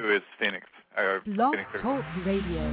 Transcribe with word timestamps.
who 0.00 0.14
is 0.14 0.22
Phoenix. 0.38 0.66
Uh, 0.96 1.18
Blog 1.26 1.54
Phoenix 1.54 1.70
Talk 1.82 2.04
Radio. 2.24 2.72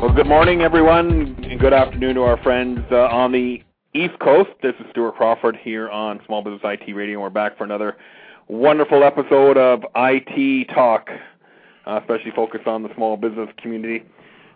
Well, 0.00 0.14
good 0.14 0.26
morning, 0.26 0.62
everyone, 0.62 1.36
and 1.44 1.60
good 1.60 1.72
afternoon 1.72 2.14
to 2.16 2.22
our 2.22 2.40
friends 2.42 2.80
uh, 2.90 3.06
on 3.08 3.32
the 3.32 3.62
East 3.94 4.18
Coast. 4.20 4.50
This 4.62 4.74
is 4.78 4.86
Stuart 4.90 5.16
Crawford 5.16 5.56
here 5.56 5.88
on 5.88 6.20
Small 6.26 6.42
Business 6.42 6.60
IT 6.64 6.92
Radio, 6.92 7.20
we're 7.20 7.30
back 7.30 7.56
for 7.58 7.64
another 7.64 7.96
wonderful 8.48 9.04
episode 9.04 9.58
of 9.58 9.84
IT 9.94 10.68
Talk, 10.74 11.10
uh, 11.88 11.98
especially 12.00 12.30
focused 12.32 12.66
on 12.66 12.82
the 12.82 12.94
small 12.94 13.16
business 13.16 13.48
community. 13.56 14.04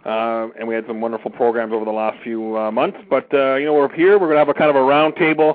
Uh, 0.04 0.48
and 0.58 0.66
we 0.66 0.74
had 0.74 0.84
some 0.86 1.00
wonderful 1.00 1.30
programs 1.30 1.72
over 1.72 1.84
the 1.84 1.92
last 1.92 2.22
few 2.22 2.56
uh, 2.58 2.70
months. 2.70 2.98
But 3.08 3.32
uh, 3.32 3.54
you 3.54 3.66
know, 3.66 3.74
we're 3.74 3.92
here. 3.94 4.12
We're 4.18 4.26
going 4.26 4.34
to 4.34 4.38
have 4.40 4.48
a 4.48 4.54
kind 4.54 4.70
of 4.70 4.76
a 4.76 4.80
roundtable. 4.80 5.54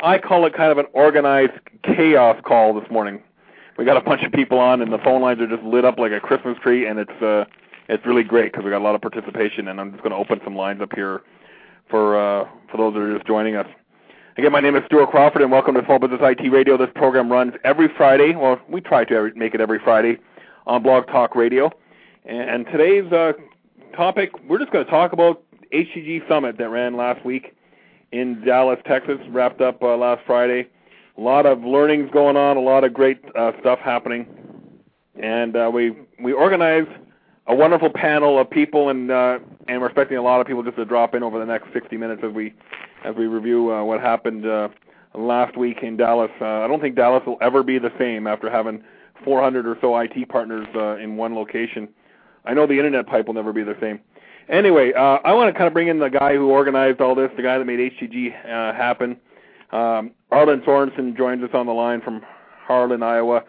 I 0.00 0.18
call 0.18 0.46
it 0.46 0.54
kind 0.54 0.70
of 0.70 0.78
an 0.78 0.86
organized 0.92 1.52
chaos 1.82 2.40
call 2.44 2.80
this 2.80 2.88
morning. 2.90 3.22
We 3.76 3.84
got 3.84 3.96
a 3.96 4.00
bunch 4.00 4.22
of 4.22 4.32
people 4.32 4.58
on, 4.58 4.80
and 4.80 4.92
the 4.92 4.98
phone 4.98 5.20
lines 5.20 5.40
are 5.40 5.46
just 5.46 5.62
lit 5.62 5.84
up 5.84 5.98
like 5.98 6.12
a 6.12 6.20
Christmas 6.20 6.56
tree, 6.62 6.86
and 6.86 6.98
it's 6.98 7.22
uh, 7.22 7.44
it's 7.88 8.06
really 8.06 8.22
great 8.22 8.52
because 8.52 8.64
we 8.64 8.70
got 8.70 8.80
a 8.80 8.84
lot 8.84 8.94
of 8.94 9.00
participation. 9.00 9.68
And 9.68 9.80
I'm 9.80 9.90
just 9.90 10.02
going 10.02 10.12
to 10.12 10.16
open 10.16 10.40
some 10.44 10.56
lines 10.56 10.80
up 10.80 10.90
here 10.94 11.22
for 11.90 12.18
uh, 12.18 12.48
for 12.70 12.76
those 12.76 12.94
that 12.94 13.00
are 13.00 13.14
just 13.14 13.26
joining 13.26 13.56
us. 13.56 13.66
Again, 14.36 14.52
my 14.52 14.60
name 14.60 14.76
is 14.76 14.84
Stuart 14.86 15.10
Crawford, 15.10 15.42
and 15.42 15.50
welcome 15.50 15.74
to 15.74 15.84
Small 15.84 15.98
Business 15.98 16.20
IT 16.22 16.48
Radio. 16.52 16.76
This 16.76 16.90
program 16.94 17.30
runs 17.30 17.54
every 17.64 17.88
Friday. 17.96 18.36
Well, 18.36 18.60
we 18.68 18.80
try 18.80 19.04
to 19.04 19.14
every, 19.14 19.32
make 19.34 19.52
it 19.52 19.60
every 19.60 19.80
Friday 19.80 20.18
on 20.68 20.82
Blog 20.82 21.06
Talk 21.06 21.34
Radio. 21.34 21.70
And 22.26 22.66
today's 22.66 23.10
uh, 23.10 23.32
topic, 23.96 24.30
we're 24.46 24.58
just 24.58 24.70
going 24.70 24.84
to 24.84 24.90
talk 24.90 25.14
about 25.14 25.42
HTG 25.72 26.28
Summit 26.28 26.58
that 26.58 26.68
ran 26.68 26.94
last 26.96 27.24
week 27.24 27.56
in 28.12 28.44
Dallas, 28.44 28.78
Texas, 28.86 29.18
wrapped 29.30 29.62
up 29.62 29.82
uh, 29.82 29.96
last 29.96 30.22
Friday. 30.26 30.68
A 31.16 31.20
lot 31.20 31.46
of 31.46 31.64
learnings 31.64 32.10
going 32.12 32.36
on, 32.36 32.58
a 32.58 32.60
lot 32.60 32.84
of 32.84 32.92
great 32.92 33.18
uh, 33.34 33.52
stuff 33.60 33.78
happening, 33.80 34.26
and 35.20 35.56
uh, 35.56 35.70
we 35.72 35.96
we 36.22 36.32
organized 36.32 36.90
a 37.48 37.54
wonderful 37.54 37.90
panel 37.90 38.38
of 38.38 38.48
people, 38.48 38.90
and 38.90 39.10
uh, 39.10 39.38
and 39.66 39.80
we're 39.80 39.88
expecting 39.88 40.16
a 40.16 40.22
lot 40.22 40.40
of 40.40 40.46
people 40.46 40.62
just 40.62 40.76
to 40.76 40.84
drop 40.84 41.14
in 41.14 41.24
over 41.24 41.38
the 41.40 41.46
next 41.46 41.72
60 41.72 41.96
minutes 41.96 42.22
as 42.24 42.32
we 42.32 42.54
as 43.04 43.16
we 43.16 43.26
review 43.26 43.72
uh, 43.72 43.82
what 43.82 44.00
happened 44.00 44.46
uh, 44.46 44.68
last 45.14 45.56
week 45.56 45.78
in 45.82 45.96
Dallas. 45.96 46.30
Uh, 46.40 46.44
I 46.44 46.68
don't 46.68 46.80
think 46.80 46.94
Dallas 46.94 47.24
will 47.26 47.38
ever 47.40 47.64
be 47.64 47.78
the 47.78 47.92
same 47.98 48.26
after 48.28 48.48
having 48.48 48.84
400 49.24 49.66
or 49.66 49.76
so 49.80 49.96
IT 49.98 50.28
partners 50.28 50.66
uh, 50.74 50.96
in 50.96 51.16
one 51.16 51.34
location. 51.34 51.88
I 52.44 52.54
know 52.54 52.66
the 52.66 52.74
internet 52.74 53.06
pipe 53.06 53.26
will 53.26 53.34
never 53.34 53.52
be 53.52 53.62
the 53.62 53.76
same. 53.80 54.00
Anyway, 54.48 54.92
uh, 54.94 55.18
I 55.24 55.34
want 55.34 55.52
to 55.52 55.56
kind 55.56 55.66
of 55.66 55.74
bring 55.74 55.88
in 55.88 55.98
the 55.98 56.08
guy 56.08 56.34
who 56.34 56.48
organized 56.48 57.00
all 57.00 57.14
this, 57.14 57.30
the 57.36 57.42
guy 57.42 57.58
that 57.58 57.64
made 57.64 57.92
HTG 57.92 58.34
uh, 58.44 58.74
happen. 58.74 59.16
Um, 59.72 60.12
Arlen 60.30 60.62
Sorensen 60.62 61.16
joins 61.16 61.42
us 61.42 61.50
on 61.52 61.66
the 61.66 61.72
line 61.72 62.00
from 62.00 62.22
Harlan, 62.66 63.02
Iowa. 63.02 63.42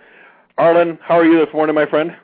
Arlen, 0.57 0.99
how 1.01 1.17
are 1.17 1.25
you 1.25 1.37
this 1.37 1.53
morning, 1.53 1.73
my 1.73 1.85
friend? 1.85 2.15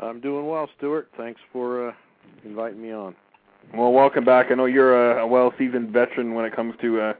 I'm 0.00 0.20
doing 0.20 0.46
well, 0.46 0.68
Stuart. 0.78 1.10
Thanks 1.16 1.40
for 1.52 1.90
uh, 1.90 1.92
inviting 2.44 2.80
me 2.80 2.92
on. 2.92 3.14
Well, 3.74 3.92
welcome 3.92 4.24
back. 4.24 4.46
I 4.50 4.54
know 4.54 4.64
you're 4.66 5.18
a, 5.18 5.24
a 5.24 5.26
well-seasoned 5.26 5.90
veteran 5.90 6.34
when 6.34 6.46
it 6.46 6.56
comes 6.56 6.74
to 6.80 7.00
uh, 7.00 7.12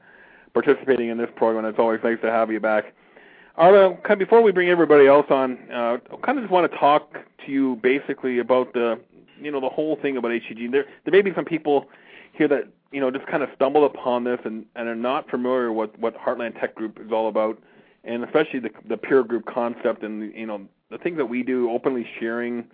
participating 0.55 1.09
in 1.09 1.19
this 1.19 1.31
program. 1.37 1.65
It's 1.67 1.79
always 1.79 2.01
nice 2.03 2.19
to 2.23 2.31
have 2.31 2.51
you 2.51 2.61
back. 2.61 2.95
Arlen, 3.57 3.97
kind 3.99 4.13
of 4.13 4.19
before 4.19 4.43
we 4.43 4.51
bring 4.51 4.69
everybody 4.69 5.07
else 5.07 5.27
on, 5.31 5.59
uh, 5.73 5.99
I 6.13 6.17
kind 6.25 6.39
of 6.39 6.45
just 6.45 6.53
want 6.53 6.71
to 6.71 6.79
talk 6.79 7.13
to 7.47 7.53
you 7.53 7.77
basically 7.77 8.41
about 8.41 8.73
the, 8.73 8.99
you 9.41 9.51
know, 9.51 9.61
the 9.61 9.69
whole 9.69 9.97
thing 10.03 10.17
about 10.17 10.33
HTG. 10.33 10.71
There, 10.73 10.85
there 11.05 11.13
may 11.13 11.23
be 11.23 11.33
some 11.35 11.45
people 11.45 11.89
here 12.33 12.49
that 12.49 12.69
you 12.91 13.01
know 13.01 13.11
just 13.11 13.27
kind 13.27 13.43
of 13.43 13.49
stumbled 13.55 13.85
upon 13.85 14.25
this 14.25 14.39
and, 14.45 14.67
and 14.77 14.89
are 14.89 14.95
not 14.95 15.31
familiar 15.31 15.73
with 15.73 15.91
what 15.99 16.17
Heartland 16.17 16.61
Tech 16.61 16.75
Group 16.75 16.99
is 17.01 17.13
all 17.13 17.29
about, 17.29 17.59
and 18.05 18.25
especially 18.25 18.61
the 18.61 18.71
the 18.89 18.97
peer 18.97 19.23
group 19.23 19.47
concept 19.47 20.03
and 20.03 20.35
you 20.35 20.47
know 20.47 20.67
the 20.91 20.99
things 20.99 21.17
that 21.17 21.27
we 21.27 21.43
do, 21.43 21.71
openly 21.71 22.07
sharing 22.19 22.65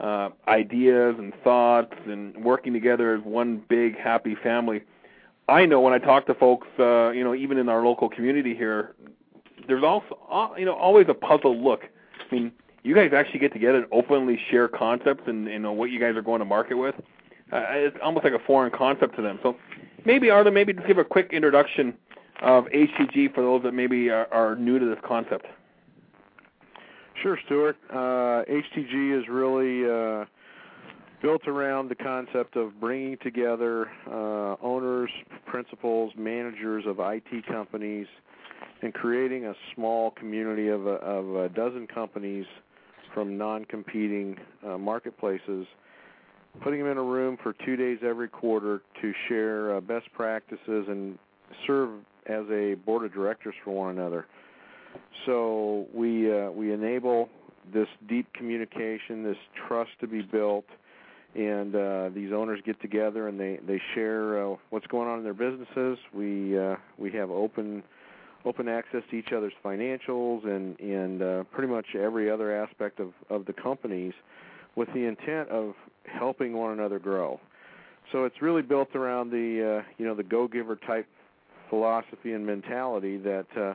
uh, 0.00 0.30
ideas 0.46 1.16
and 1.18 1.32
thoughts 1.42 1.94
and 2.06 2.36
working 2.44 2.72
together 2.72 3.14
as 3.14 3.22
one 3.22 3.62
big 3.68 3.98
happy 3.98 4.34
family. 4.42 4.82
I 5.48 5.64
know 5.64 5.80
when 5.80 5.94
I 5.94 5.98
talk 5.98 6.26
to 6.26 6.34
folks, 6.34 6.68
uh, 6.78 7.10
you 7.10 7.24
know, 7.24 7.34
even 7.34 7.56
in 7.56 7.70
our 7.70 7.82
local 7.84 8.08
community 8.10 8.54
here, 8.54 8.94
there's 9.68 9.84
also, 9.84 10.54
you 10.56 10.64
know, 10.64 10.74
always 10.74 11.06
a 11.08 11.14
puzzled 11.14 11.58
look. 11.58 11.82
I 12.18 12.34
mean, 12.34 12.52
you 12.82 12.94
guys 12.94 13.10
actually 13.14 13.38
get 13.38 13.52
together 13.52 13.78
and 13.78 13.86
openly 13.92 14.38
share 14.50 14.66
concepts 14.66 15.22
and 15.26 15.46
you 15.46 15.58
know 15.58 15.72
what 15.72 15.90
you 15.90 16.00
guys 16.00 16.16
are 16.16 16.22
going 16.22 16.40
to 16.40 16.44
market 16.44 16.76
with. 16.76 16.94
Uh, 17.52 17.64
it's 17.70 17.96
almost 18.02 18.24
like 18.24 18.32
a 18.32 18.38
foreign 18.46 18.72
concept 18.72 19.16
to 19.16 19.22
them. 19.22 19.38
So 19.42 19.56
maybe 20.04 20.30
Arlen, 20.30 20.54
maybe 20.54 20.72
just 20.72 20.86
give 20.86 20.98
a 20.98 21.04
quick 21.04 21.30
introduction 21.32 21.94
of 22.42 22.64
HTG 22.66 23.34
for 23.34 23.42
those 23.42 23.62
that 23.62 23.72
maybe 23.72 24.10
are, 24.10 24.26
are 24.32 24.56
new 24.56 24.78
to 24.78 24.86
this 24.86 24.98
concept. 25.06 25.46
Sure, 27.22 27.38
Stuart. 27.46 27.76
Uh, 27.90 28.44
HTG 28.48 29.18
is 29.18 29.28
really 29.28 29.84
uh, 29.84 30.24
built 31.20 31.48
around 31.48 31.88
the 31.88 31.94
concept 31.94 32.56
of 32.56 32.78
bringing 32.80 33.16
together 33.18 33.90
uh, 34.06 34.56
owners, 34.62 35.10
principals, 35.46 36.12
managers 36.16 36.84
of 36.86 37.00
IT 37.00 37.46
companies, 37.46 38.06
and 38.82 38.94
creating 38.94 39.46
a 39.46 39.54
small 39.74 40.12
community 40.12 40.68
of 40.68 40.86
a, 40.86 40.90
of 40.90 41.36
a 41.36 41.48
dozen 41.50 41.86
companies 41.86 42.46
from 43.14 43.36
non-competing 43.36 44.36
uh, 44.66 44.78
marketplaces 44.78 45.66
putting 46.62 46.80
them 46.80 46.90
in 46.90 46.98
a 46.98 47.02
room 47.02 47.36
for 47.42 47.54
two 47.64 47.76
days 47.76 47.98
every 48.02 48.28
quarter 48.28 48.82
to 49.00 49.12
share 49.28 49.76
uh, 49.76 49.80
best 49.80 50.06
practices 50.12 50.86
and 50.88 51.18
serve 51.66 51.90
as 52.26 52.44
a 52.50 52.74
board 52.74 53.04
of 53.04 53.12
directors 53.12 53.54
for 53.64 53.70
one 53.72 53.96
another. 53.96 54.26
So 55.26 55.86
we 55.94 56.32
uh, 56.32 56.50
we 56.50 56.72
enable 56.72 57.28
this 57.72 57.88
deep 58.08 58.32
communication, 58.32 59.22
this 59.22 59.36
trust 59.66 59.90
to 60.00 60.06
be 60.06 60.22
built, 60.22 60.64
and 61.34 61.74
uh, 61.74 62.10
these 62.14 62.32
owners 62.32 62.60
get 62.64 62.80
together 62.80 63.28
and 63.28 63.38
they 63.38 63.58
they 63.66 63.80
share 63.94 64.44
uh, 64.44 64.56
what's 64.70 64.86
going 64.86 65.08
on 65.08 65.18
in 65.18 65.24
their 65.24 65.34
businesses. 65.34 65.98
We 66.12 66.58
uh, 66.58 66.76
we 66.98 67.10
have 67.12 67.30
open 67.30 67.82
open 68.44 68.68
access 68.68 69.02
to 69.10 69.16
each 69.16 69.32
other's 69.32 69.52
financials 69.64 70.46
and 70.46 70.78
and 70.80 71.22
uh, 71.22 71.44
pretty 71.52 71.72
much 71.72 71.86
every 71.94 72.30
other 72.30 72.54
aspect 72.54 73.00
of 73.00 73.12
of 73.30 73.46
the 73.46 73.52
companies 73.52 74.14
with 74.76 74.88
the 74.94 75.04
intent 75.04 75.48
of 75.48 75.74
helping 76.04 76.52
one 76.52 76.72
another 76.72 76.98
grow. 76.98 77.40
So 78.12 78.24
it's 78.24 78.40
really 78.40 78.62
built 78.62 78.94
around 78.94 79.30
the 79.30 79.80
uh, 79.80 79.88
you 79.98 80.06
know 80.06 80.14
the 80.14 80.22
go-giver 80.22 80.76
type 80.76 81.06
philosophy 81.68 82.32
and 82.32 82.46
mentality 82.46 83.18
that 83.18 83.46
uh, 83.56 83.74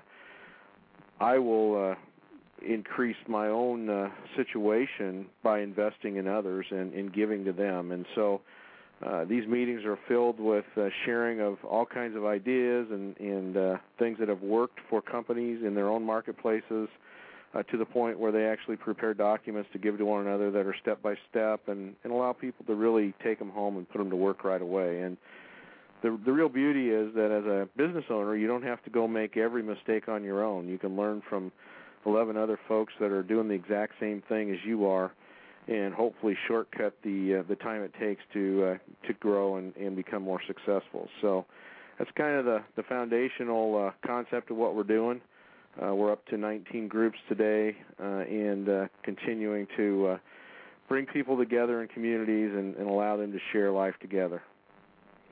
I 1.19 1.38
will 1.38 1.91
uh, 1.91 1.95
increase 2.68 3.18
my 3.28 3.47
own 3.47 3.90
uh, 3.90 4.09
situation 4.35 5.28
by 5.44 5.59
investing 5.59 6.18
in 6.18 6.28
others 6.28 6.66
and, 6.72 6.94
and 6.94 7.13
giving 7.13 7.45
to 7.45 7.53
them. 7.53 7.91
And 7.91 8.06
so 8.16 8.41
uh, 9.06 9.25
these 9.25 9.47
meetings 9.47 9.84
are 9.86 9.97
filled 10.08 10.40
with 10.40 10.66
uh, 10.78 10.88
sharing 11.06 11.41
of 11.41 11.58
all 11.66 11.86
kinds 11.86 12.16
of 12.16 12.25
ideas 12.25 12.88
and, 12.91 13.18
and 13.19 13.58
uh, 13.58 13.78
things 14.00 14.18
that 14.19 14.30
have 14.30 14.41
worked 14.41 14.80
for 14.90 15.02
companies 15.02 15.64
in 15.66 15.75
their 15.75 15.90
own 15.90 16.03
marketplaces 16.03 16.88
uh, 17.53 17.63
to 17.63 17.78
the 17.78 17.86
point 17.86 18.18
where 18.18 18.31
they 18.31 18.46
actually 18.46 18.78
prepare 18.78 19.13
documents 19.13 19.69
to 19.74 19.80
give 19.80 19.97
to 19.97 20.06
one 20.06 20.25
another 20.25 20.52
that 20.52 20.66
are 20.66 20.75
step 20.81 21.02
by 21.02 21.16
step 21.30 21.68
and, 21.68 21.96
and 22.03 22.13
allow 22.13 22.34
people 22.34 22.66
to 22.66 22.75
really 22.75 23.13
take 23.24 23.40
them 23.40 23.50
home 23.50 23.78
and 23.78 23.90
put 23.90 23.97
them 23.97 24.09
to 24.09 24.16
work 24.16 24.44
right 24.44 24.62
away. 24.62 25.02
And 25.02 25.18
the 26.02 26.19
the 26.25 26.31
real 26.31 26.50
beauty 26.50 26.90
is 26.90 27.13
that 27.16 27.31
as 27.31 27.46
a 27.46 27.68
business 27.78 28.06
owner, 28.09 28.36
you 28.36 28.47
don't 28.47 28.63
have 28.63 28.84
to 28.84 28.90
go 28.90 29.08
make 29.08 29.38
every 29.38 29.63
mistake 29.63 30.08
on 30.09 30.24
your 30.24 30.44
own. 30.44 30.68
You 30.68 30.78
can 30.78 30.96
learn 30.96 31.22
from 31.30 31.52
11 32.06 32.36
other 32.38 32.59
folks 32.68 32.94
that 33.00 33.12
are 33.12 33.24
doing 33.24 33.47
the 33.47 33.53
exact 33.53 33.94
same 34.00 34.22
thing 34.28 34.52
as 34.52 34.58
you 34.66 34.86
are, 34.86 35.12
and 35.68 35.94
hopefully 35.94 36.38
shortcut 36.47 36.96
the 37.03 37.40
uh, 37.40 37.44
the 37.48 37.56
time 37.56 37.81
it 37.81 37.94
takes 38.00 38.21
to 38.33 38.63
uh, 38.63 39.07
to 39.07 39.13
grow 39.13 39.57
and, 39.57 39.75
and 39.75 39.95
become 39.95 40.21
more 40.21 40.42
successful. 40.45 41.10
So 41.21 41.45
that's 41.98 42.12
kind 42.15 42.38
of 42.38 42.45
the 42.45 42.63
the 42.75 42.83
foundational 42.83 43.88
uh, 43.88 44.07
concept 44.07 44.51
of 44.51 44.57
what 44.57 44.75
we're 44.75 44.83
doing. 44.83 45.21
Uh, 45.81 45.95
we're 45.95 46.12
up 46.12 46.24
to 46.27 46.38
19 46.38 46.88
groups 46.88 47.18
today, 47.27 47.75
uh, 48.00 48.19
and 48.30 48.69
uh, 48.69 48.88
continuing 49.01 49.68
to 49.75 50.07
uh, 50.07 50.18
bring 50.88 51.06
people 51.07 51.36
together 51.36 51.81
in 51.81 51.88
communities 51.88 52.51
and, 52.54 52.75
and 52.75 52.88
allow 52.88 53.18
them 53.18 53.31
to 53.31 53.39
share 53.51 53.71
life 53.71 53.95
together. 54.00 54.44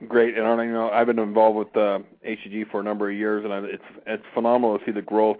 Great, 0.08 0.36
and 0.36 0.44
Arlen, 0.44 0.66
you 0.66 0.72
know, 0.72 0.90
I've 0.90 1.06
been 1.06 1.20
involved 1.20 1.58
with 1.58 1.76
uh, 1.76 2.00
HTG 2.26 2.68
for 2.72 2.80
a 2.80 2.82
number 2.82 3.08
of 3.08 3.16
years, 3.16 3.44
and 3.44 3.52
I, 3.52 3.58
it's 3.58 3.82
it's 4.04 4.24
phenomenal 4.34 4.78
to 4.78 4.84
see 4.84 4.90
the 4.90 5.02
growth 5.02 5.38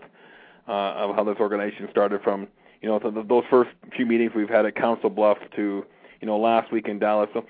uh, 0.69 0.73
of 0.73 1.17
how 1.17 1.25
this 1.25 1.37
organization 1.41 1.89
started 1.91 2.23
from 2.23 2.47
you 2.83 2.89
know 2.89 2.99
those 2.99 3.45
first 3.49 3.71
few 3.97 4.05
meetings 4.05 4.33
we've 4.35 4.49
had 4.49 4.67
at 4.67 4.75
Council 4.75 5.09
Bluffs 5.09 5.41
to 5.57 5.85
you 6.21 6.27
know 6.27 6.39
last 6.39 6.73
week 6.73 6.89
in 6.89 6.99
Dallas. 6.99 7.31
So, 7.33 7.47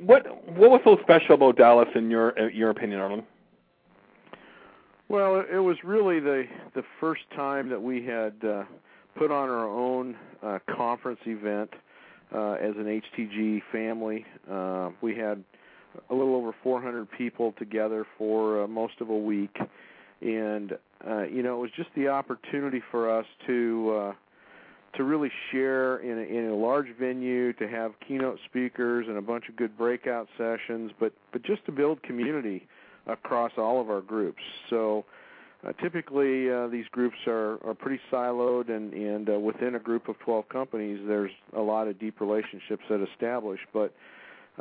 what 0.00 0.26
what 0.56 0.70
was 0.70 0.80
so 0.84 0.98
special 1.02 1.34
about 1.34 1.56
Dallas 1.56 1.88
in 1.94 2.10
your 2.10 2.50
your 2.50 2.70
opinion, 2.70 3.00
Arlen? 3.00 3.22
Well, 5.08 5.44
it 5.50 5.58
was 5.58 5.76
really 5.84 6.18
the 6.18 6.44
the 6.74 6.82
first 7.00 7.22
time 7.34 7.68
that 7.68 7.80
we 7.80 8.04
had 8.04 8.32
uh, 8.44 8.64
put 9.16 9.30
on 9.30 9.48
our 9.48 9.68
own 9.68 10.16
uh, 10.42 10.58
conference 10.74 11.20
event 11.26 11.70
uh, 12.34 12.52
as 12.52 12.74
an 12.76 13.02
HTG 13.16 13.62
family. 13.70 14.24
Uh, 14.50 14.90
we 15.02 15.14
had 15.14 15.44
a 16.10 16.14
little 16.14 16.34
over 16.34 16.52
400 16.62 17.10
people 17.10 17.54
together 17.58 18.06
for 18.18 18.64
uh, 18.64 18.66
most 18.66 19.00
of 19.00 19.10
a 19.10 19.16
week, 19.16 19.56
and 20.22 20.72
uh, 21.06 21.22
you 21.24 21.42
know 21.42 21.56
it 21.56 21.60
was 21.60 21.70
just 21.76 21.90
the 21.94 22.08
opportunity 22.08 22.82
for 22.90 23.10
us 23.10 23.26
to 23.46 23.96
uh, 23.96 24.12
to 24.94 25.04
really 25.04 25.30
share 25.50 25.98
in 25.98 26.18
a, 26.18 26.22
in 26.22 26.50
a 26.50 26.54
large 26.54 26.86
venue, 26.98 27.52
to 27.54 27.68
have 27.68 27.92
keynote 28.06 28.38
speakers 28.46 29.06
and 29.08 29.16
a 29.18 29.22
bunch 29.22 29.48
of 29.48 29.56
good 29.56 29.76
breakout 29.76 30.28
sessions, 30.38 30.92
but 30.98 31.12
but 31.32 31.42
just 31.42 31.64
to 31.66 31.72
build 31.72 32.02
community 32.02 32.66
across 33.06 33.52
all 33.56 33.80
of 33.80 33.90
our 33.90 34.00
groups. 34.00 34.42
So. 34.70 35.04
Uh, 35.66 35.72
typically, 35.82 36.50
uh, 36.50 36.68
these 36.68 36.84
groups 36.92 37.16
are, 37.26 37.54
are 37.66 37.74
pretty 37.74 38.00
siloed, 38.12 38.68
and, 38.68 38.92
and 38.92 39.30
uh, 39.30 39.32
within 39.32 39.74
a 39.74 39.78
group 39.78 40.06
of 40.06 40.16
12 40.18 40.48
companies, 40.50 41.00
there's 41.08 41.30
a 41.56 41.60
lot 41.60 41.88
of 41.88 41.98
deep 41.98 42.20
relationships 42.20 42.82
that 42.88 43.04
establish. 43.14 43.58
But 43.72 43.92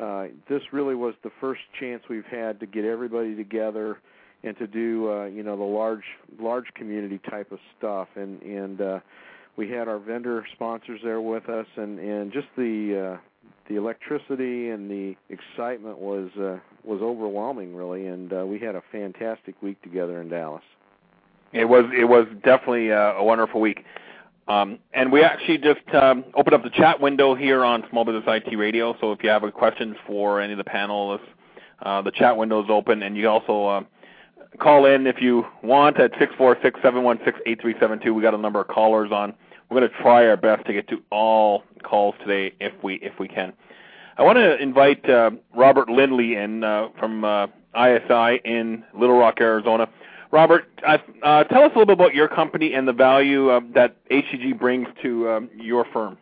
uh, 0.01 0.27
this 0.49 0.61
really 0.71 0.95
was 0.95 1.13
the 1.23 1.31
first 1.39 1.61
chance 1.79 2.03
we've 2.09 2.25
had 2.25 2.59
to 2.59 2.65
get 2.65 2.85
everybody 2.85 3.35
together 3.35 3.99
and 4.43 4.57
to 4.57 4.67
do, 4.67 5.11
uh, 5.11 5.25
you 5.25 5.43
know, 5.43 5.57
the 5.57 5.63
large 5.63 6.03
large 6.39 6.65
community 6.75 7.19
type 7.29 7.51
of 7.51 7.59
stuff. 7.77 8.07
And 8.15 8.41
and 8.41 8.81
uh, 8.81 8.99
we 9.57 9.69
had 9.69 9.87
our 9.87 9.99
vendor 9.99 10.45
sponsors 10.53 10.99
there 11.03 11.21
with 11.21 11.49
us, 11.49 11.67
and 11.75 11.99
and 11.99 12.31
just 12.31 12.47
the 12.57 13.15
uh, 13.15 13.17
the 13.69 13.75
electricity 13.75 14.69
and 14.69 14.89
the 14.89 15.15
excitement 15.29 15.97
was 15.97 16.29
uh, 16.39 16.57
was 16.83 17.01
overwhelming, 17.01 17.75
really. 17.75 18.07
And 18.07 18.31
uh, 18.31 18.45
we 18.45 18.59
had 18.59 18.75
a 18.75 18.83
fantastic 18.91 19.61
week 19.61 19.81
together 19.81 20.21
in 20.21 20.29
Dallas. 20.29 20.63
It 21.53 21.65
was 21.65 21.85
it 21.97 22.05
was 22.05 22.27
definitely 22.43 22.89
a, 22.89 23.13
a 23.15 23.23
wonderful 23.23 23.61
week. 23.61 23.83
Um, 24.47 24.77
and 24.93 25.11
we 25.11 25.23
actually 25.23 25.57
just 25.57 25.81
um, 25.93 26.23
opened 26.35 26.53
up 26.53 26.63
the 26.63 26.69
chat 26.69 27.01
window 27.01 27.33
here 27.33 27.63
on 27.65 27.83
Small 27.89 28.05
Business 28.05 28.25
IT 28.27 28.55
Radio. 28.55 28.95
So 29.01 29.11
if 29.11 29.23
you 29.23 29.29
have 29.29 29.43
a 29.43 29.51
question 29.51 29.95
for 30.05 30.39
any 30.39 30.53
of 30.53 30.57
the 30.57 30.63
panelists, 30.63 31.25
uh, 31.81 32.03
the 32.03 32.11
chat 32.11 32.37
window 32.37 32.63
is 32.63 32.69
open, 32.69 33.01
and 33.01 33.17
you 33.17 33.27
also 33.27 33.65
uh, 33.65 33.83
call 34.59 34.85
in 34.85 35.07
if 35.07 35.19
you 35.19 35.45
want 35.63 35.99
at 35.99 36.11
six 36.19 36.31
four 36.37 36.57
six 36.61 36.79
seven 36.83 37.03
one 37.03 37.19
six 37.25 37.39
eight 37.47 37.59
three 37.59 37.75
seven 37.79 37.99
two. 37.99 38.13
We 38.13 38.21
got 38.21 38.35
a 38.35 38.37
number 38.37 38.61
of 38.61 38.67
callers 38.67 39.11
on. 39.11 39.33
We're 39.69 39.79
going 39.79 39.91
to 39.91 39.97
try 40.01 40.27
our 40.27 40.37
best 40.37 40.65
to 40.67 40.73
get 40.73 40.87
to 40.89 41.01
all 41.11 41.63
calls 41.83 42.15
today 42.19 42.55
if 42.59 42.73
we 42.83 42.95
if 42.95 43.19
we 43.19 43.27
can. 43.27 43.53
I 44.17 44.23
want 44.23 44.37
to 44.37 44.61
invite 44.61 45.09
uh, 45.09 45.31
Robert 45.55 45.89
Lindley 45.89 46.35
in 46.35 46.63
uh, 46.63 46.89
from 46.97 47.25
uh, 47.25 47.47
ISI 47.75 48.41
in 48.45 48.83
Little 48.97 49.17
Rock, 49.17 49.35
Arizona. 49.41 49.89
Robert, 50.31 50.67
uh, 50.85 50.97
uh, 51.23 51.43
tell 51.45 51.63
us 51.63 51.71
a 51.75 51.79
little 51.79 51.85
bit 51.85 51.93
about 51.93 52.13
your 52.13 52.27
company 52.27 52.73
and 52.73 52.87
the 52.87 52.93
value 52.93 53.49
uh, 53.49 53.61
that 53.73 53.95
HTG 54.09 54.57
brings 54.57 54.87
to 55.01 55.29
um, 55.29 55.49
your 55.55 55.85
firm. 55.93 56.17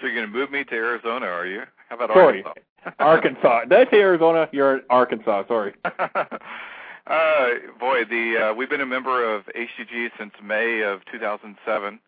So 0.00 0.06
you're 0.06 0.14
going 0.14 0.26
to 0.26 0.32
move 0.32 0.50
me 0.50 0.64
to 0.64 0.74
Arizona, 0.74 1.26
are 1.26 1.46
you? 1.46 1.62
How 1.88 1.96
about 1.96 2.10
sorry. 2.10 2.44
Arkansas? 2.44 2.94
Arkansas. 2.98 3.60
Did 3.64 3.88
I 3.88 3.90
say 3.90 4.00
Arizona? 4.00 4.48
You're 4.52 4.76
in 4.76 4.82
Arkansas. 4.90 5.44
Sorry. 5.48 5.74
uh, 5.84 7.48
boy, 7.80 8.04
the 8.08 8.50
uh, 8.50 8.54
we've 8.54 8.70
been 8.70 8.80
a 8.80 8.86
member 8.86 9.34
of 9.34 9.44
HTG 9.46 10.10
since 10.18 10.32
May 10.42 10.82
of 10.82 11.00
2007. 11.10 11.98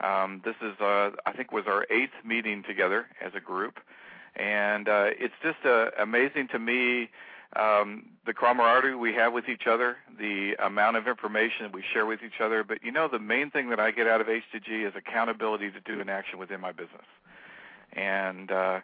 Um, 0.00 0.42
this 0.44 0.56
is, 0.60 0.78
uh, 0.80 1.10
I 1.24 1.32
think, 1.32 1.52
was 1.52 1.64
our 1.66 1.86
eighth 1.90 2.12
meeting 2.24 2.62
together 2.62 3.06
as 3.20 3.32
a 3.34 3.40
group, 3.40 3.80
and 4.34 4.88
uh, 4.88 5.06
it's 5.18 5.34
just 5.42 5.64
uh, 5.64 5.90
amazing 5.98 6.48
to 6.48 6.58
me 6.58 7.08
um, 7.54 8.06
the 8.26 8.34
camaraderie 8.34 8.96
we 8.96 9.14
have 9.14 9.32
with 9.32 9.48
each 9.48 9.66
other, 9.66 9.96
the 10.18 10.54
amount 10.62 10.96
of 10.96 11.06
information 11.06 11.70
we 11.72 11.82
share 11.92 12.04
with 12.04 12.20
each 12.22 12.40
other. 12.42 12.64
But 12.64 12.82
you 12.82 12.92
know, 12.92 13.08
the 13.08 13.18
main 13.18 13.50
thing 13.50 13.70
that 13.70 13.80
I 13.80 13.90
get 13.90 14.06
out 14.06 14.20
of 14.20 14.26
HTG 14.26 14.86
is 14.86 14.92
accountability 14.96 15.70
to 15.70 15.80
do 15.80 16.00
an 16.00 16.08
action 16.08 16.38
within 16.38 16.60
my 16.60 16.72
business. 16.72 17.06
And 17.92 18.50
uh, 18.50 18.80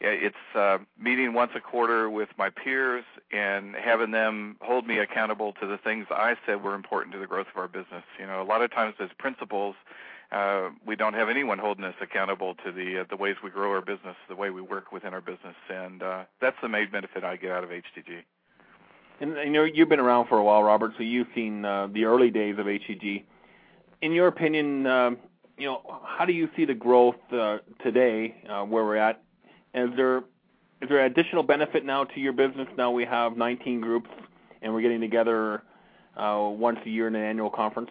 it's 0.00 0.36
uh, 0.54 0.78
meeting 0.98 1.32
once 1.32 1.52
a 1.54 1.60
quarter 1.60 2.10
with 2.10 2.28
my 2.36 2.50
peers 2.50 3.04
and 3.30 3.74
having 3.76 4.10
them 4.10 4.56
hold 4.60 4.86
me 4.86 4.98
accountable 4.98 5.52
to 5.54 5.66
the 5.66 5.78
things 5.78 6.06
I 6.10 6.34
said 6.44 6.62
were 6.62 6.74
important 6.74 7.12
to 7.14 7.20
the 7.20 7.26
growth 7.26 7.46
of 7.54 7.56
our 7.56 7.68
business. 7.68 8.02
You 8.18 8.26
know, 8.26 8.42
a 8.42 8.44
lot 8.44 8.62
of 8.62 8.72
times 8.72 8.94
as 8.98 9.10
principals, 9.16 9.76
uh, 10.32 10.70
we 10.86 10.96
don't 10.96 11.12
have 11.12 11.28
anyone 11.28 11.58
holding 11.58 11.84
us 11.84 11.94
accountable 12.00 12.54
to 12.64 12.72
the 12.72 13.00
uh, 13.00 13.04
the 13.10 13.16
ways 13.16 13.36
we 13.44 13.50
grow 13.50 13.70
our 13.70 13.82
business, 13.82 14.16
the 14.28 14.34
way 14.34 14.48
we 14.48 14.62
work 14.62 14.90
within 14.90 15.12
our 15.12 15.20
business, 15.20 15.54
and 15.68 16.02
uh, 16.02 16.24
that's 16.40 16.56
the 16.62 16.68
main 16.68 16.90
benefit 16.90 17.22
I 17.22 17.36
get 17.36 17.50
out 17.50 17.64
of 17.64 17.70
HTG. 17.70 18.22
And 19.20 19.36
you 19.36 19.50
know 19.50 19.64
you've 19.64 19.90
been 19.90 20.00
around 20.00 20.28
for 20.28 20.38
a 20.38 20.42
while, 20.42 20.62
Robert, 20.62 20.92
so 20.96 21.02
you've 21.02 21.28
seen 21.34 21.64
uh, 21.66 21.88
the 21.92 22.06
early 22.06 22.30
days 22.30 22.58
of 22.58 22.64
HTG. 22.64 23.24
In 24.00 24.12
your 24.12 24.26
opinion, 24.26 24.86
uh, 24.86 25.10
you 25.58 25.66
know 25.66 26.00
how 26.02 26.24
do 26.24 26.32
you 26.32 26.48
see 26.56 26.64
the 26.64 26.74
growth 26.74 27.16
uh, 27.30 27.58
today, 27.82 28.34
uh, 28.48 28.62
where 28.62 28.84
we're 28.84 28.96
at? 28.96 29.22
Is 29.74 29.90
there 29.96 30.18
is 30.80 30.88
there 30.88 31.04
additional 31.04 31.42
benefit 31.42 31.84
now 31.84 32.04
to 32.04 32.20
your 32.20 32.32
business? 32.32 32.68
Now 32.78 32.90
we 32.90 33.04
have 33.04 33.36
19 33.36 33.82
groups, 33.82 34.08
and 34.62 34.72
we're 34.72 34.80
getting 34.80 35.02
together 35.02 35.62
uh, 36.16 36.48
once 36.50 36.78
a 36.86 36.88
year 36.88 37.06
in 37.06 37.14
an 37.14 37.22
annual 37.22 37.50
conference 37.50 37.90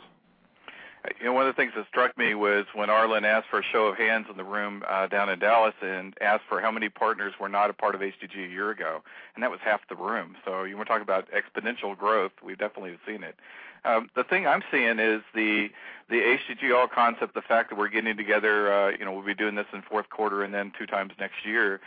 you 1.19 1.25
know, 1.25 1.33
one 1.33 1.47
of 1.47 1.55
the 1.55 1.59
things 1.59 1.73
that 1.75 1.87
struck 1.87 2.17
me 2.17 2.35
was 2.35 2.65
when 2.73 2.89
Arlen 2.89 3.25
asked 3.25 3.47
for 3.49 3.59
a 3.59 3.63
show 3.63 3.85
of 3.87 3.97
hands 3.97 4.27
in 4.29 4.37
the 4.37 4.43
room 4.43 4.83
uh, 4.87 5.07
down 5.07 5.29
in 5.29 5.39
Dallas 5.39 5.73
and 5.81 6.13
asked 6.21 6.43
for 6.47 6.61
how 6.61 6.71
many 6.71 6.89
partners 6.89 7.33
were 7.39 7.49
not 7.49 7.69
a 7.69 7.73
part 7.73 7.95
of 7.95 8.01
HTG 8.01 8.45
a 8.45 8.49
year 8.49 8.69
ago, 8.69 9.01
and 9.35 9.43
that 9.43 9.49
was 9.49 9.59
half 9.63 9.81
the 9.89 9.95
room. 9.95 10.35
So 10.45 10.63
you 10.63 10.75
want 10.75 10.87
to 10.87 10.93
talk 10.93 11.01
about 11.01 11.27
exponential 11.31 11.97
growth? 11.97 12.31
We've 12.43 12.57
definitely 12.57 12.97
seen 13.07 13.23
it. 13.23 13.35
Um, 13.83 14.09
the 14.15 14.23
thing 14.23 14.45
I'm 14.45 14.61
seeing 14.71 14.99
is 14.99 15.21
the 15.33 15.69
the 16.09 16.17
HTG 16.17 16.75
all 16.75 16.87
concept, 16.87 17.33
the 17.33 17.41
fact 17.41 17.69
that 17.69 17.79
we're 17.79 17.89
getting 17.89 18.15
together. 18.15 18.71
Uh, 18.71 18.89
you 18.91 19.05
know, 19.05 19.11
we'll 19.11 19.25
be 19.25 19.33
doing 19.33 19.55
this 19.55 19.67
in 19.73 19.81
fourth 19.81 20.09
quarter 20.09 20.43
and 20.43 20.53
then 20.53 20.71
two 20.77 20.85
times 20.85 21.13
next 21.19 21.45
year. 21.45 21.79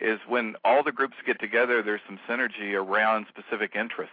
Is 0.00 0.20
when 0.28 0.54
all 0.64 0.82
the 0.84 0.92
groups 0.92 1.16
get 1.26 1.40
together, 1.40 1.82
there's 1.82 2.00
some 2.06 2.20
synergy 2.28 2.74
around 2.74 3.26
specific 3.28 3.74
interest. 3.74 4.12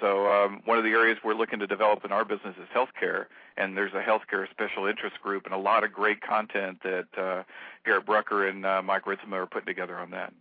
So 0.00 0.26
um, 0.30 0.60
one 0.64 0.78
of 0.78 0.84
the 0.84 0.90
areas 0.90 1.18
we're 1.24 1.34
looking 1.34 1.58
to 1.60 1.66
develop 1.66 2.04
in 2.04 2.12
our 2.12 2.24
business 2.24 2.54
is 2.60 2.68
healthcare, 2.74 3.26
and 3.56 3.76
there's 3.76 3.92
a 3.94 4.02
healthcare 4.02 4.48
special 4.50 4.86
interest 4.86 5.16
group 5.22 5.46
and 5.46 5.54
a 5.54 5.58
lot 5.58 5.84
of 5.84 5.92
great 5.92 6.20
content 6.20 6.78
that 6.82 7.06
uh, 7.16 7.42
Garrett 7.84 8.04
Brucker 8.04 8.46
and 8.46 8.66
uh, 8.66 8.82
Mike 8.82 9.04
Ritzema 9.04 9.32
are 9.32 9.46
putting 9.46 9.66
together 9.66 9.96
on 9.98 10.10
that. 10.10 10.32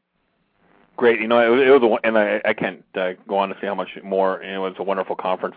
Great, 0.98 1.20
you 1.20 1.28
know, 1.28 1.40
it 1.40 1.50
was, 1.50 1.62
it 1.62 1.70
was 1.70 2.00
a, 2.04 2.08
and 2.08 2.18
I, 2.18 2.42
I 2.46 2.54
can't 2.54 2.84
uh, 2.96 3.14
go 3.28 3.38
on 3.38 3.50
to 3.50 3.56
say 3.56 3.68
how 3.68 3.76
much 3.76 3.90
more. 4.04 4.42
It 4.42 4.58
was 4.58 4.76
a 4.78 4.84
wonderful 4.84 5.16
conference. 5.16 5.56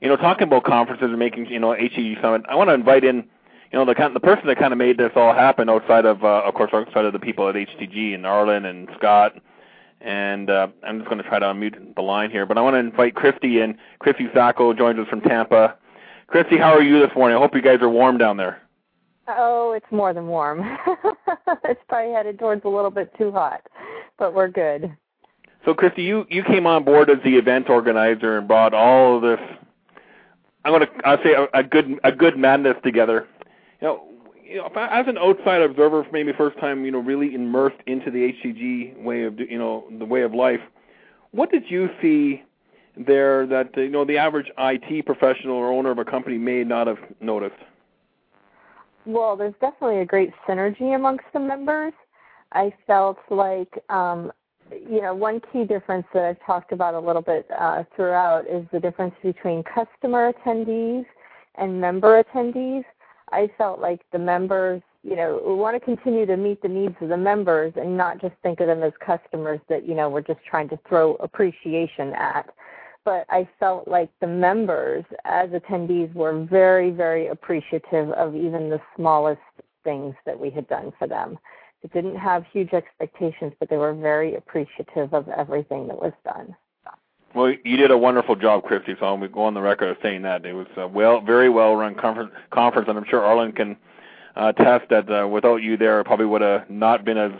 You 0.00 0.08
know, 0.08 0.16
talking 0.16 0.44
about 0.44 0.64
conferences 0.64 1.06
and 1.08 1.18
making 1.18 1.46
you 1.46 1.60
know 1.60 1.68
HTG 1.68 2.20
Summit, 2.20 2.42
I 2.48 2.56
want 2.56 2.70
to 2.70 2.74
invite 2.74 3.04
in, 3.04 3.16
you 3.16 3.78
know, 3.78 3.84
the 3.84 3.94
kind, 3.94 4.14
the 4.14 4.20
person 4.20 4.48
that 4.48 4.58
kind 4.58 4.72
of 4.72 4.78
made 4.78 4.98
this 4.98 5.12
all 5.14 5.32
happen 5.32 5.68
outside 5.68 6.04
of, 6.04 6.24
uh, 6.24 6.42
of 6.44 6.54
course, 6.54 6.70
outside 6.74 7.04
of 7.04 7.12
the 7.12 7.20
people 7.20 7.48
at 7.48 7.54
HTG 7.54 8.14
and 8.14 8.26
Arlen 8.26 8.64
and 8.64 8.88
Scott 8.98 9.36
and 10.02 10.50
uh, 10.50 10.68
I'm 10.82 10.98
just 10.98 11.08
going 11.08 11.22
to 11.22 11.28
try 11.28 11.38
to 11.38 11.46
unmute 11.46 11.94
the 11.94 12.02
line 12.02 12.30
here. 12.30 12.46
But 12.46 12.58
I 12.58 12.60
want 12.60 12.74
to 12.74 12.78
invite 12.78 13.14
Christy 13.14 13.60
in. 13.60 13.78
Christy 13.98 14.28
Sacco 14.34 14.72
joins 14.72 14.98
us 14.98 15.08
from 15.08 15.20
Tampa. 15.20 15.76
Christy, 16.26 16.56
how 16.56 16.72
are 16.72 16.82
you 16.82 16.98
this 16.98 17.14
morning? 17.14 17.36
I 17.36 17.40
hope 17.40 17.54
you 17.54 17.62
guys 17.62 17.80
are 17.80 17.88
warm 17.88 18.18
down 18.18 18.36
there. 18.36 18.62
Oh, 19.28 19.72
it's 19.72 19.90
more 19.90 20.12
than 20.12 20.26
warm. 20.26 20.60
it's 21.64 21.80
probably 21.88 22.12
headed 22.12 22.38
towards 22.38 22.64
a 22.64 22.68
little 22.68 22.90
bit 22.90 23.12
too 23.16 23.30
hot, 23.30 23.62
but 24.18 24.34
we're 24.34 24.48
good. 24.48 24.96
So, 25.64 25.74
Christy, 25.74 26.02
you 26.02 26.26
you 26.28 26.42
came 26.42 26.66
on 26.66 26.84
board 26.84 27.08
as 27.08 27.18
the 27.22 27.36
event 27.36 27.70
organizer 27.70 28.36
and 28.36 28.48
brought 28.48 28.74
all 28.74 29.16
of 29.16 29.22
this. 29.22 29.38
I'm 30.64 30.72
going 30.72 30.86
to 30.86 31.06
I'll 31.06 31.22
say 31.22 31.34
a, 31.34 31.46
a 31.54 31.62
good 31.62 32.00
a 32.02 32.10
good 32.10 32.36
madness 32.36 32.76
together. 32.82 33.28
You 33.80 33.88
know, 33.88 34.08
you 34.52 34.58
know, 34.58 34.68
as 34.76 35.06
an 35.08 35.18
outside 35.18 35.62
observer, 35.62 36.06
maybe 36.12 36.32
first 36.36 36.58
time, 36.58 36.84
you 36.84 36.90
know, 36.90 36.98
really 36.98 37.34
immersed 37.34 37.80
into 37.86 38.10
the 38.10 38.32
HTG 38.32 39.02
way 39.02 39.24
of, 39.24 39.38
you 39.40 39.58
know, 39.58 39.84
the 39.98 40.04
way 40.04 40.22
of 40.22 40.34
life, 40.34 40.60
what 41.30 41.50
did 41.50 41.64
you 41.70 41.88
see 42.00 42.42
there 42.96 43.46
that 43.46 43.74
you 43.74 43.88
know 43.88 44.04
the 44.04 44.18
average 44.18 44.50
IT 44.58 45.06
professional 45.06 45.56
or 45.56 45.72
owner 45.72 45.90
of 45.90 45.98
a 45.98 46.04
company 46.04 46.36
may 46.36 46.62
not 46.62 46.86
have 46.86 46.98
noticed? 47.20 47.56
Well, 49.06 49.36
there's 49.36 49.54
definitely 49.60 50.00
a 50.00 50.04
great 50.04 50.30
synergy 50.46 50.94
amongst 50.94 51.24
the 51.32 51.40
members. 51.40 51.94
I 52.52 52.72
felt 52.86 53.18
like, 53.30 53.82
um, 53.88 54.30
you 54.70 55.00
know, 55.00 55.14
one 55.14 55.40
key 55.52 55.64
difference 55.64 56.06
that 56.12 56.24
I've 56.24 56.46
talked 56.46 56.70
about 56.70 56.94
a 56.94 57.00
little 57.00 57.22
bit 57.22 57.46
uh, 57.58 57.84
throughout 57.96 58.46
is 58.46 58.64
the 58.72 58.78
difference 58.78 59.14
between 59.22 59.64
customer 59.64 60.32
attendees 60.32 61.06
and 61.56 61.80
member 61.80 62.22
attendees. 62.22 62.84
I 63.32 63.50
felt 63.56 63.80
like 63.80 64.00
the 64.12 64.18
members, 64.18 64.82
you 65.02 65.16
know, 65.16 65.42
we 65.44 65.54
want 65.54 65.74
to 65.74 65.80
continue 65.80 66.26
to 66.26 66.36
meet 66.36 66.62
the 66.62 66.68
needs 66.68 66.94
of 67.00 67.08
the 67.08 67.16
members 67.16 67.72
and 67.76 67.96
not 67.96 68.20
just 68.20 68.34
think 68.42 68.60
of 68.60 68.66
them 68.66 68.82
as 68.82 68.92
customers 69.04 69.60
that, 69.68 69.86
you 69.88 69.94
know, 69.94 70.08
we're 70.08 70.20
just 70.20 70.40
trying 70.48 70.68
to 70.68 70.78
throw 70.88 71.14
appreciation 71.16 72.12
at. 72.14 72.52
But 73.04 73.26
I 73.30 73.48
felt 73.58 73.88
like 73.88 74.10
the 74.20 74.28
members 74.28 75.04
as 75.24 75.50
attendees 75.50 76.14
were 76.14 76.44
very, 76.44 76.90
very 76.90 77.28
appreciative 77.28 78.10
of 78.10 78.36
even 78.36 78.70
the 78.70 78.80
smallest 78.94 79.40
things 79.82 80.14
that 80.24 80.38
we 80.38 80.50
had 80.50 80.68
done 80.68 80.92
for 80.98 81.08
them. 81.08 81.38
It 81.82 81.92
didn't 81.92 82.16
have 82.16 82.44
huge 82.52 82.72
expectations, 82.72 83.54
but 83.58 83.68
they 83.68 83.76
were 83.76 83.94
very 83.94 84.36
appreciative 84.36 85.12
of 85.12 85.28
everything 85.30 85.88
that 85.88 86.00
was 86.00 86.12
done. 86.24 86.54
Well, 87.34 87.54
you 87.64 87.76
did 87.76 87.90
a 87.90 87.96
wonderful 87.96 88.36
job, 88.36 88.64
Christy. 88.64 88.94
So 89.00 89.06
I'm 89.06 89.20
going 89.20 89.32
go 89.32 89.44
on 89.44 89.54
the 89.54 89.60
record 89.60 89.88
of 89.88 89.96
saying 90.02 90.22
that 90.22 90.44
it 90.44 90.52
was 90.52 90.66
a 90.76 90.86
well, 90.86 91.20
very 91.20 91.48
well 91.48 91.74
run 91.74 91.94
conference, 91.94 92.30
conference, 92.50 92.88
and 92.88 92.98
I'm 92.98 93.06
sure 93.08 93.24
Arlen 93.24 93.52
can 93.52 93.76
uh, 94.36 94.52
test 94.52 94.88
that 94.90 95.10
uh, 95.10 95.26
without 95.26 95.56
you 95.56 95.76
there, 95.76 96.00
it 96.00 96.04
probably 96.04 96.26
would 96.26 96.42
have 96.42 96.68
not 96.68 97.04
been 97.04 97.18
as 97.18 97.32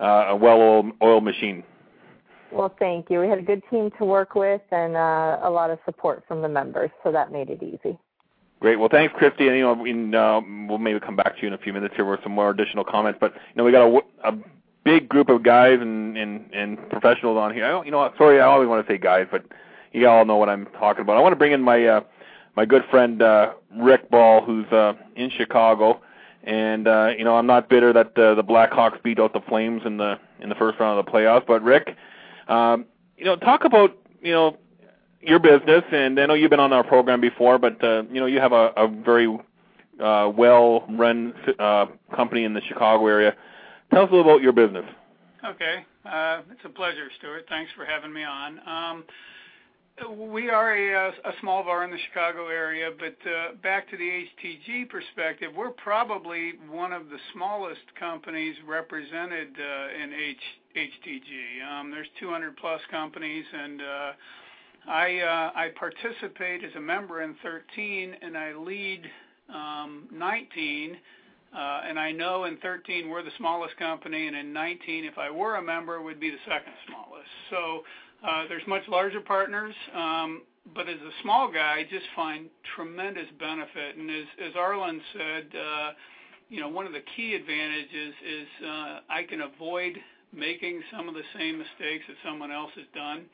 uh, 0.00 0.26
a 0.28 0.36
well-oiled 0.36 1.24
machine. 1.24 1.62
Well, 2.50 2.74
thank 2.78 3.10
you. 3.10 3.20
We 3.20 3.28
had 3.28 3.38
a 3.38 3.42
good 3.42 3.62
team 3.70 3.90
to 3.98 4.04
work 4.04 4.34
with 4.34 4.62
and 4.70 4.96
uh, 4.96 5.40
a 5.42 5.50
lot 5.50 5.70
of 5.70 5.78
support 5.84 6.24
from 6.26 6.42
the 6.42 6.48
members, 6.48 6.90
so 7.04 7.12
that 7.12 7.30
made 7.30 7.50
it 7.50 7.62
easy. 7.62 7.98
Great. 8.60 8.76
Well, 8.76 8.88
thanks, 8.90 9.14
Christy. 9.16 9.46
And 9.46 9.56
you 9.56 9.62
know, 9.62 9.74
we, 9.74 9.92
uh, 10.16 10.40
we'll 10.68 10.78
maybe 10.78 10.98
come 10.98 11.14
back 11.14 11.36
to 11.36 11.42
you 11.42 11.48
in 11.48 11.54
a 11.54 11.58
few 11.58 11.72
minutes 11.72 11.94
here 11.94 12.04
with 12.04 12.20
some 12.22 12.32
more 12.32 12.50
additional 12.50 12.84
comments. 12.84 13.18
But 13.20 13.34
you 13.34 13.40
know, 13.56 13.64
we 13.64 13.70
got 13.70 13.86
a, 13.86 14.30
a 14.30 14.38
big 14.88 15.08
group 15.08 15.28
of 15.28 15.42
guys 15.42 15.78
and, 15.80 16.16
and 16.16 16.48
and 16.54 16.90
professionals 16.90 17.36
on 17.36 17.52
here. 17.52 17.66
I 17.66 17.68
don't, 17.68 17.84
you 17.84 17.92
know, 17.92 18.10
sorry, 18.16 18.40
I 18.40 18.46
always 18.46 18.68
want 18.68 18.86
to 18.86 18.90
say 18.90 18.96
guys, 18.96 19.26
but 19.30 19.44
you 19.92 20.08
all 20.08 20.24
know 20.24 20.36
what 20.36 20.48
I'm 20.48 20.66
talking 20.78 21.02
about. 21.02 21.18
I 21.18 21.20
want 21.20 21.32
to 21.32 21.36
bring 21.36 21.52
in 21.52 21.60
my 21.60 21.84
uh, 21.84 22.00
my 22.56 22.64
good 22.64 22.84
friend 22.90 23.20
uh, 23.20 23.52
Rick 23.78 24.10
Ball, 24.10 24.42
who's 24.42 24.66
uh, 24.72 24.94
in 25.14 25.30
Chicago, 25.30 26.00
and 26.42 26.88
uh, 26.88 27.10
you 27.18 27.24
know, 27.24 27.36
I'm 27.36 27.46
not 27.46 27.68
bitter 27.68 27.92
that 27.92 28.16
uh, 28.16 28.34
the 28.34 28.42
Blackhawks 28.42 29.02
beat 29.02 29.20
out 29.20 29.34
the 29.34 29.42
Flames 29.42 29.82
in 29.84 29.98
the 29.98 30.18
in 30.40 30.48
the 30.48 30.54
first 30.54 30.80
round 30.80 30.98
of 30.98 31.04
the 31.04 31.12
playoffs. 31.12 31.46
But 31.46 31.62
Rick, 31.62 31.94
um, 32.48 32.86
you 33.18 33.26
know, 33.26 33.36
talk 33.36 33.64
about 33.64 33.94
you 34.22 34.32
know 34.32 34.56
your 35.20 35.38
business, 35.38 35.84
and 35.92 36.18
I 36.18 36.24
know 36.24 36.34
you've 36.34 36.50
been 36.50 36.60
on 36.60 36.72
our 36.72 36.84
program 36.84 37.20
before, 37.20 37.58
but 37.58 37.82
uh, 37.84 38.04
you 38.10 38.20
know 38.20 38.26
you 38.26 38.40
have 38.40 38.52
a, 38.52 38.72
a 38.76 38.88
very 38.88 39.28
uh, 40.00 40.32
well-run 40.34 41.34
uh, 41.58 41.86
company 42.14 42.44
in 42.44 42.54
the 42.54 42.62
Chicago 42.62 43.06
area. 43.06 43.36
Tell 43.90 44.02
us 44.02 44.10
a 44.10 44.14
little 44.14 44.30
about 44.30 44.42
your 44.42 44.52
business. 44.52 44.84
Okay, 45.44 45.84
uh, 46.04 46.42
it's 46.50 46.64
a 46.64 46.68
pleasure, 46.68 47.08
Stuart. 47.18 47.46
Thanks 47.48 47.70
for 47.76 47.84
having 47.84 48.12
me 48.12 48.24
on. 48.24 48.60
Um, 48.66 49.04
we 50.30 50.48
are 50.48 50.74
a, 50.74 51.08
a 51.08 51.32
small 51.40 51.64
VAR 51.64 51.84
in 51.84 51.90
the 51.90 51.98
Chicago 52.08 52.48
area, 52.48 52.90
but 52.96 53.16
uh, 53.28 53.54
back 53.62 53.90
to 53.90 53.96
the 53.96 54.04
HTG 54.04 54.88
perspective, 54.88 55.50
we're 55.56 55.70
probably 55.70 56.52
one 56.70 56.92
of 56.92 57.08
the 57.08 57.18
smallest 57.32 57.82
companies 57.98 58.54
represented 58.66 59.48
uh, 59.58 60.02
in 60.02 60.12
H, 60.12 60.36
HTG. 60.76 61.68
Um, 61.68 61.90
there's 61.90 62.08
200 62.20 62.56
plus 62.56 62.80
companies, 62.90 63.44
and 63.52 63.80
uh, 63.80 64.12
I 64.88 65.18
uh, 65.18 65.58
I 65.58 65.68
participate 65.78 66.62
as 66.62 66.74
a 66.76 66.80
member 66.80 67.22
in 67.22 67.34
13, 67.42 68.14
and 68.22 68.36
I 68.36 68.54
lead 68.54 69.02
um, 69.52 70.08
19. 70.12 70.96
Uh, 71.54 71.80
and 71.88 71.98
I 71.98 72.12
know 72.12 72.44
in 72.44 72.58
13 72.58 73.08
we're 73.08 73.22
the 73.22 73.30
smallest 73.38 73.76
company, 73.76 74.26
and 74.26 74.36
in 74.36 74.52
19, 74.52 75.04
if 75.04 75.16
I 75.16 75.30
were 75.30 75.56
a 75.56 75.62
member, 75.62 76.02
would 76.02 76.20
be 76.20 76.30
the 76.30 76.38
second 76.46 76.72
smallest. 76.86 77.28
So 77.50 77.82
uh, 78.26 78.44
there's 78.48 78.66
much 78.66 78.82
larger 78.88 79.20
partners, 79.20 79.74
um, 79.94 80.42
but 80.74 80.88
as 80.88 81.00
a 81.00 81.22
small 81.22 81.50
guy, 81.50 81.78
I 81.78 81.82
just 81.84 82.06
find 82.14 82.48
tremendous 82.76 83.26
benefit. 83.38 83.96
And 83.96 84.10
as, 84.10 84.54
Arlen 84.56 85.00
said, 85.14 85.46
uh, 85.58 85.90
you 86.50 86.60
know, 86.60 86.68
one 86.68 86.86
of 86.86 86.92
the 86.92 87.02
key 87.16 87.34
advantages 87.34 88.14
is 88.26 88.46
I 89.08 89.22
can 89.28 89.40
avoid 89.42 89.96
making 90.34 90.82
some 90.92 91.08
of 91.08 91.14
the 91.14 91.22
same 91.38 91.58
mistakes 91.58 92.04
that 92.08 92.16
someone 92.24 92.52
else 92.52 92.70
has 92.76 92.84
done. 92.94 93.24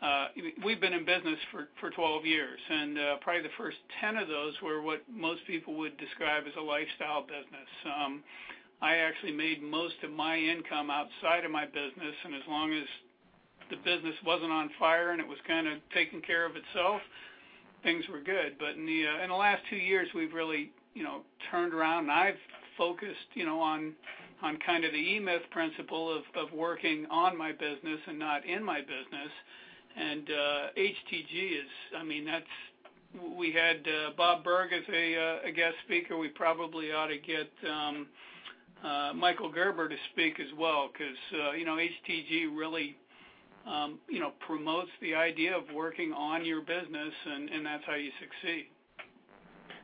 Uh, 0.00 0.28
we've 0.64 0.80
been 0.80 0.92
in 0.92 1.04
business 1.04 1.38
for, 1.50 1.68
for 1.80 1.90
12 1.90 2.24
years, 2.24 2.60
and 2.70 2.98
uh, 2.98 3.16
probably 3.20 3.42
the 3.42 3.56
first 3.58 3.78
10 4.00 4.16
of 4.16 4.28
those 4.28 4.54
were 4.62 4.80
what 4.80 5.02
most 5.10 5.40
people 5.46 5.74
would 5.74 5.96
describe 5.98 6.44
as 6.46 6.52
a 6.56 6.60
lifestyle 6.60 7.22
business. 7.22 7.70
Um, 7.84 8.22
I 8.80 8.96
actually 8.96 9.32
made 9.32 9.60
most 9.60 9.96
of 10.04 10.12
my 10.12 10.36
income 10.36 10.88
outside 10.88 11.44
of 11.44 11.50
my 11.50 11.66
business, 11.66 12.14
and 12.24 12.32
as 12.34 12.42
long 12.48 12.72
as 12.72 12.86
the 13.70 13.76
business 13.76 14.14
wasn't 14.24 14.52
on 14.52 14.70
fire 14.78 15.10
and 15.10 15.20
it 15.20 15.26
was 15.26 15.38
kind 15.46 15.66
of 15.66 15.78
taking 15.92 16.22
care 16.22 16.46
of 16.46 16.52
itself, 16.54 17.00
things 17.82 18.04
were 18.08 18.20
good. 18.20 18.54
But 18.58 18.78
in 18.78 18.86
the 18.86 19.04
uh, 19.06 19.24
in 19.24 19.30
the 19.30 19.36
last 19.36 19.62
two 19.68 19.76
years, 19.76 20.08
we've 20.14 20.32
really 20.32 20.70
you 20.94 21.02
know 21.02 21.22
turned 21.50 21.74
around, 21.74 22.04
and 22.04 22.12
I've 22.12 22.40
focused 22.78 23.34
you 23.34 23.44
know 23.44 23.60
on 23.60 23.94
on 24.42 24.58
kind 24.64 24.84
of 24.84 24.92
the 24.92 24.98
E 24.98 25.18
Myth 25.18 25.42
principle 25.50 26.14
of 26.14 26.22
of 26.36 26.52
working 26.52 27.06
on 27.10 27.36
my 27.36 27.50
business 27.50 28.00
and 28.06 28.18
not 28.18 28.46
in 28.46 28.62
my 28.62 28.80
business 28.80 29.32
HTG 29.98 31.58
is, 31.58 31.70
I 31.96 32.04
mean, 32.04 32.24
that's 32.24 32.44
we 33.36 33.52
had 33.52 33.76
uh, 33.88 34.10
Bob 34.16 34.44
Burg 34.44 34.72
as 34.72 34.82
a, 34.92 35.16
uh, 35.16 35.48
a 35.48 35.52
guest 35.52 35.76
speaker. 35.84 36.16
We 36.16 36.28
probably 36.28 36.92
ought 36.92 37.06
to 37.06 37.18
get 37.18 37.50
um, 37.68 38.06
uh, 38.84 39.12
Michael 39.14 39.50
Gerber 39.50 39.88
to 39.88 39.96
speak 40.12 40.38
as 40.40 40.46
well, 40.58 40.90
because 40.92 41.16
uh, 41.34 41.52
you 41.52 41.64
know 41.64 41.76
HTG 41.76 42.54
really, 42.54 42.96
um, 43.66 43.98
promotes 44.46 44.90
the 45.00 45.14
idea 45.14 45.56
of 45.56 45.64
working 45.74 46.12
on 46.12 46.44
your 46.44 46.60
business, 46.60 47.12
and, 47.26 47.48
and 47.50 47.66
that's 47.66 47.84
how 47.86 47.94
you 47.94 48.10
succeed. 48.20 48.66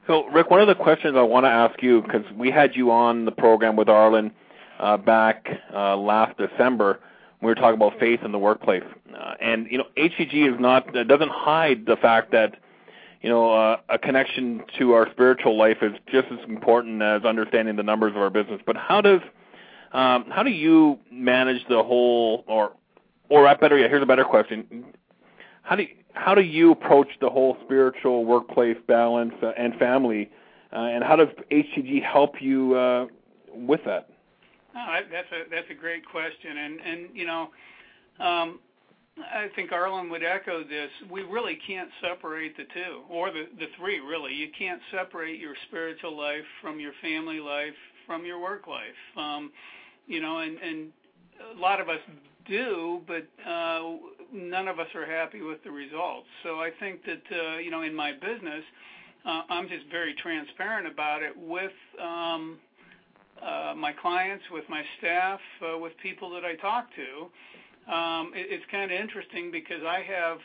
So, 0.07 0.27
Rick, 0.27 0.51
one 0.51 0.61
of 0.61 0.69
the 0.69 0.75
questions 0.75 1.15
I 1.17 1.23
want 1.23 1.45
to 1.45 1.51
ask 1.51 1.83
you, 1.83 2.03
because 2.03 2.25
we 2.37 2.51
had 2.51 2.77
you 2.77 2.91
on 2.91 3.25
the 3.25 3.33
program 3.33 3.75
with 3.75 3.89
Arlen 3.89 4.33
uh, 4.79 4.99
back 4.99 5.47
uh, 5.73 5.97
last 5.97 6.37
December 6.37 7.01
we 7.45 7.51
were 7.51 7.55
talking 7.55 7.75
about 7.81 7.99
faith 7.99 8.21
in 8.25 8.33
the 8.33 8.39
workplace. 8.39 8.85
Uh, 9.17 9.35
and 9.41 9.67
you 9.71 9.79
know, 9.79 9.87
HTG 9.97 10.53
is 10.53 10.61
not 10.61 10.97
uh, 10.97 11.05
doesn't 11.05 11.31
hide 11.31 11.87
the 11.87 11.97
fact 11.97 12.33
that 12.33 12.57
you 13.21 13.29
know 13.29 13.53
uh, 13.53 13.81
a 13.89 13.99
connection 13.99 14.63
to 14.79 14.93
our 14.93 15.11
spiritual 15.13 15.57
life 15.57 15.79
is 15.83 15.93
just 16.11 16.29
as 16.33 16.39
important 16.49 17.03
as 17.03 17.25
understanding 17.25 17.77
the 17.77 17.83
numbers 17.83 18.13
of 18.13 18.19
our 18.19 18.31
business. 18.31 18.61
But 18.65 18.77
how 18.77 19.01
does 19.01 19.21
um, 19.93 20.27
how 20.31 20.43
do 20.43 20.51
you 20.51 20.99
manage 21.11 21.65
the 21.69 21.83
whole, 21.83 22.45
or 22.49 22.73
or 23.29 23.47
at 23.47 23.61
better 23.61 23.79
yet, 23.79 23.91
here's 23.91 24.03
a 24.03 24.07
better 24.07 24.25
question: 24.25 24.85
how 25.63 25.77
do 25.77 25.83
you, 25.83 25.89
how 26.15 26.35
do 26.35 26.43
you 26.43 26.73
approach 26.73 27.09
the 27.21 27.31
whole 27.31 27.57
spiritual 27.65 28.25
workplace 28.25 28.77
balance 28.89 29.35
uh, 29.43 29.53
and 29.57 29.75
family, 29.75 30.31
uh, 30.73 30.79
and 30.79 31.05
how 31.05 31.17
does 31.17 31.29
HTG 31.51 32.03
help 32.03 32.41
you 32.41 32.75
uh, 32.75 33.07
with 33.53 33.81
that? 33.85 34.09
Oh, 34.77 35.01
that's 35.11 35.29
a 35.33 35.51
that's 35.51 35.71
a 35.71 35.75
great 35.75 36.05
question, 36.07 36.59
and 36.59 36.81
and 36.81 37.01
you 37.15 37.27
know, 37.27 37.49
um, 38.21 38.59
I 39.19 39.49
think 39.55 39.71
Arlen 39.73 40.11
would 40.11 40.25
echo 40.25 40.65
this. 40.65 40.91
We 41.11 41.23
really 41.23 41.59
can't 41.67 41.91
separate 42.01 42.57
the 42.57 42.65
two, 42.75 43.03
or 43.09 43.31
the 43.31 43.45
the 43.59 43.67
three. 43.79 44.01
Really, 44.01 44.35
you 44.35 44.49
can't 44.59 44.81
separate 44.91 45.39
your 45.41 45.55
spiritual 45.69 46.17
life 46.17 46.45
from 46.61 46.81
your 46.81 46.93
family 47.01 47.41
life 47.41 47.75
from 48.07 48.25
your 48.27 48.41
work 48.41 48.67
life. 48.67 49.01
Um, 49.17 49.53
you 50.07 50.21
know, 50.21 50.39
and 50.39 50.59
and 50.59 50.89
a 51.57 51.61
lot 51.61 51.81
of 51.81 51.89
us 51.89 52.01
do, 52.47 53.01
but 53.07 53.27
uh, 53.49 53.81
none 54.33 54.69
of 54.69 54.79
us 54.81 54.89
are 54.95 55.07
happy 55.07 55.41
with 55.41 55.63
the 55.65 55.71
results. 55.71 56.27
So 56.43 56.61
I 56.61 56.71
think 56.81 57.01
that 57.05 57.23
uh, 57.31 57.59
you 57.59 57.71
know, 57.71 57.83
in 57.83 57.95
my 57.95 58.13
business, 58.13 58.65
uh, 59.25 59.43
I'm 59.49 59.69
just 59.69 59.87
very 59.91 60.15
transparent 60.21 60.89
about 60.89 61.23
it 61.23 61.37
with. 61.37 61.73
Um, 62.03 62.59
uh, 63.45 63.75
my 63.77 63.93
clients, 63.93 64.45
with 64.51 64.65
my 64.69 64.83
staff, 64.99 65.41
uh, 65.63 65.79
with 65.79 65.93
people 66.03 66.31
that 66.31 66.45
I 66.45 66.55
talk 66.57 66.89
to. 66.97 67.93
Um, 67.93 68.33
it, 68.35 68.47
it's 68.49 68.65
kind 68.71 68.91
of 68.91 68.99
interesting 68.99 69.51
because 69.51 69.83
I 69.87 70.01
have 70.01 70.39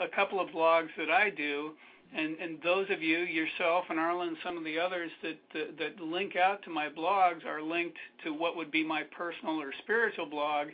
a, 0.00 0.04
a 0.04 0.08
couple 0.08 0.40
of 0.40 0.48
blogs 0.48 0.88
that 0.98 1.10
I 1.10 1.30
do, 1.30 1.72
and, 2.14 2.36
and 2.38 2.58
those 2.62 2.86
of 2.90 3.00
you, 3.00 3.18
yourself 3.18 3.84
and 3.88 3.98
Arlen, 3.98 4.36
some 4.44 4.58
of 4.58 4.64
the 4.64 4.78
others 4.78 5.10
that, 5.22 5.38
that 5.54 5.78
that 5.78 6.00
link 6.04 6.36
out 6.36 6.62
to 6.64 6.70
my 6.70 6.88
blogs 6.88 7.46
are 7.46 7.62
linked 7.62 7.96
to 8.24 8.34
what 8.34 8.56
would 8.56 8.70
be 8.70 8.84
my 8.84 9.02
personal 9.16 9.60
or 9.60 9.72
spiritual 9.82 10.26
blog, 10.26 10.68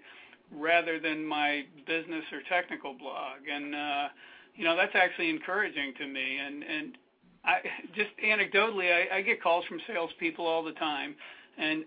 rather 0.51 0.99
than 0.99 1.25
my 1.25 1.65
business 1.87 2.25
or 2.33 2.41
technical 2.49 2.95
blog. 2.95 3.47
And 3.53 3.75
uh, 3.75 4.09
you 4.57 4.65
know 4.65 4.75
that's 4.75 4.95
actually 4.95 5.31
encouraging 5.31 5.93
to 5.99 6.07
me. 6.07 6.39
And 6.39 6.65
and 6.65 6.99
I 7.45 7.59
just 7.95 8.11
anecdotally, 8.25 8.91
I, 8.91 9.19
I 9.19 9.23
get 9.23 9.43
calls 9.43 9.65
from 9.67 9.81
salespeople 9.87 10.47
all 10.47 10.65
the 10.65 10.73
time 10.73 11.15
and 11.59 11.85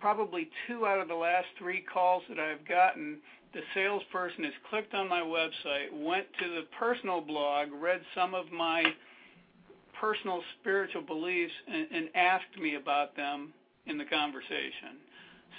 probably 0.00 0.48
two 0.66 0.86
out 0.86 1.00
of 1.00 1.08
the 1.08 1.14
last 1.14 1.46
three 1.58 1.80
calls 1.92 2.22
that 2.28 2.38
I've 2.38 2.66
gotten, 2.68 3.18
the 3.52 3.60
salesperson 3.74 4.44
has 4.44 4.52
clicked 4.70 4.94
on 4.94 5.08
my 5.08 5.20
website, 5.20 5.92
went 5.92 6.26
to 6.40 6.48
the 6.48 6.62
personal 6.78 7.20
blog, 7.20 7.68
read 7.72 8.00
some 8.14 8.34
of 8.34 8.50
my 8.52 8.84
personal 10.00 10.42
spiritual 10.60 11.02
beliefs, 11.02 11.52
and, 11.66 11.86
and 11.90 12.08
asked 12.14 12.58
me 12.60 12.76
about 12.76 13.16
them 13.16 13.52
in 13.86 13.98
the 13.98 14.04
conversation. 14.04 15.00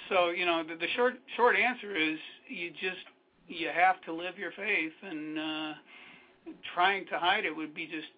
So 0.08 0.30
you 0.30 0.46
know, 0.46 0.62
the, 0.66 0.76
the 0.76 0.86
short 0.96 1.14
short 1.36 1.56
answer 1.56 1.96
is 1.96 2.18
you 2.48 2.70
just 2.70 3.04
you 3.48 3.68
have 3.68 4.00
to 4.02 4.12
live 4.12 4.38
your 4.38 4.52
faith, 4.52 4.92
and 5.02 5.38
uh, 5.38 5.72
trying 6.74 7.06
to 7.06 7.18
hide 7.18 7.44
it 7.44 7.54
would 7.54 7.74
be 7.74 7.86
just 7.86 8.08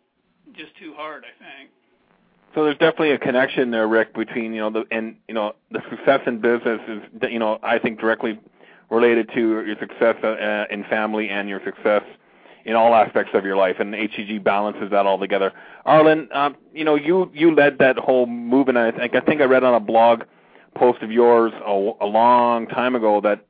just 0.56 0.76
too 0.78 0.94
hard, 0.96 1.24
I 1.24 1.34
think. 1.42 1.70
So 2.54 2.64
there's 2.64 2.76
definitely 2.76 3.12
a 3.12 3.18
connection 3.18 3.70
there, 3.70 3.88
Rick, 3.88 4.14
between 4.14 4.52
you 4.52 4.60
know 4.60 4.70
the 4.70 4.84
and 4.90 5.16
you 5.26 5.34
know 5.34 5.54
the 5.70 5.80
success 5.88 6.20
in 6.26 6.40
business 6.40 6.80
is 6.86 7.00
you 7.30 7.38
know 7.38 7.58
I 7.62 7.78
think 7.78 7.98
directly 7.98 8.38
related 8.90 9.30
to 9.34 9.40
your 9.40 9.76
success 9.78 10.16
uh, 10.22 10.64
in 10.70 10.84
family 10.84 11.30
and 11.30 11.48
your 11.48 11.60
success 11.64 12.02
in 12.64 12.74
all 12.74 12.94
aspects 12.94 13.32
of 13.34 13.44
your 13.44 13.56
life, 13.56 13.76
and 13.80 13.94
HTG 13.94 14.42
balances 14.42 14.90
that 14.90 15.06
all 15.06 15.18
together. 15.18 15.52
Arlen, 15.86 16.28
um, 16.32 16.56
you 16.74 16.84
know 16.84 16.94
you 16.94 17.30
you 17.32 17.54
led 17.54 17.78
that 17.78 17.96
whole 17.96 18.26
movement. 18.26 18.76
I 18.76 18.90
think 18.90 19.14
I 19.14 19.20
think 19.20 19.40
I 19.40 19.44
read 19.44 19.64
on 19.64 19.74
a 19.74 19.80
blog 19.80 20.24
post 20.74 21.02
of 21.02 21.10
yours 21.10 21.52
a, 21.64 21.90
a 22.00 22.06
long 22.06 22.66
time 22.66 22.94
ago 22.94 23.20
that 23.22 23.46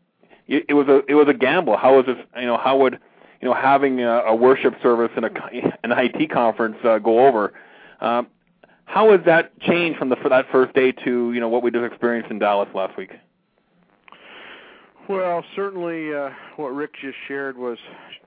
it, 0.47 0.67
it 0.69 0.75
was 0.75 0.87
a 0.87 1.03
it 1.09 1.15
was 1.15 1.27
a 1.29 1.35
gamble. 1.35 1.77
How 1.77 1.97
was 1.97 2.07
this? 2.07 2.17
You 2.37 2.47
know 2.47 2.57
how 2.57 2.79
would 2.79 3.01
you 3.41 3.49
know 3.49 3.55
having 3.55 4.01
a, 4.01 4.21
a 4.27 4.35
worship 4.35 4.75
service 4.81 5.11
and 5.17 5.25
a 5.25 5.31
an 5.83 5.91
IT 5.91 6.31
conference 6.31 6.77
uh, 6.85 6.99
go 6.99 7.27
over? 7.27 7.53
Um, 8.01 8.29
How 8.85 9.11
has 9.13 9.21
that 9.27 9.59
changed 9.61 9.99
from 9.99 10.09
the 10.09 10.17
for 10.17 10.29
that 10.29 10.47
first 10.51 10.75
day 10.75 10.93
to 10.93 11.33
you 11.33 11.41
know 11.41 11.49
what 11.49 11.63
we 11.63 11.71
just 11.71 11.85
experienced 11.85 12.31
in 12.31 12.39
Dallas 12.39 12.69
last 12.75 12.97
week? 12.97 13.11
Well, 15.09 15.45
certainly, 15.57 16.15
uh, 16.15 16.31
what 16.57 16.69
Rick 16.69 16.93
just 17.01 17.17
shared 17.27 17.57
was 17.57 17.79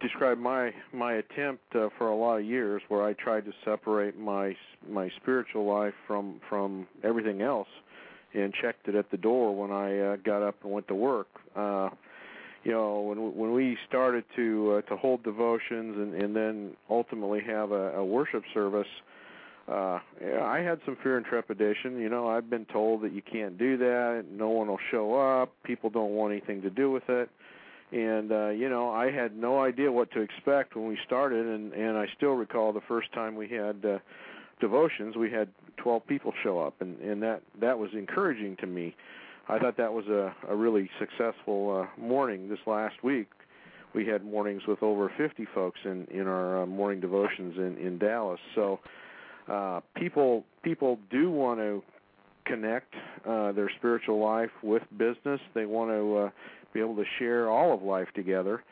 described 0.02 0.42
my 0.42 0.74
my 0.94 1.14
attempt 1.14 1.64
uh, 1.76 1.90
for 1.98 2.10
a 2.10 2.16
lot 2.16 2.38
of 2.38 2.46
years, 2.46 2.82
where 2.90 3.04
I 3.04 3.14
tried 3.14 3.46
to 3.46 3.54
separate 3.64 4.18
my 4.18 4.56
my 4.90 5.10
spiritual 5.22 5.66
life 5.66 5.94
from 6.06 6.42
from 6.50 6.88
everything 7.04 7.42
else, 7.42 7.70
and 8.34 8.54
checked 8.54 8.88
it 8.88 8.96
at 8.96 9.10
the 9.10 9.18
door 9.18 9.56
when 9.56 9.72
I 9.72 10.00
uh, 10.00 10.16
got 10.18 10.42
up 10.42 10.56
and 10.64 10.72
went 10.72 10.88
to 10.90 10.96
work. 10.96 11.28
Uh, 11.56 11.90
you 12.64 12.72
know, 12.72 13.02
when 13.02 13.36
when 13.36 13.54
we 13.54 13.78
started 13.88 14.26
to 14.36 14.78
uh, 14.78 14.90
to 14.90 14.98
hold 14.98 15.24
devotions 15.24 15.96
and 15.98 16.14
and 16.14 16.36
then 16.36 16.72
ultimately 16.90 17.40
have 17.42 17.72
a, 17.72 17.98
a 17.98 18.06
worship 18.06 18.44
service 18.54 18.88
uh 18.98 19.15
yeah, 19.68 20.44
I 20.44 20.60
had 20.60 20.80
some 20.86 20.96
fear 21.02 21.18
and 21.18 21.26
trepidation. 21.26 22.00
You 22.00 22.10
know, 22.10 22.28
I've 22.28 22.50
been 22.50 22.66
told 22.66 23.02
that 23.02 23.14
you 23.14 23.22
can't 23.22 23.58
do 23.58 23.78
that, 23.78 24.26
no 24.32 24.50
one 24.50 24.68
will 24.68 24.80
show 24.92 25.16
up, 25.16 25.52
people 25.64 25.90
don't 25.90 26.12
want 26.12 26.34
anything 26.34 26.62
to 26.62 26.70
do 26.70 26.92
with 26.92 27.10
it. 27.10 27.30
And 27.92 28.32
uh, 28.32 28.50
you 28.50 28.70
know, 28.70 28.90
I 28.90 29.12
had 29.12 29.36
no 29.36 29.62
idea 29.62 29.92
what 29.92 30.12
to 30.12 30.22
expect 30.22 30.76
when 30.76 30.88
we 30.88 30.98
started 31.06 31.46
and 31.46 31.74
and 31.74 31.98
I 31.98 32.08
still 32.18 32.32
recall 32.32 32.74
the 32.74 32.82
first 32.88 33.12
time 33.14 33.36
we 33.36 33.48
had 33.48 33.86
uh 33.86 34.00
devotions, 34.60 35.16
we 35.18 35.30
had 35.30 35.50
12 35.78 36.08
people 36.08 36.34
show 36.44 36.60
up 36.60 36.76
and 36.82 37.00
and 37.00 37.22
that 37.24 37.42
that 37.60 37.78
was 37.78 37.92
encouraging 37.94 38.58
to 38.58 38.68
me. 38.68 38.96
I 39.48 39.60
thought 39.60 39.78
that 39.78 39.94
was 39.94 40.08
a 40.08 40.34
a 40.50 40.56
really 40.56 40.90
successful 41.00 41.88
uh 41.88 42.02
morning 42.02 42.50
this 42.50 42.60
last 42.66 43.04
week. 43.04 43.28
We 43.94 44.06
had 44.06 44.26
mornings 44.26 44.64
with 44.68 44.84
over 44.84 45.12
50 45.16 45.46
folks 45.54 45.80
in 45.86 46.08
in 46.12 46.28
our 46.28 46.64
uh, 46.64 46.66
morning 46.66 47.00
devotions 47.00 47.56
in 47.58 47.78
in 47.78 47.98
Dallas. 48.00 48.40
So 48.56 48.80
uh, 49.48 49.82
people 49.96 50.44
people 50.64 51.00
do 51.10 51.30
want 51.30 51.60
to 51.60 51.84
connect 52.46 52.94
uh, 53.28 53.52
their 53.52 53.70
spiritual 53.78 54.24
life 54.24 54.52
with 54.64 54.84
business. 54.98 55.40
They 55.54 55.66
want 55.66 55.92
to 55.92 56.18
uh, 56.18 56.30
be 56.74 56.80
able 56.80 56.96
to 56.96 57.06
share 57.20 57.50
all 57.50 57.74
of 57.74 57.82
life 57.82 58.08
together, 58.16 58.64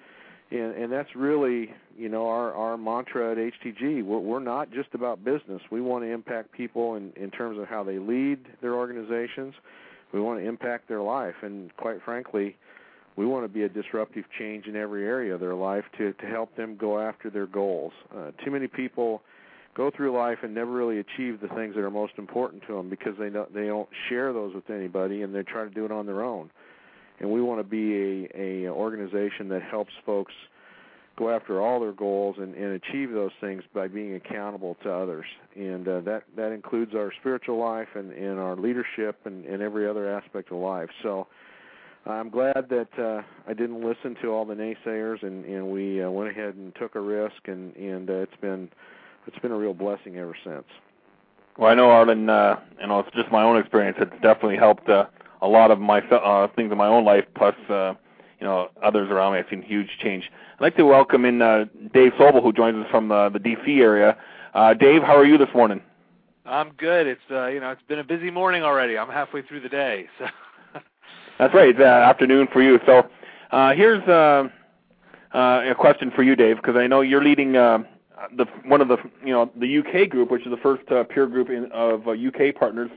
and 0.51 0.75
and 0.75 0.91
that's 0.91 1.15
really 1.15 1.73
you 1.97 2.09
know 2.09 2.27
our 2.27 2.53
our 2.53 2.77
mantra 2.77 3.31
at 3.31 3.37
HTG. 3.37 4.03
We're 4.03 4.19
we're 4.19 4.39
not 4.39 4.71
just 4.71 4.89
about 4.93 5.23
business. 5.23 5.61
We 5.71 5.81
want 5.81 6.03
to 6.03 6.11
impact 6.11 6.51
people 6.51 6.95
in 6.95 7.11
in 7.15 7.31
terms 7.31 7.59
of 7.59 7.67
how 7.67 7.83
they 7.83 7.99
lead 7.99 8.39
their 8.61 8.73
organizations. 8.73 9.53
We 10.11 10.21
want 10.21 10.39
to 10.39 10.47
impact 10.47 10.87
their 10.87 11.01
life, 11.01 11.35
and 11.41 11.75
quite 11.77 12.01
frankly, 12.03 12.55
we 13.15 13.25
want 13.25 13.45
to 13.45 13.49
be 13.49 13.63
a 13.63 13.69
disruptive 13.69 14.25
change 14.37 14.67
in 14.67 14.75
every 14.75 15.05
area 15.05 15.33
of 15.33 15.39
their 15.39 15.55
life 15.55 15.85
to 15.97 16.13
to 16.13 16.25
help 16.25 16.55
them 16.55 16.77
go 16.77 16.99
after 16.99 17.29
their 17.29 17.47
goals. 17.47 17.93
Uh, 18.15 18.31
too 18.43 18.51
many 18.51 18.67
people 18.67 19.21
go 19.75 19.91
through 19.95 20.15
life 20.15 20.39
and 20.43 20.53
never 20.53 20.71
really 20.71 20.99
achieve 20.99 21.39
the 21.41 21.47
things 21.49 21.75
that 21.75 21.81
are 21.81 21.91
most 21.91 22.13
important 22.17 22.63
to 22.67 22.73
them 22.73 22.89
because 22.89 23.13
they 23.19 23.29
don't 23.29 23.53
they 23.53 23.67
don't 23.67 23.89
share 24.09 24.33
those 24.33 24.53
with 24.53 24.69
anybody 24.69 25.21
and 25.21 25.33
they 25.33 25.43
try 25.43 25.63
to 25.63 25.69
do 25.69 25.85
it 25.85 25.91
on 25.91 26.05
their 26.05 26.23
own. 26.23 26.49
And 27.19 27.31
we 27.31 27.41
want 27.41 27.59
to 27.59 27.63
be 27.63 28.27
a 28.35 28.65
a 28.65 28.69
organization 28.69 29.49
that 29.49 29.61
helps 29.63 29.91
folks 30.05 30.33
go 31.15 31.29
after 31.29 31.61
all 31.61 31.79
their 31.79 31.91
goals 31.91 32.35
and, 32.39 32.55
and 32.55 32.73
achieve 32.73 33.11
those 33.11 33.31
things 33.39 33.61
by 33.73 33.87
being 33.87 34.15
accountable 34.15 34.75
to 34.83 34.91
others. 34.91 35.25
And 35.55 35.87
uh, 35.87 35.99
that 36.01 36.23
that 36.35 36.51
includes 36.51 36.93
our 36.95 37.11
spiritual 37.19 37.59
life 37.59 37.89
and, 37.95 38.11
and 38.11 38.39
our 38.39 38.55
leadership 38.55 39.19
and, 39.25 39.45
and 39.45 39.61
every 39.61 39.87
other 39.87 40.09
aspect 40.09 40.51
of 40.51 40.57
life. 40.57 40.89
So 41.03 41.27
I'm 42.05 42.29
glad 42.29 42.67
that 42.69 42.89
uh, 42.99 43.21
I 43.47 43.53
didn't 43.53 43.81
listen 43.81 44.15
to 44.21 44.29
all 44.29 44.45
the 44.45 44.55
naysayers 44.55 45.23
and, 45.23 45.45
and 45.45 45.67
we 45.71 46.03
uh, 46.03 46.09
went 46.09 46.31
ahead 46.31 46.55
and 46.55 46.75
took 46.75 46.95
a 46.95 46.99
risk 46.99 47.47
and, 47.47 47.75
and 47.75 48.09
uh, 48.09 48.13
it's 48.13 48.41
been 48.41 48.69
it's 49.27 49.39
been 49.39 49.51
a 49.51 49.57
real 49.57 49.73
blessing 49.73 50.17
ever 50.17 50.35
since. 50.43 50.65
Well, 51.57 51.69
I 51.69 51.75
know 51.75 51.89
Arlen. 51.89 52.29
Uh, 52.29 52.59
you 52.79 52.87
know, 52.87 52.99
it's 52.99 53.15
just 53.15 53.31
my 53.31 53.43
own 53.43 53.57
experience. 53.57 53.97
It's 53.99 54.11
definitely 54.21 54.57
helped 54.57 54.89
uh, 54.89 55.05
a 55.41 55.47
lot 55.47 55.71
of 55.71 55.79
my 55.79 55.99
uh, 55.99 56.47
things 56.55 56.71
in 56.71 56.77
my 56.77 56.87
own 56.87 57.05
life. 57.05 57.25
Plus, 57.35 57.55
uh, 57.69 57.93
you 58.39 58.47
know, 58.47 58.69
others 58.81 59.09
around 59.09 59.33
me. 59.33 59.39
I've 59.39 59.45
seen 59.49 59.61
huge 59.61 59.89
change. 60.01 60.31
I'd 60.55 60.61
like 60.61 60.75
to 60.77 60.85
welcome 60.85 61.25
in 61.25 61.41
uh, 61.41 61.65
Dave 61.93 62.13
Sobel, 62.13 62.41
who 62.41 62.53
joins 62.53 62.83
us 62.83 62.89
from 62.89 63.09
the, 63.09 63.29
the 63.29 63.39
DC 63.39 63.79
area. 63.79 64.17
Uh, 64.53 64.73
Dave, 64.73 65.03
how 65.03 65.15
are 65.15 65.25
you 65.25 65.37
this 65.37 65.49
morning? 65.53 65.81
I'm 66.45 66.71
good. 66.71 67.07
It's 67.07 67.21
uh, 67.31 67.47
you 67.47 67.59
know, 67.59 67.71
it's 67.71 67.81
been 67.87 67.99
a 67.99 68.03
busy 68.03 68.31
morning 68.31 68.63
already. 68.63 68.97
I'm 68.97 69.09
halfway 69.09 69.43
through 69.43 69.61
the 69.61 69.69
day, 69.69 70.07
so. 70.19 70.25
That's 71.39 71.53
right. 71.53 71.69
It's 71.69 71.79
uh, 71.79 71.83
afternoon 71.83 72.47
for 72.51 72.61
you. 72.61 72.79
So, 72.85 73.09
uh, 73.51 73.73
here's 73.73 74.03
uh, 74.07 74.49
uh, 75.33 75.61
a 75.69 75.75
question 75.75 76.11
for 76.11 76.23
you, 76.23 76.35
Dave, 76.35 76.57
because 76.57 76.75
I 76.75 76.87
know 76.87 77.01
you're 77.01 77.23
leading. 77.23 77.55
Uh, 77.55 77.79
the 78.35 78.45
one 78.65 78.81
of 78.81 78.87
the 78.87 78.97
you 79.23 79.33
know 79.33 79.51
the 79.59 79.79
UK 79.79 80.09
group, 80.09 80.31
which 80.31 80.45
is 80.45 80.51
the 80.51 80.57
first 80.57 80.89
uh, 80.91 81.03
peer 81.03 81.27
group 81.27 81.49
in, 81.49 81.71
of 81.71 82.07
uh, 82.07 82.11
UK 82.11 82.55
partners, 82.55 82.91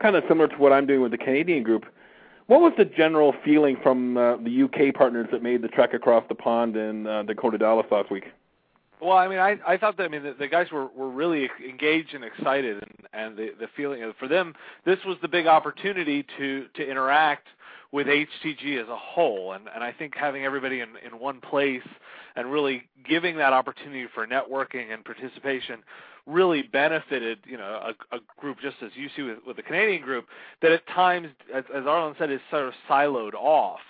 kind 0.00 0.16
of 0.16 0.24
similar 0.28 0.48
to 0.48 0.56
what 0.56 0.72
I'm 0.72 0.86
doing 0.86 1.00
with 1.00 1.12
the 1.12 1.18
Canadian 1.18 1.62
group. 1.62 1.84
What 2.46 2.60
was 2.60 2.72
the 2.78 2.84
general 2.84 3.34
feeling 3.44 3.76
from 3.82 4.16
uh, 4.16 4.36
the 4.36 4.62
UK 4.62 4.94
partners 4.94 5.28
that 5.32 5.42
made 5.42 5.60
the 5.60 5.68
trek 5.68 5.92
across 5.92 6.24
the 6.28 6.34
pond 6.34 6.76
in 6.76 7.06
uh, 7.06 7.22
Dakota 7.24 7.58
Dallas 7.58 7.86
last 7.90 8.10
week? 8.10 8.24
Well, 9.00 9.16
I 9.16 9.28
mean, 9.28 9.38
I 9.38 9.58
I 9.66 9.76
thought 9.76 9.96
that 9.98 10.04
I 10.04 10.08
mean 10.08 10.22
the, 10.22 10.34
the 10.34 10.48
guys 10.48 10.70
were 10.72 10.86
were 10.86 11.10
really 11.10 11.48
engaged 11.66 12.14
and 12.14 12.24
excited, 12.24 12.82
and 12.82 13.06
and 13.12 13.36
the 13.36 13.50
the 13.58 13.68
feeling 13.76 14.12
for 14.18 14.28
them 14.28 14.54
this 14.84 14.98
was 15.06 15.16
the 15.22 15.28
big 15.28 15.46
opportunity 15.46 16.26
to 16.38 16.66
to 16.74 16.88
interact 16.88 17.48
with 17.92 18.06
HTG 18.06 18.80
as 18.80 18.88
a 18.88 18.96
whole. 18.96 19.52
And, 19.52 19.68
and 19.74 19.82
I 19.82 19.92
think 19.92 20.14
having 20.14 20.44
everybody 20.44 20.80
in, 20.80 20.90
in 21.04 21.18
one 21.18 21.40
place 21.40 21.82
and 22.38 22.52
really 22.52 22.84
giving 23.06 23.36
that 23.36 23.52
opportunity 23.52 24.06
for 24.14 24.24
networking 24.24 24.94
and 24.94 25.04
participation 25.04 25.80
really 26.24 26.62
benefited, 26.62 27.38
you 27.44 27.56
know, 27.56 27.92
a, 28.12 28.16
a 28.16 28.20
group 28.38 28.58
just 28.62 28.76
as 28.80 28.92
you 28.94 29.08
see 29.16 29.22
with, 29.22 29.38
with 29.44 29.56
the 29.56 29.62
Canadian 29.62 30.02
group 30.02 30.26
that 30.62 30.70
at 30.70 30.86
times, 30.86 31.28
as, 31.52 31.64
as 31.74 31.84
Arlen 31.84 32.14
said, 32.16 32.30
is 32.30 32.38
sort 32.48 32.68
of 32.68 32.74
siloed 32.88 33.34
off 33.34 33.80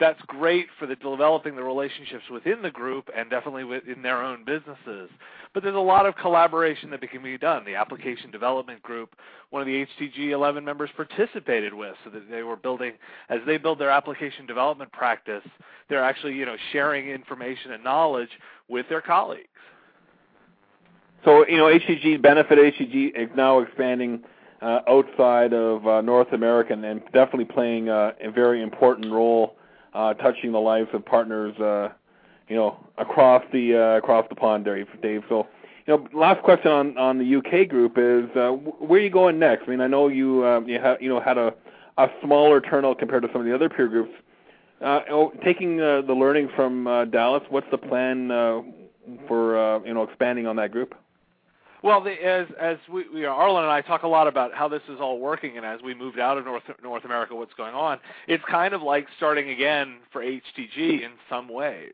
that's 0.00 0.20
great 0.26 0.66
for 0.78 0.86
the 0.86 0.96
developing 0.96 1.54
the 1.54 1.62
relationships 1.62 2.24
within 2.30 2.62
the 2.62 2.70
group 2.70 3.08
and 3.16 3.30
definitely 3.30 3.62
within 3.62 4.02
their 4.02 4.22
own 4.22 4.44
businesses. 4.44 5.08
But 5.52 5.62
there's 5.62 5.76
a 5.76 5.78
lot 5.78 6.04
of 6.04 6.16
collaboration 6.16 6.90
that 6.90 7.00
can 7.10 7.22
be 7.22 7.38
done. 7.38 7.64
The 7.64 7.76
application 7.76 8.32
development 8.32 8.82
group, 8.82 9.14
one 9.50 9.62
of 9.62 9.66
the 9.66 9.86
HTG 9.86 10.30
11 10.30 10.64
members 10.64 10.90
participated 10.96 11.72
with, 11.72 11.94
so 12.02 12.10
that 12.10 12.28
they 12.28 12.42
were 12.42 12.56
building 12.56 12.94
as 13.28 13.38
they 13.46 13.56
build 13.56 13.78
their 13.78 13.90
application 13.90 14.46
development 14.46 14.90
practice. 14.90 15.44
They're 15.88 16.02
actually 16.02 16.34
you 16.34 16.44
know 16.44 16.56
sharing 16.72 17.08
information 17.08 17.70
and 17.70 17.84
knowledge 17.84 18.30
with 18.68 18.88
their 18.88 19.00
colleagues. 19.00 19.46
So 21.24 21.46
you 21.46 21.56
know 21.56 21.66
HTG 21.66 22.20
benefit 22.20 22.58
HTG 22.58 23.12
is 23.14 23.30
now 23.36 23.60
expanding. 23.60 24.24
Uh, 24.62 24.80
outside 24.88 25.52
of 25.52 25.86
uh, 25.86 26.00
North 26.00 26.32
America 26.32 26.72
and 26.72 27.02
definitely 27.12 27.44
playing 27.44 27.90
uh, 27.90 28.12
a 28.18 28.30
very 28.30 28.62
important 28.62 29.12
role 29.12 29.56
uh, 29.94 30.14
touching 30.14 30.52
the 30.52 30.60
lives 30.60 30.88
of 30.92 31.04
partners, 31.04 31.58
uh, 31.58 31.90
you 32.48 32.56
know, 32.56 32.76
across 32.98 33.44
the 33.52 33.76
uh, 33.76 33.98
across 33.98 34.26
the 34.28 34.34
pond, 34.34 34.64
Dave. 34.64 34.88
Dave. 35.00 35.22
So, 35.28 35.46
you 35.86 35.96
know, 35.96 36.08
last 36.12 36.42
question 36.42 36.70
on 36.70 36.98
on 36.98 37.18
the 37.18 37.36
UK 37.36 37.68
group 37.68 37.94
is 37.96 38.28
uh, 38.36 38.50
where 38.50 39.00
are 39.00 39.02
you 39.02 39.10
going 39.10 39.38
next? 39.38 39.64
I 39.66 39.70
mean, 39.70 39.80
I 39.80 39.86
know 39.86 40.08
you 40.08 40.44
uh, 40.44 40.60
you 40.60 40.80
you 41.00 41.08
know 41.08 41.20
had 41.20 41.38
a 41.38 41.54
a 41.96 42.08
smaller 42.22 42.60
turnout 42.60 42.98
compared 42.98 43.22
to 43.22 43.28
some 43.32 43.40
of 43.40 43.46
the 43.46 43.54
other 43.54 43.68
peer 43.68 43.88
groups. 43.88 44.12
Uh, 44.80 45.00
oh, 45.10 45.32
taking 45.44 45.80
uh, 45.80 46.02
the 46.02 46.12
learning 46.12 46.50
from 46.54 46.86
uh, 46.86 47.04
Dallas, 47.06 47.42
what's 47.48 47.66
the 47.70 47.78
plan 47.78 48.30
uh, 48.30 48.60
for 49.28 49.56
uh, 49.56 49.80
you 49.84 49.94
know 49.94 50.02
expanding 50.02 50.46
on 50.46 50.56
that 50.56 50.72
group? 50.72 50.94
Well, 51.84 52.00
the, 52.00 52.12
as 52.12 52.46
as 52.58 52.78
we, 52.90 53.04
we 53.12 53.26
Arlen 53.26 53.62
and 53.62 53.70
I 53.70 53.82
talk 53.82 54.04
a 54.04 54.08
lot 54.08 54.26
about 54.26 54.54
how 54.54 54.68
this 54.68 54.80
is 54.88 55.00
all 55.00 55.18
working, 55.18 55.58
and 55.58 55.66
as 55.66 55.82
we 55.82 55.94
moved 55.94 56.18
out 56.18 56.38
of 56.38 56.46
North 56.46 56.62
North 56.82 57.04
America, 57.04 57.34
what's 57.34 57.52
going 57.52 57.74
on? 57.74 57.98
It's 58.26 58.42
kind 58.50 58.72
of 58.72 58.80
like 58.80 59.06
starting 59.18 59.50
again 59.50 59.96
for 60.10 60.22
HTG 60.22 61.02
in 61.02 61.10
some 61.28 61.46
ways. 61.46 61.92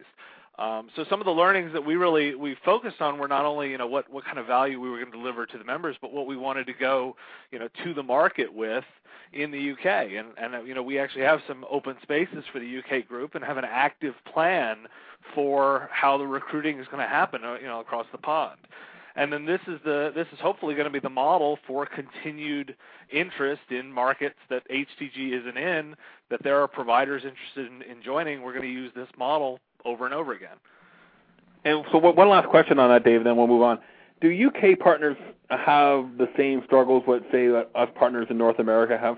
Um, 0.60 0.90
so 0.94 1.04
some 1.10 1.18
of 1.20 1.24
the 1.24 1.32
learnings 1.32 1.72
that 1.72 1.84
we 1.84 1.96
really 1.96 2.36
we 2.36 2.56
focused 2.64 3.00
on 3.00 3.18
were 3.18 3.26
not 3.26 3.44
only 3.44 3.68
you 3.72 3.78
know 3.78 3.88
what 3.88 4.08
what 4.12 4.24
kind 4.24 4.38
of 4.38 4.46
value 4.46 4.80
we 4.80 4.88
were 4.88 4.98
going 4.98 5.10
to 5.10 5.18
deliver 5.18 5.44
to 5.44 5.58
the 5.58 5.64
members, 5.64 5.96
but 6.00 6.12
what 6.12 6.28
we 6.28 6.36
wanted 6.36 6.68
to 6.68 6.72
go 6.72 7.16
you 7.50 7.58
know 7.58 7.66
to 7.82 7.92
the 7.92 8.04
market 8.04 8.54
with 8.54 8.84
in 9.32 9.50
the 9.50 9.72
UK. 9.72 9.86
And 9.86 10.28
and 10.38 10.68
you 10.68 10.74
know 10.76 10.84
we 10.84 11.00
actually 11.00 11.24
have 11.24 11.40
some 11.48 11.64
open 11.68 11.96
spaces 12.04 12.44
for 12.52 12.60
the 12.60 12.78
UK 12.78 13.08
group 13.08 13.34
and 13.34 13.42
have 13.42 13.56
an 13.56 13.66
active 13.68 14.14
plan 14.32 14.86
for 15.34 15.88
how 15.90 16.16
the 16.16 16.28
recruiting 16.28 16.78
is 16.78 16.86
going 16.86 17.02
to 17.02 17.08
happen 17.08 17.42
uh, 17.44 17.56
you 17.60 17.66
know 17.66 17.80
across 17.80 18.06
the 18.12 18.18
pond 18.18 18.60
and 19.16 19.32
then 19.32 19.44
this 19.44 19.60
is 19.66 19.80
the 19.84 20.12
this 20.14 20.26
is 20.32 20.38
hopefully 20.40 20.74
going 20.74 20.86
to 20.86 20.92
be 20.92 21.00
the 21.00 21.08
model 21.08 21.58
for 21.66 21.86
continued 21.86 22.76
interest 23.12 23.62
in 23.70 23.92
markets 23.92 24.36
that 24.48 24.62
HTG 24.68 25.38
isn't 25.40 25.56
in. 25.56 25.96
That 26.30 26.42
there 26.42 26.62
are 26.62 26.68
providers 26.68 27.22
interested 27.24 27.66
in, 27.66 27.82
in 27.90 28.02
joining. 28.02 28.42
We're 28.42 28.52
going 28.52 28.64
to 28.64 28.72
use 28.72 28.92
this 28.94 29.08
model 29.18 29.58
over 29.84 30.04
and 30.04 30.14
over 30.14 30.32
again. 30.32 30.56
And 31.64 31.84
so, 31.92 31.98
one 31.98 32.28
last 32.28 32.48
question 32.48 32.78
on 32.78 32.90
that, 32.90 33.04
Dave. 33.04 33.24
Then 33.24 33.36
we'll 33.36 33.46
move 33.46 33.62
on. 33.62 33.78
Do 34.20 34.46
UK 34.48 34.78
partners 34.78 35.16
have 35.48 36.18
the 36.18 36.28
same 36.36 36.62
struggles 36.66 37.02
what 37.06 37.22
say 37.32 37.48
us 37.48 37.88
partners 37.94 38.26
in 38.30 38.38
North 38.38 38.58
America 38.58 38.98
have? 38.98 39.16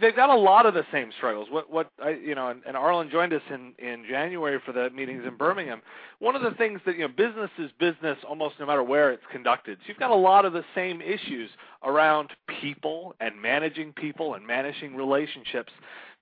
They've 0.00 0.14
got 0.16 0.30
a 0.30 0.36
lot 0.36 0.66
of 0.66 0.74
the 0.74 0.84
same 0.92 1.10
struggles. 1.16 1.48
What 1.50 1.70
what 1.70 1.90
I, 2.02 2.10
you 2.10 2.34
know, 2.34 2.48
and, 2.48 2.62
and 2.66 2.76
Arlen 2.76 3.10
joined 3.10 3.32
us 3.32 3.42
in 3.50 3.72
in 3.78 4.04
January 4.08 4.60
for 4.64 4.72
the 4.72 4.90
meetings 4.90 5.24
in 5.26 5.36
Birmingham. 5.36 5.82
One 6.18 6.36
of 6.36 6.42
the 6.42 6.52
things 6.52 6.80
that 6.86 6.96
you 6.96 7.02
know, 7.02 7.08
business 7.08 7.50
is 7.58 7.70
business 7.78 8.18
almost 8.28 8.56
no 8.60 8.66
matter 8.66 8.82
where 8.82 9.12
it's 9.12 9.22
conducted. 9.30 9.78
So 9.80 9.88
you've 9.88 9.98
got 9.98 10.10
a 10.10 10.14
lot 10.14 10.44
of 10.44 10.52
the 10.52 10.64
same 10.74 11.00
issues 11.00 11.50
around 11.82 12.30
people 12.60 13.14
and 13.20 13.40
managing 13.40 13.92
people 13.92 14.34
and 14.34 14.46
managing 14.46 14.94
relationships. 14.94 15.72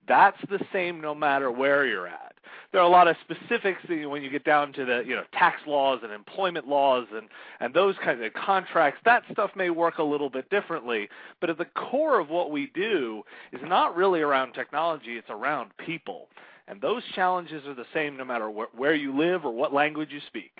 That's 0.07 0.37
the 0.49 0.59
same 0.73 0.99
no 0.99 1.15
matter 1.15 1.51
where 1.51 1.85
you're 1.85 2.07
at 2.07 2.32
there 2.71 2.81
are 2.81 2.85
a 2.85 2.89
lot 2.89 3.07
of 3.07 3.15
specifics 3.21 3.81
when 3.87 4.23
you 4.23 4.29
get 4.29 4.43
down 4.43 4.73
to 4.73 4.85
the 4.85 5.03
you 5.05 5.15
know 5.15 5.23
tax 5.33 5.61
laws 5.67 5.99
and 6.03 6.11
employment 6.11 6.67
laws 6.67 7.07
and 7.13 7.27
and 7.59 7.73
those 7.73 7.95
kinds 8.03 8.23
of 8.23 8.33
contracts. 8.33 8.99
That 9.05 9.23
stuff 9.31 9.51
may 9.55 9.69
work 9.69 9.99
a 9.99 10.03
little 10.03 10.29
bit 10.29 10.49
differently, 10.49 11.09
but 11.39 11.49
at 11.49 11.57
the 11.57 11.65
core 11.65 12.19
of 12.19 12.29
what 12.29 12.51
we 12.51 12.71
do 12.73 13.23
is 13.51 13.61
not 13.63 13.95
really 13.95 14.21
around 14.21 14.53
technology. 14.53 15.17
It's 15.17 15.29
around 15.29 15.71
people, 15.77 16.27
and 16.67 16.81
those 16.81 17.03
challenges 17.15 17.65
are 17.67 17.75
the 17.75 17.85
same 17.93 18.17
no 18.17 18.25
matter 18.25 18.49
wh- 18.49 18.77
where 18.77 18.95
you 18.95 19.15
live 19.15 19.45
or 19.45 19.51
what 19.51 19.73
language 19.73 20.09
you 20.11 20.21
speak. 20.27 20.51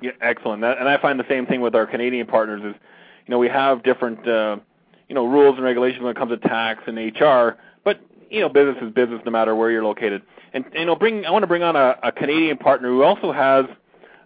Yeah, 0.00 0.10
excellent. 0.20 0.64
And 0.64 0.88
I 0.88 1.00
find 1.00 1.18
the 1.18 1.28
same 1.28 1.46
thing 1.46 1.60
with 1.60 1.74
our 1.74 1.86
Canadian 1.86 2.26
partners. 2.26 2.62
Is 2.64 2.80
you 3.26 3.32
know 3.32 3.38
we 3.38 3.48
have 3.48 3.82
different 3.82 4.26
uh, 4.26 4.56
you 5.08 5.14
know 5.14 5.26
rules 5.26 5.56
and 5.56 5.64
regulations 5.64 6.02
when 6.02 6.10
it 6.10 6.16
comes 6.16 6.30
to 6.30 6.36
tax 6.48 6.82
and 6.86 6.96
HR, 6.96 7.56
but 7.84 8.00
you 8.30 8.40
know 8.40 8.48
business 8.48 8.76
is 8.82 8.92
business 8.92 9.20
no 9.24 9.30
matter 9.30 9.54
where 9.54 9.70
you're 9.70 9.84
located. 9.84 10.22
And 10.54 10.64
you 10.74 10.84
know, 10.84 10.96
bring 10.96 11.24
I 11.24 11.30
want 11.30 11.42
to 11.42 11.46
bring 11.46 11.62
on 11.62 11.76
a, 11.76 11.96
a 12.02 12.12
Canadian 12.12 12.58
partner 12.58 12.88
who 12.88 13.02
also 13.02 13.32
has 13.32 13.64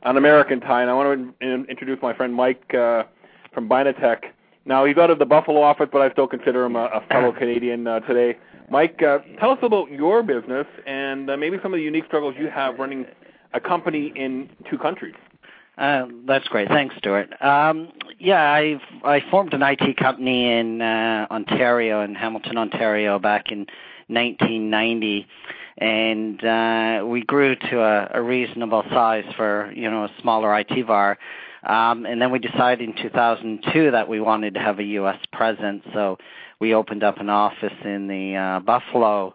an 0.03 0.17
American 0.17 0.61
tie, 0.61 0.83
and 0.83 0.91
I 0.91 0.95
want 0.95 1.41
to 1.41 1.65
introduce 1.69 2.01
my 2.03 2.15
friend 2.15 2.35
Mike 2.35 2.75
uh, 2.75 3.05
from 3.53 3.69
Binatech. 3.69 4.19
Now 4.65 4.85
he's 4.85 4.97
out 4.97 5.11
of 5.11 5.19
the 5.19 5.27
Buffalo 5.27 5.62
office, 5.62 5.89
but 5.93 6.03
I 6.03 6.11
still 6.11 6.27
consider 6.27 6.65
him 6.65 6.77
a, 6.77 6.87
a 6.87 7.07
fellow 7.09 7.33
Canadian 7.39 7.87
uh, 7.87 8.01
today. 8.01 8.39
Mike, 8.71 9.01
uh, 9.03 9.19
tell 9.39 9.51
us 9.51 9.59
about 9.62 9.91
your 9.91 10.23
business 10.23 10.67
and 10.87 11.31
uh, 11.31 11.37
maybe 11.37 11.57
some 11.62 11.73
of 11.73 11.79
the 11.79 11.85
unique 11.85 12.05
struggles 12.07 12.35
you 12.37 12.49
have 12.49 12.79
running 12.79 13.07
a 13.55 13.61
company 13.61 14.12
in 14.17 14.51
two 14.69 14.77
countries. 14.77 15.15
Uh, 15.79 16.07
that's 16.27 16.49
great. 16.49 16.69
Thanks, 16.69 16.97
Stuart. 16.97 17.31
Um, 17.43 17.93
yeah, 18.19 18.51
I've 18.51 18.81
I 19.05 19.21
formed 19.31 19.53
an 19.53 19.62
IT 19.62 19.97
company 19.99 20.51
in 20.59 20.81
uh, 20.81 21.27
Ontario, 21.31 22.03
in 22.03 22.15
Hamilton, 22.15 22.57
Ontario, 22.57 23.19
back 23.19 23.53
in 23.53 23.67
1990, 24.09 25.27
and 25.79 26.43
uh, 26.45 27.05
we 27.07 27.23
grew 27.23 27.55
to 27.55 27.81
a, 27.81 28.11
a 28.15 28.23
reasonable 28.23 28.83
size 28.91 29.25
for 29.37 29.73
you 29.75 29.91
know 29.91 30.05
a 30.05 30.11
smaller 30.21 30.59
IT 30.59 30.87
VAR. 30.87 31.19
Um, 31.65 32.07
and 32.07 32.23
then 32.23 32.31
we 32.31 32.39
decided 32.39 32.89
in 32.89 32.95
2002 32.95 33.91
that 33.91 34.09
we 34.09 34.21
wanted 34.21 34.55
to 34.55 34.61
have 34.61 34.79
a 34.79 34.85
U.S. 34.85 35.19
presence, 35.33 35.83
so 35.93 36.17
we 36.61 36.75
opened 36.75 37.03
up 37.03 37.19
an 37.19 37.29
office 37.29 37.73
in 37.85 38.07
the 38.07 38.37
uh, 38.37 38.61
Buffalo 38.61 39.35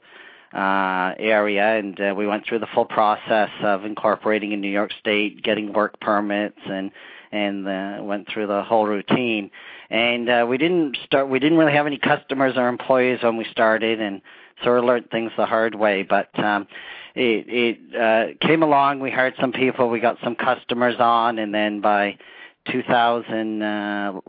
uh, 0.54 1.13
area, 1.17 1.77
and 1.77 1.99
uh, 1.99 2.13
we 2.15 2.27
went 2.27 2.45
through 2.45 2.60
the 2.60 2.67
full 2.73 2.86
process 2.86 3.49
of 3.62 3.86
incorporating 3.86 4.51
in 4.51 4.62
New 4.62 4.69
York 4.69 4.91
State, 4.99 5.43
getting 5.43 5.73
work 5.73 5.99
permits, 5.99 6.60
and 6.65 6.91
and 7.34 7.65
uh, 7.67 7.99
went 8.01 8.27
through 8.30 8.47
the 8.47 8.62
whole 8.63 8.86
routine. 8.86 9.51
And 9.89 10.30
uh, 10.30 10.45
we 10.47 10.58
didn't 10.58 10.97
start. 11.06 11.30
We 11.30 11.39
didn't 11.39 11.58
really 11.58 11.73
have 11.73 11.88
any 11.88 11.97
customers 11.97 12.54
or 12.58 12.67
employees 12.67 13.19
when 13.23 13.38
we 13.38 13.45
started, 13.51 14.01
and 14.01 14.21
sort 14.63 14.80
of 14.80 14.86
learned 14.86 15.10
things 15.10 15.32
the 15.38 15.45
hard 15.45 15.76
way. 15.76 16.04
But 16.04 16.28
um, 16.39 16.67
it 17.15 17.45
it 17.47 17.95
uh, 17.95 18.47
came 18.47 18.63
along. 18.63 19.00
We 19.00 19.12
hired 19.12 19.36
some 19.39 19.52
people. 19.52 19.89
We 19.89 20.00
got 20.00 20.17
some 20.24 20.36
customers 20.36 20.95
on, 21.00 21.39
and 21.39 21.54
then 21.54 21.82
by 21.82 22.17
2000 22.71 23.62
uh, 23.62 24.21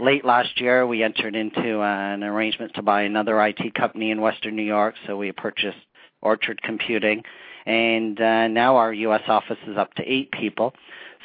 late 0.00 0.24
last 0.24 0.60
year, 0.60 0.86
we 0.86 1.02
entered 1.02 1.36
into 1.36 1.80
uh, 1.80 2.14
an 2.14 2.24
arrangement 2.24 2.74
to 2.74 2.82
buy 2.82 3.02
another 3.02 3.40
IT 3.44 3.74
company 3.74 4.10
in 4.10 4.20
Western 4.20 4.56
New 4.56 4.62
York. 4.62 4.94
So 5.06 5.16
we 5.16 5.30
purchased 5.32 5.76
Orchard 6.22 6.62
Computing, 6.62 7.22
and 7.66 8.18
uh, 8.20 8.48
now 8.48 8.76
our 8.76 8.92
U.S. 8.92 9.22
office 9.28 9.58
is 9.66 9.76
up 9.76 9.92
to 9.94 10.02
eight 10.02 10.32
people. 10.32 10.74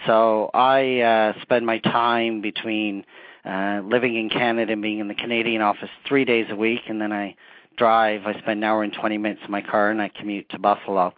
So 0.06 0.50
I 0.54 1.00
uh, 1.00 1.41
spend 1.41 1.65
my 1.65 1.80
time 1.80 2.41
between 2.41 3.06
uh, 3.45 3.82
living 3.84 4.15
in 4.15 4.30
Canada 4.30 4.74
and 4.74 4.82
being 4.82 5.00
in 5.00 5.08
the 5.08 5.15
Canadian 5.15 5.62
office 5.62 5.89
three 6.08 6.26
days 6.26 6.48
a 6.50 6.56
week, 6.56 6.82
and 6.88 7.02
then 7.02 7.12
I 7.12 7.36
drive. 7.80 8.28
I 8.28 8.34
spend 8.34 8.60
an 8.60 8.63
hour 8.65 8.84
and 8.84 8.94
20 8.94 9.18
minutes 9.18 9.42
in 9.44 9.52
my 9.52 9.62
car, 9.62 9.89
and 9.89 10.00
I 10.02 10.10
commute 10.10 10.50
to 10.50 10.60
Buffalo. 10.60 11.15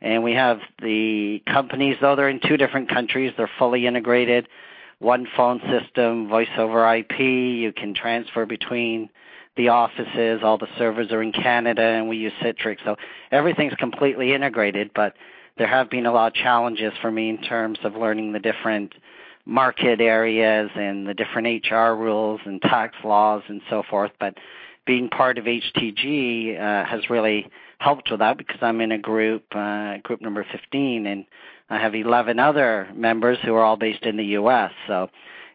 And 0.00 0.24
we 0.24 0.32
have 0.32 0.58
the 0.80 1.42
companies, 1.46 1.96
though 2.00 2.16
they're 2.16 2.28
in 2.28 2.40
two 2.40 2.56
different 2.56 2.88
countries, 2.88 3.32
they're 3.36 3.50
fully 3.58 3.86
integrated. 3.86 4.48
One 4.98 5.28
phone 5.36 5.60
system, 5.70 6.28
voice 6.28 6.48
over 6.56 6.92
IP. 6.94 7.20
You 7.20 7.72
can 7.72 7.94
transfer 7.94 8.46
between 8.46 9.10
the 9.56 9.68
offices. 9.68 10.40
All 10.42 10.58
the 10.58 10.68
servers 10.78 11.12
are 11.12 11.22
in 11.22 11.32
Canada, 11.32 11.82
and 11.82 12.08
we 12.08 12.16
use 12.16 12.32
Citrix. 12.42 12.78
So 12.84 12.96
everything's 13.30 13.74
completely 13.74 14.32
integrated. 14.32 14.90
But 14.94 15.14
there 15.58 15.68
have 15.68 15.90
been 15.90 16.06
a 16.06 16.12
lot 16.12 16.28
of 16.28 16.34
challenges 16.34 16.92
for 17.02 17.10
me 17.10 17.28
in 17.28 17.38
terms 17.38 17.78
of 17.84 17.94
learning 17.94 18.32
the 18.32 18.38
different 18.38 18.94
market 19.44 20.00
areas 20.00 20.70
and 20.74 21.06
the 21.06 21.14
different 21.14 21.66
HR 21.66 21.94
rules 21.94 22.40
and 22.44 22.60
tax 22.62 22.94
laws 23.04 23.42
and 23.48 23.60
so 23.68 23.82
forth. 23.88 24.12
But 24.20 24.34
being 24.88 25.10
part 25.10 25.36
of 25.36 25.44
HTG 25.44 26.58
uh, 26.58 26.86
has 26.86 27.10
really 27.10 27.46
helped 27.78 28.10
with 28.10 28.20
that 28.20 28.38
because 28.38 28.56
I'm 28.62 28.80
in 28.80 28.90
a 28.90 28.98
group, 28.98 29.44
uh, 29.54 29.98
group 29.98 30.22
number 30.22 30.46
15, 30.50 31.06
and 31.06 31.26
I 31.68 31.78
have 31.78 31.94
11 31.94 32.38
other 32.38 32.88
members 32.94 33.36
who 33.44 33.54
are 33.54 33.62
all 33.62 33.76
based 33.76 34.04
in 34.04 34.16
the 34.16 34.24
U.S. 34.40 34.72
So 34.86 35.10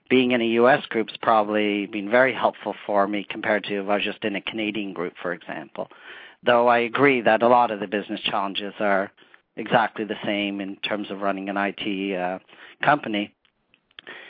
being 0.08 0.34
in 0.34 0.42
a 0.42 0.46
U.S. 0.62 0.84
group's 0.88 1.16
probably 1.20 1.88
been 1.88 2.12
very 2.12 2.32
helpful 2.32 2.76
for 2.86 3.08
me 3.08 3.26
compared 3.28 3.64
to 3.64 3.82
if 3.82 3.90
I 3.90 3.96
was 3.96 4.04
just 4.04 4.24
in 4.24 4.36
a 4.36 4.42
Canadian 4.42 4.94
group, 4.94 5.14
for 5.20 5.34
example. 5.34 5.88
Though 6.46 6.68
I 6.68 6.80
agree 6.80 7.22
that 7.22 7.42
a 7.42 7.48
lot 7.48 7.72
of 7.72 7.80
the 7.80 7.88
business 7.88 8.22
challenges 8.22 8.76
are 8.80 9.12
exactly 9.56 10.06
the 10.06 10.18
same 10.24 10.62
in 10.62 10.76
terms 10.78 11.10
of 11.10 11.22
running 11.22 11.50
an 11.50 11.58
IT 11.58 12.20
uh, 12.20 12.38
company. 12.86 13.34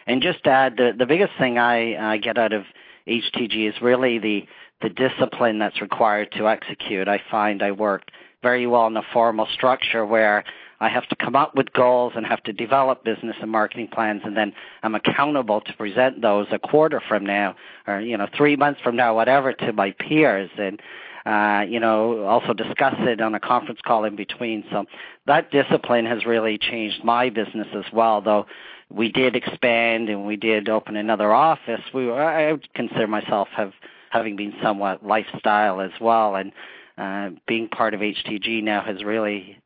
And 0.08 0.22
just 0.22 0.46
to 0.46 0.50
add, 0.50 0.78
the, 0.78 0.94
the 0.98 1.06
biggest 1.06 1.34
thing 1.38 1.58
I, 1.58 2.14
I 2.14 2.18
get 2.20 2.38
out 2.38 2.54
of 2.54 2.64
HTG 3.08 3.68
is 3.68 3.76
really 3.82 4.20
the 4.20 4.46
the 4.84 4.90
discipline 4.90 5.58
that's 5.58 5.82
required 5.82 6.32
to 6.34 6.48
execute. 6.48 7.08
I 7.08 7.22
find 7.32 7.64
I 7.64 7.72
work 7.72 8.04
very 8.44 8.68
well 8.68 8.86
in 8.88 8.98
a 8.98 9.02
formal 9.14 9.48
structure 9.54 10.06
where 10.06 10.44
I 10.80 10.90
have 10.90 11.08
to 11.08 11.16
come 11.16 11.36
up 11.36 11.56
with 11.56 11.72
goals 11.72 12.12
and 12.16 12.26
have 12.26 12.44
to 12.44 12.52
develop 12.52 13.06
business 13.06 13.38
and 13.42 13.50
marketing 13.50 13.88
plans, 13.88 14.22
and 14.26 14.36
then 14.36 14.54
I'm 14.84 14.96
accountable 14.96 15.62
to 15.62 15.74
present 15.74 16.22
those 16.22 16.48
a 16.52 16.60
quarter 16.60 17.02
from 17.08 17.26
now, 17.26 17.56
or 17.88 18.02
you 18.02 18.18
know, 18.18 18.28
three 18.36 18.58
months 18.58 18.82
from 18.82 18.98
now, 18.98 19.16
whatever, 19.16 19.54
to 19.54 19.72
my 19.72 19.92
peers, 19.92 20.50
and 20.58 20.82
uh, 21.26 21.64
you 21.66 21.80
know, 21.80 22.24
also 22.26 22.52
discuss 22.52 22.96
it 23.00 23.22
on 23.22 23.34
a 23.34 23.40
conference 23.40 23.80
call 23.86 24.04
in 24.04 24.18
between. 24.18 24.66
So 24.70 24.84
that 25.26 25.52
discipline 25.52 26.06
has 26.06 26.26
really 26.26 26.58
changed 26.58 27.02
my 27.06 27.30
business 27.30 27.68
as 27.74 27.86
well, 27.94 28.20
though 28.20 28.46
we 28.90 29.10
did 29.10 29.38
expand 29.38 30.10
and 30.10 30.28
we 30.28 30.36
did 30.36 30.68
open 30.68 30.98
another 30.98 31.34
office. 31.34 31.80
We 31.94 32.12
I 32.12 32.52
would 32.52 32.74
consider 32.74 33.08
myself 33.08 33.48
have 33.56 33.72
having 34.14 34.36
been 34.36 34.54
somewhat 34.62 35.04
lifestyle 35.04 35.82
as 35.82 35.92
well. 36.00 36.36
And 36.36 36.52
uh, 36.98 37.32
being 37.48 37.68
part 37.68 37.96
of 37.96 38.00
HTG 38.00 38.64
now 38.64 38.84
has 38.84 39.04
really 39.04 39.58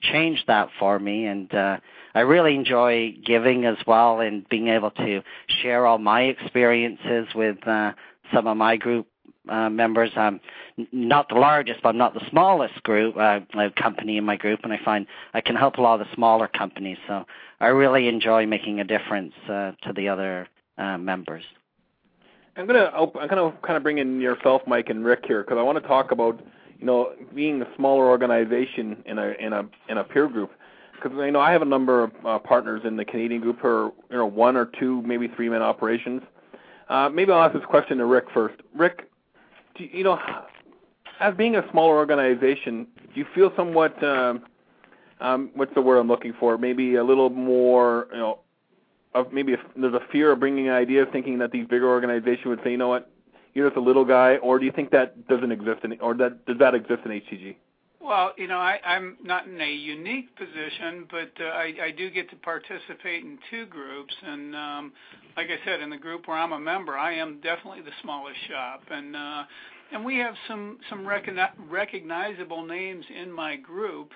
changed 0.00 0.44
that 0.46 0.70
for 0.78 0.98
me. 0.98 1.26
And 1.26 1.52
uh, 1.54 1.76
I 2.14 2.20
really 2.20 2.54
enjoy 2.54 3.14
giving 3.24 3.66
as 3.66 3.76
well 3.86 4.20
and 4.20 4.48
being 4.48 4.68
able 4.68 4.90
to 4.92 5.22
share 5.62 5.86
all 5.86 5.98
my 5.98 6.22
experiences 6.22 7.26
with 7.34 7.66
uh, 7.68 7.92
some 8.32 8.46
of 8.46 8.56
my 8.56 8.78
group 8.78 9.06
uh, 9.50 9.68
members. 9.68 10.10
I'm 10.16 10.40
not 10.92 11.28
the 11.28 11.34
largest, 11.34 11.82
but 11.82 11.90
I'm 11.90 11.98
not 11.98 12.14
the 12.14 12.26
smallest 12.30 12.82
group 12.82 13.16
uh, 13.18 13.40
company 13.76 14.16
in 14.16 14.24
my 14.24 14.36
group, 14.36 14.60
and 14.64 14.72
I 14.72 14.78
find 14.82 15.06
I 15.34 15.42
can 15.42 15.56
help 15.56 15.76
a 15.76 15.82
lot 15.82 16.00
of 16.00 16.06
the 16.06 16.14
smaller 16.14 16.48
companies. 16.48 16.98
So 17.06 17.26
I 17.60 17.66
really 17.66 18.08
enjoy 18.08 18.46
making 18.46 18.80
a 18.80 18.84
difference 18.84 19.34
uh, 19.46 19.72
to 19.82 19.92
the 19.94 20.08
other 20.08 20.48
uh, 20.78 20.96
members. 20.96 21.44
I'm 22.56 22.66
gonna 22.66 22.90
I'm 22.94 23.28
gonna 23.28 23.52
kind 23.62 23.76
of 23.76 23.82
bring 23.82 23.98
in 23.98 24.20
yourself, 24.20 24.62
Mike 24.66 24.90
and 24.90 25.04
Rick 25.04 25.24
here, 25.26 25.42
because 25.42 25.58
I 25.58 25.62
want 25.62 25.80
to 25.80 25.86
talk 25.86 26.10
about 26.10 26.40
you 26.78 26.86
know 26.86 27.12
being 27.34 27.62
a 27.62 27.66
smaller 27.76 28.06
organization 28.06 29.02
in 29.06 29.18
a 29.18 29.34
in 29.38 29.52
a 29.52 29.64
in 29.88 29.98
a 29.98 30.04
peer 30.04 30.28
group. 30.28 30.50
Because 30.94 31.16
you 31.16 31.30
know 31.30 31.40
I 31.40 31.52
have 31.52 31.62
a 31.62 31.66
number 31.66 32.04
of 32.04 32.12
uh, 32.24 32.38
partners 32.38 32.82
in 32.84 32.96
the 32.96 33.04
Canadian 33.04 33.40
group 33.40 33.60
who 33.60 33.68
are 33.68 33.84
you 34.10 34.16
know 34.16 34.26
one 34.26 34.56
or 34.56 34.66
two, 34.66 35.02
maybe 35.02 35.28
three 35.28 35.48
man 35.48 35.62
operations. 35.62 36.22
Uh, 36.88 37.08
maybe 37.08 37.30
I'll 37.32 37.42
ask 37.42 37.54
this 37.54 37.64
question 37.66 37.98
to 37.98 38.04
Rick 38.04 38.24
first. 38.34 38.56
Rick, 38.74 39.08
do 39.76 39.84
you, 39.84 39.90
you 39.98 40.04
know, 40.04 40.18
as 41.20 41.34
being 41.36 41.54
a 41.54 41.70
smaller 41.70 41.96
organization, 41.96 42.88
do 43.14 43.20
you 43.20 43.26
feel 43.32 43.52
somewhat 43.56 44.02
um, 44.02 44.42
um, 45.20 45.50
what's 45.54 45.72
the 45.74 45.80
word 45.82 45.98
I'm 45.98 46.08
looking 46.08 46.34
for? 46.38 46.58
Maybe 46.58 46.96
a 46.96 47.04
little 47.04 47.30
more 47.30 48.08
you 48.12 48.18
know 48.18 48.40
of 49.14 49.32
maybe 49.32 49.52
if 49.52 49.60
there's 49.76 49.94
a 49.94 50.06
fear 50.12 50.32
of 50.32 50.40
bringing 50.40 50.70
ideas, 50.70 51.06
thinking 51.12 51.38
that 51.38 51.50
these 51.50 51.66
bigger 51.66 51.88
organizations 51.88 52.46
would 52.46 52.60
say, 52.62 52.70
you 52.70 52.76
know 52.76 52.88
what, 52.88 53.10
you're 53.54 53.68
just 53.68 53.76
a 53.76 53.82
little 53.82 54.04
guy, 54.04 54.36
or 54.36 54.58
do 54.58 54.64
you 54.64 54.72
think 54.72 54.90
that 54.90 55.26
doesn't 55.28 55.50
exist 55.50 55.80
in, 55.84 55.98
or 56.00 56.14
that 56.14 56.46
does 56.46 56.58
that 56.58 56.74
exist 56.74 57.00
in 57.04 57.10
HTG? 57.10 57.56
Well, 58.00 58.32
you 58.38 58.48
know, 58.48 58.58
I, 58.58 58.80
I'm 58.84 59.18
not 59.22 59.46
in 59.46 59.60
a 59.60 59.72
unique 59.72 60.34
position, 60.36 61.06
but 61.10 61.30
uh, 61.38 61.48
I, 61.48 61.74
I 61.82 61.90
do 61.90 62.10
get 62.10 62.30
to 62.30 62.36
participate 62.36 63.24
in 63.24 63.38
two 63.50 63.66
groups, 63.66 64.14
and 64.24 64.56
um, 64.56 64.92
like 65.36 65.48
I 65.48 65.64
said, 65.66 65.80
in 65.80 65.90
the 65.90 65.98
group 65.98 66.26
where 66.26 66.38
I'm 66.38 66.52
a 66.52 66.58
member, 66.58 66.96
I 66.96 67.12
am 67.14 67.40
definitely 67.42 67.82
the 67.82 67.92
smallest 68.02 68.38
shop, 68.48 68.84
and 68.90 69.14
uh, 69.14 69.42
and 69.92 70.04
we 70.04 70.16
have 70.18 70.34
some 70.48 70.78
some 70.88 71.00
recogni- 71.00 71.50
recognizable 71.68 72.64
names 72.64 73.04
in 73.14 73.30
my 73.30 73.56
group. 73.56 74.12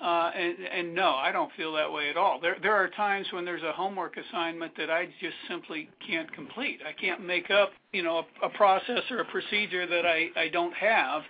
Uh, 0.00 0.30
and, 0.72 0.94
no, 0.94 1.14
I 1.16 1.32
don't 1.32 1.50
feel 1.56 1.72
that 1.72 1.92
way 1.92 2.08
at 2.08 2.16
all. 2.16 2.40
There, 2.40 2.72
are 2.72 2.88
times 2.90 3.26
when 3.32 3.44
there's 3.44 3.64
a 3.64 3.72
homework 3.72 4.16
assignment 4.16 4.76
that 4.76 4.90
I 4.90 5.06
just 5.20 5.34
simply 5.48 5.88
can't 6.06 6.32
complete. 6.32 6.80
I 6.86 6.92
can't 6.92 7.24
make 7.24 7.50
up, 7.50 7.70
you 7.92 8.04
know, 8.04 8.24
a, 8.42 8.48
process 8.50 9.00
or 9.10 9.20
a 9.20 9.24
procedure 9.24 9.88
that 9.88 10.06
I, 10.06 10.48
don't 10.48 10.74
have. 10.74 11.22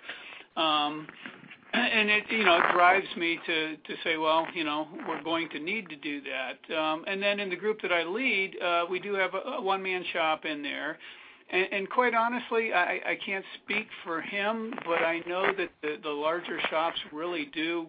Um, 0.55 1.07
and 1.73 2.09
it 2.09 2.23
you 2.31 2.43
know 2.43 2.59
drives 2.73 3.07
me 3.15 3.39
to 3.45 3.77
to 3.77 3.93
say 4.03 4.17
well 4.17 4.47
you 4.55 4.63
know 4.63 4.87
we're 5.07 5.21
going 5.21 5.47
to 5.49 5.59
need 5.59 5.87
to 5.87 5.95
do 5.97 6.19
that 6.21 6.75
um, 6.75 7.03
and 7.05 7.21
then 7.21 7.39
in 7.39 7.47
the 7.47 7.55
group 7.55 7.79
that 7.83 7.91
I 7.91 8.03
lead 8.03 8.55
uh, 8.59 8.85
we 8.89 8.99
do 8.99 9.13
have 9.13 9.35
a, 9.35 9.37
a 9.37 9.61
one 9.61 9.83
man 9.83 10.03
shop 10.11 10.45
in 10.45 10.63
there 10.63 10.97
and, 11.51 11.87
quite 11.87 12.15
honestly 12.15 12.73
I, 12.73 13.17
can't 13.23 13.45
speak 13.63 13.85
for 14.03 14.19
him 14.19 14.73
but 14.83 15.03
I 15.03 15.21
know 15.27 15.45
that 15.57 16.01
the 16.01 16.09
larger 16.09 16.59
shops 16.71 16.97
really 17.11 17.51
do 17.53 17.85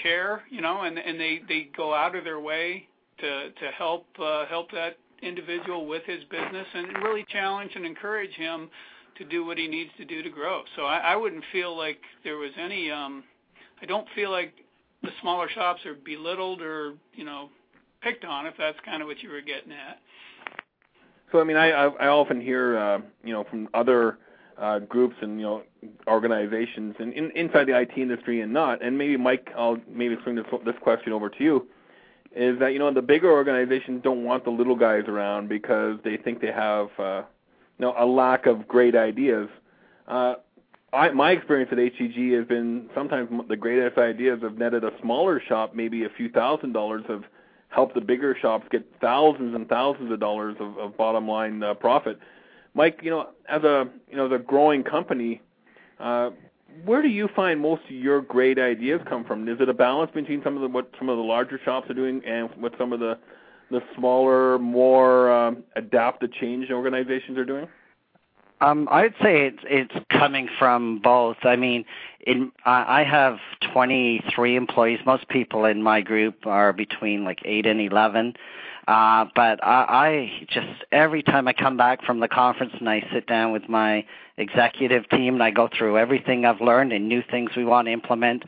care 0.00 0.42
you 0.50 0.60
know 0.60 0.82
and 0.82 0.98
and 0.98 1.18
they 1.18 1.40
they 1.48 1.68
go 1.76 1.94
out 1.94 2.14
of 2.14 2.24
their 2.24 2.40
way 2.40 2.86
to 3.18 3.50
to 3.50 3.70
help 3.76 4.06
uh, 4.18 4.46
help 4.46 4.70
that 4.72 4.96
individual 5.22 5.86
with 5.86 6.02
his 6.04 6.22
business 6.24 6.66
and 6.74 7.02
really 7.02 7.24
challenge 7.28 7.70
and 7.74 7.86
encourage 7.86 8.32
him 8.32 8.68
to 9.16 9.24
do 9.24 9.44
what 9.44 9.58
he 9.58 9.68
needs 9.68 9.90
to 9.96 10.04
do 10.04 10.22
to 10.22 10.30
grow. 10.30 10.62
So 10.76 10.82
I, 10.82 11.14
wouldn't 11.14 11.44
feel 11.52 11.76
like 11.76 12.00
there 12.24 12.36
was 12.36 12.50
any. 12.58 12.90
um 12.90 13.24
I 13.80 13.86
don't 13.86 14.06
feel 14.14 14.30
like 14.30 14.54
the 15.02 15.10
smaller 15.20 15.48
shops 15.48 15.84
are 15.86 15.94
belittled 15.94 16.62
or 16.62 16.94
you 17.14 17.24
know 17.24 17.48
picked 18.02 18.24
on. 18.24 18.46
If 18.46 18.54
that's 18.58 18.78
kind 18.84 19.02
of 19.02 19.08
what 19.08 19.22
you 19.22 19.30
were 19.30 19.40
getting 19.40 19.72
at. 19.72 19.98
So 21.30 21.40
I 21.40 21.44
mean, 21.44 21.56
I 21.56 21.70
I, 21.70 21.86
I 21.88 22.06
often 22.08 22.40
hear 22.40 22.78
uh, 22.78 22.98
you 23.24 23.32
know 23.32 23.44
from 23.44 23.68
other 23.74 24.18
uh, 24.58 24.78
groups 24.80 25.16
and 25.20 25.38
you 25.38 25.46
know 25.46 25.62
organizations 26.06 26.94
and 26.98 27.12
in, 27.12 27.30
inside 27.32 27.66
the 27.66 27.78
IT 27.78 27.92
industry 27.96 28.40
and 28.40 28.52
not. 28.52 28.82
And 28.82 28.96
maybe 28.98 29.16
Mike, 29.16 29.50
I'll 29.56 29.78
maybe 29.88 30.16
swing 30.22 30.36
this 30.36 30.46
this 30.64 30.76
question 30.80 31.12
over 31.12 31.28
to 31.28 31.44
you. 31.44 31.66
Is 32.34 32.58
that 32.60 32.72
you 32.72 32.78
know 32.78 32.92
the 32.92 33.02
bigger 33.02 33.30
organizations 33.30 34.02
don't 34.02 34.24
want 34.24 34.44
the 34.44 34.50
little 34.50 34.76
guys 34.76 35.04
around 35.06 35.48
because 35.48 35.98
they 36.02 36.16
think 36.16 36.40
they 36.40 36.52
have 36.52 36.88
uh, 36.98 37.22
know, 37.82 37.94
a 37.98 38.06
lack 38.06 38.46
of 38.46 38.66
great 38.66 38.96
ideas. 38.96 39.48
Uh, 40.08 40.36
I, 40.94 41.10
my 41.10 41.32
experience 41.32 41.70
at 41.72 41.78
HTG 41.78 42.36
has 42.38 42.46
been 42.46 42.88
sometimes 42.94 43.28
the 43.48 43.56
greatest 43.56 43.98
ideas 43.98 44.40
have 44.42 44.56
netted 44.56 44.84
a 44.84 44.90
smaller 45.00 45.40
shop 45.40 45.74
maybe 45.74 46.04
a 46.04 46.08
few 46.08 46.30
thousand 46.30 46.72
dollars 46.72 47.02
have 47.08 47.24
helped 47.68 47.94
the 47.94 48.00
bigger 48.00 48.36
shops 48.40 48.66
get 48.70 48.86
thousands 49.00 49.54
and 49.54 49.68
thousands 49.68 50.12
of 50.12 50.20
dollars 50.20 50.56
of, 50.60 50.76
of 50.78 50.96
bottom 50.96 51.26
line 51.28 51.62
uh, 51.62 51.74
profit. 51.74 52.18
Mike, 52.74 53.00
you 53.02 53.10
know, 53.10 53.28
as 53.48 53.62
a 53.62 53.88
you 54.10 54.16
know, 54.16 54.32
a 54.32 54.38
growing 54.38 54.82
company, 54.82 55.40
uh, 56.00 56.30
where 56.84 57.02
do 57.02 57.08
you 57.08 57.28
find 57.36 57.60
most 57.60 57.82
of 57.84 57.90
your 57.90 58.20
great 58.22 58.58
ideas 58.58 59.00
come 59.08 59.24
from? 59.24 59.48
Is 59.48 59.60
it 59.60 59.68
a 59.68 59.74
balance 59.74 60.10
between 60.14 60.42
some 60.42 60.56
of 60.56 60.62
the 60.62 60.68
what 60.68 60.90
some 60.98 61.08
of 61.08 61.16
the 61.16 61.22
larger 61.22 61.60
shops 61.64 61.90
are 61.90 61.94
doing 61.94 62.22
and 62.24 62.48
what 62.56 62.72
some 62.78 62.92
of 62.92 63.00
the 63.00 63.18
the 63.70 63.80
smaller, 63.96 64.58
more 64.58 65.32
um, 65.32 65.64
adapt 65.76 66.20
to 66.20 66.28
change 66.28 66.70
organizations 66.70 67.38
are 67.38 67.44
doing? 67.44 67.66
Um, 68.60 68.86
I'd 68.92 69.14
say 69.20 69.46
it's 69.46 69.64
it's 69.64 70.06
coming 70.08 70.48
from 70.58 71.00
both. 71.00 71.38
I 71.42 71.56
mean, 71.56 71.84
in 72.26 72.52
I 72.64 73.02
have 73.02 73.38
23 73.72 74.54
employees. 74.54 75.00
Most 75.04 75.28
people 75.28 75.64
in 75.64 75.82
my 75.82 76.00
group 76.00 76.46
are 76.46 76.72
between 76.72 77.24
like 77.24 77.40
eight 77.44 77.66
and 77.66 77.80
11. 77.80 78.34
Uh, 78.86 79.26
but 79.34 79.62
I, 79.62 79.86
I 79.88 80.46
just 80.48 80.84
every 80.90 81.22
time 81.22 81.46
I 81.46 81.52
come 81.52 81.76
back 81.76 82.04
from 82.04 82.18
the 82.18 82.28
conference 82.28 82.72
and 82.78 82.88
I 82.88 83.06
sit 83.12 83.26
down 83.26 83.52
with 83.52 83.68
my 83.68 84.04
executive 84.36 85.08
team 85.08 85.34
and 85.34 85.42
I 85.42 85.50
go 85.50 85.68
through 85.68 85.98
everything 85.98 86.44
I've 86.44 86.60
learned 86.60 86.92
and 86.92 87.08
new 87.08 87.22
things 87.30 87.50
we 87.56 87.64
want 87.64 87.86
to 87.86 87.92
implement, 87.92 88.42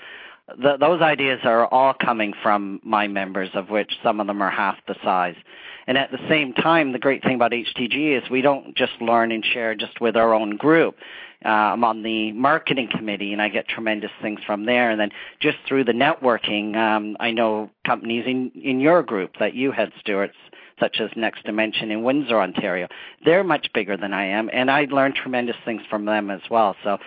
those 0.58 1.00
ideas 1.00 1.40
are 1.44 1.66
all 1.66 1.94
coming 1.94 2.34
from 2.42 2.80
my 2.82 3.06
members, 3.06 3.48
of 3.54 3.70
which 3.70 3.92
some 4.02 4.20
of 4.20 4.26
them 4.26 4.42
are 4.42 4.50
half 4.50 4.76
the 4.86 4.96
size. 5.02 5.36
And 5.86 5.96
at 5.96 6.10
the 6.10 6.18
same 6.28 6.52
time, 6.52 6.92
the 6.92 6.98
great 6.98 7.22
thing 7.22 7.34
about 7.36 7.52
HTG 7.52 8.18
is 8.18 8.28
we 8.30 8.42
don't 8.42 8.76
just 8.76 8.92
learn 9.00 9.32
and 9.32 9.44
share 9.44 9.74
just 9.74 10.00
with 10.00 10.16
our 10.16 10.34
own 10.34 10.56
group. 10.56 10.96
Uh, 11.44 11.48
I'm 11.48 11.84
on 11.84 12.02
the 12.02 12.32
marketing 12.32 12.88
committee, 12.90 13.32
and 13.32 13.42
I 13.42 13.48
get 13.48 13.68
tremendous 13.68 14.10
things 14.22 14.40
from 14.46 14.64
there. 14.64 14.90
And 14.90 15.00
then 15.00 15.10
just 15.40 15.58
through 15.66 15.84
the 15.84 15.92
networking, 15.92 16.76
um, 16.76 17.16
I 17.20 17.30
know 17.32 17.70
companies 17.86 18.24
in 18.26 18.50
in 18.54 18.80
your 18.80 19.02
group 19.02 19.32
that 19.40 19.54
you 19.54 19.70
had, 19.72 19.92
Stuart, 20.00 20.32
such 20.80 21.00
as 21.00 21.10
Next 21.16 21.44
Dimension 21.44 21.90
in 21.90 22.02
Windsor, 22.02 22.40
Ontario. 22.40 22.88
They're 23.24 23.44
much 23.44 23.68
bigger 23.74 23.96
than 23.96 24.12
I 24.12 24.26
am, 24.26 24.48
and 24.52 24.70
I 24.70 24.86
learned 24.90 25.16
tremendous 25.16 25.56
things 25.64 25.82
from 25.88 26.04
them 26.04 26.30
as 26.30 26.40
well. 26.50 26.76
So 26.82 26.98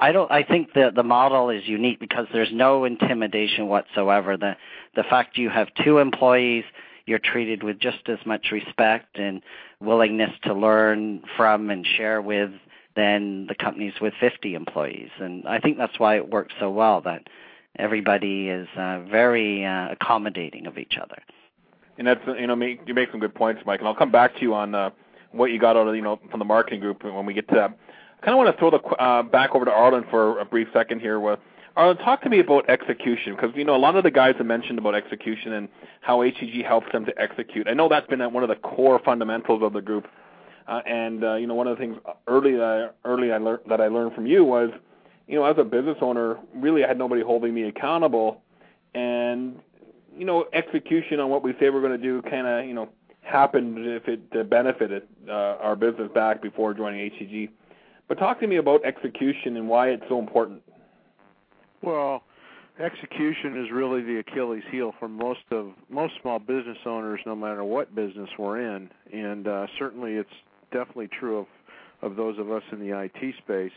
I 0.00 0.12
don't. 0.12 0.30
I 0.30 0.42
think 0.42 0.72
the 0.72 0.90
the 0.94 1.02
model 1.02 1.50
is 1.50 1.66
unique 1.66 2.00
because 2.00 2.26
there's 2.32 2.52
no 2.52 2.84
intimidation 2.84 3.68
whatsoever. 3.68 4.36
The 4.36 4.56
the 4.96 5.04
fact 5.04 5.38
you 5.38 5.50
have 5.50 5.68
two 5.84 5.98
employees, 5.98 6.64
you're 7.06 7.18
treated 7.18 7.62
with 7.62 7.78
just 7.78 8.08
as 8.08 8.18
much 8.26 8.48
respect 8.50 9.18
and 9.18 9.40
willingness 9.80 10.30
to 10.44 10.54
learn 10.54 11.22
from 11.36 11.70
and 11.70 11.86
share 11.96 12.20
with 12.20 12.50
than 12.96 13.46
the 13.46 13.54
companies 13.54 13.94
with 14.00 14.14
50 14.20 14.54
employees. 14.54 15.10
And 15.18 15.46
I 15.46 15.58
think 15.58 15.78
that's 15.78 15.98
why 15.98 16.16
it 16.16 16.30
works 16.30 16.54
so 16.60 16.70
well. 16.70 17.00
That 17.00 17.28
everybody 17.78 18.48
is 18.48 18.68
uh, 18.76 19.00
very 19.10 19.64
uh, 19.64 19.90
accommodating 19.92 20.66
of 20.66 20.78
each 20.78 20.96
other. 21.00 21.20
And 21.98 22.06
that's 22.06 22.20
you 22.26 22.46
know 22.46 22.56
make, 22.56 22.80
you 22.86 22.94
make 22.94 23.10
some 23.10 23.20
good 23.20 23.34
points, 23.34 23.62
Mike. 23.66 23.80
And 23.80 23.88
I'll 23.88 23.94
come 23.94 24.12
back 24.12 24.34
to 24.36 24.42
you 24.42 24.54
on 24.54 24.74
uh, 24.74 24.90
what 25.32 25.46
you 25.46 25.58
got 25.58 25.76
out 25.76 25.88
of 25.88 25.94
you 25.94 26.02
know 26.02 26.20
from 26.30 26.38
the 26.38 26.44
marketing 26.44 26.80
group 26.80 27.04
when 27.04 27.26
we 27.26 27.34
get 27.34 27.48
to 27.48 27.54
that 27.54 27.78
I 28.24 28.26
kind 28.28 28.38
of 28.38 28.44
want 28.44 28.56
to 28.56 28.58
throw 28.58 28.70
the 28.70 29.02
uh, 29.02 29.22
back 29.22 29.54
over 29.54 29.66
to 29.66 29.70
Arlen 29.70 30.06
for 30.08 30.38
a 30.38 30.46
brief 30.46 30.68
second 30.72 31.00
here. 31.00 31.20
With 31.20 31.38
Arlen, 31.76 31.98
talk 31.98 32.22
to 32.22 32.30
me 32.30 32.40
about 32.40 32.70
execution 32.70 33.34
because 33.34 33.50
you 33.54 33.64
know 33.64 33.76
a 33.76 33.78
lot 33.78 33.96
of 33.96 34.02
the 34.02 34.10
guys 34.10 34.34
have 34.38 34.46
mentioned 34.46 34.78
about 34.78 34.94
execution 34.94 35.52
and 35.52 35.68
how 36.00 36.20
HTG 36.20 36.64
helps 36.64 36.90
them 36.90 37.04
to 37.04 37.12
execute. 37.20 37.68
I 37.68 37.74
know 37.74 37.86
that's 37.86 38.06
been 38.06 38.20
one 38.32 38.42
of 38.42 38.48
the 38.48 38.56
core 38.56 38.98
fundamentals 39.04 39.62
of 39.62 39.74
the 39.74 39.82
group. 39.82 40.06
Uh, 40.66 40.80
and 40.86 41.22
uh, 41.24 41.34
you 41.34 41.46
know, 41.46 41.54
one 41.54 41.66
of 41.66 41.76
the 41.76 41.80
things 41.80 41.96
early 42.26 42.58
uh, 42.58 42.88
early 43.04 43.32
I 43.32 43.38
learned 43.38 43.60
that 43.68 43.80
I 43.80 43.88
learned 43.88 44.14
from 44.14 44.26
you 44.26 44.44
was, 44.44 44.70
you 45.26 45.36
know, 45.36 45.44
as 45.44 45.56
a 45.58 45.64
business 45.64 45.98
owner, 46.00 46.38
really 46.54 46.84
I 46.84 46.88
had 46.88 46.98
nobody 46.98 47.22
holding 47.22 47.52
me 47.52 47.64
accountable, 47.64 48.42
and 48.94 49.60
you 50.16 50.24
know, 50.24 50.46
execution 50.52 51.20
on 51.20 51.28
what 51.28 51.42
we 51.42 51.52
say 51.60 51.70
we're 51.70 51.80
going 51.80 51.92
to 51.92 51.98
do 51.98 52.22
kind 52.22 52.46
of 52.46 52.66
you 52.66 52.74
know 52.74 52.88
happened 53.20 53.78
if 53.78 54.08
it 54.08 54.20
uh, 54.38 54.42
benefited 54.42 55.02
uh, 55.28 55.32
our 55.60 55.76
business 55.76 56.10
back 56.14 56.42
before 56.42 56.74
joining 56.74 57.10
HTG. 57.10 57.50
But 58.08 58.18
talk 58.18 58.40
to 58.40 58.46
me 58.46 58.56
about 58.56 58.84
execution 58.84 59.56
and 59.56 59.68
why 59.68 59.88
it's 59.88 60.04
so 60.08 60.18
important. 60.18 60.62
Well, 61.82 62.22
execution 62.78 63.62
is 63.62 63.70
really 63.72 64.02
the 64.02 64.18
Achilles 64.18 64.62
heel 64.70 64.94
for 64.98 65.08
most 65.08 65.40
of 65.50 65.72
most 65.88 66.14
small 66.20 66.38
business 66.38 66.78
owners, 66.86 67.20
no 67.26 67.34
matter 67.34 67.64
what 67.64 67.94
business 67.94 68.28
we're 68.38 68.60
in, 68.60 68.90
and 69.12 69.48
uh, 69.48 69.66
certainly 69.78 70.14
it's 70.14 70.30
definitely 70.74 71.08
true 71.08 71.38
of 71.38 71.46
of 72.02 72.16
those 72.16 72.38
of 72.38 72.50
us 72.50 72.62
in 72.70 72.80
the 72.80 73.00
IT 73.00 73.34
space. 73.38 73.72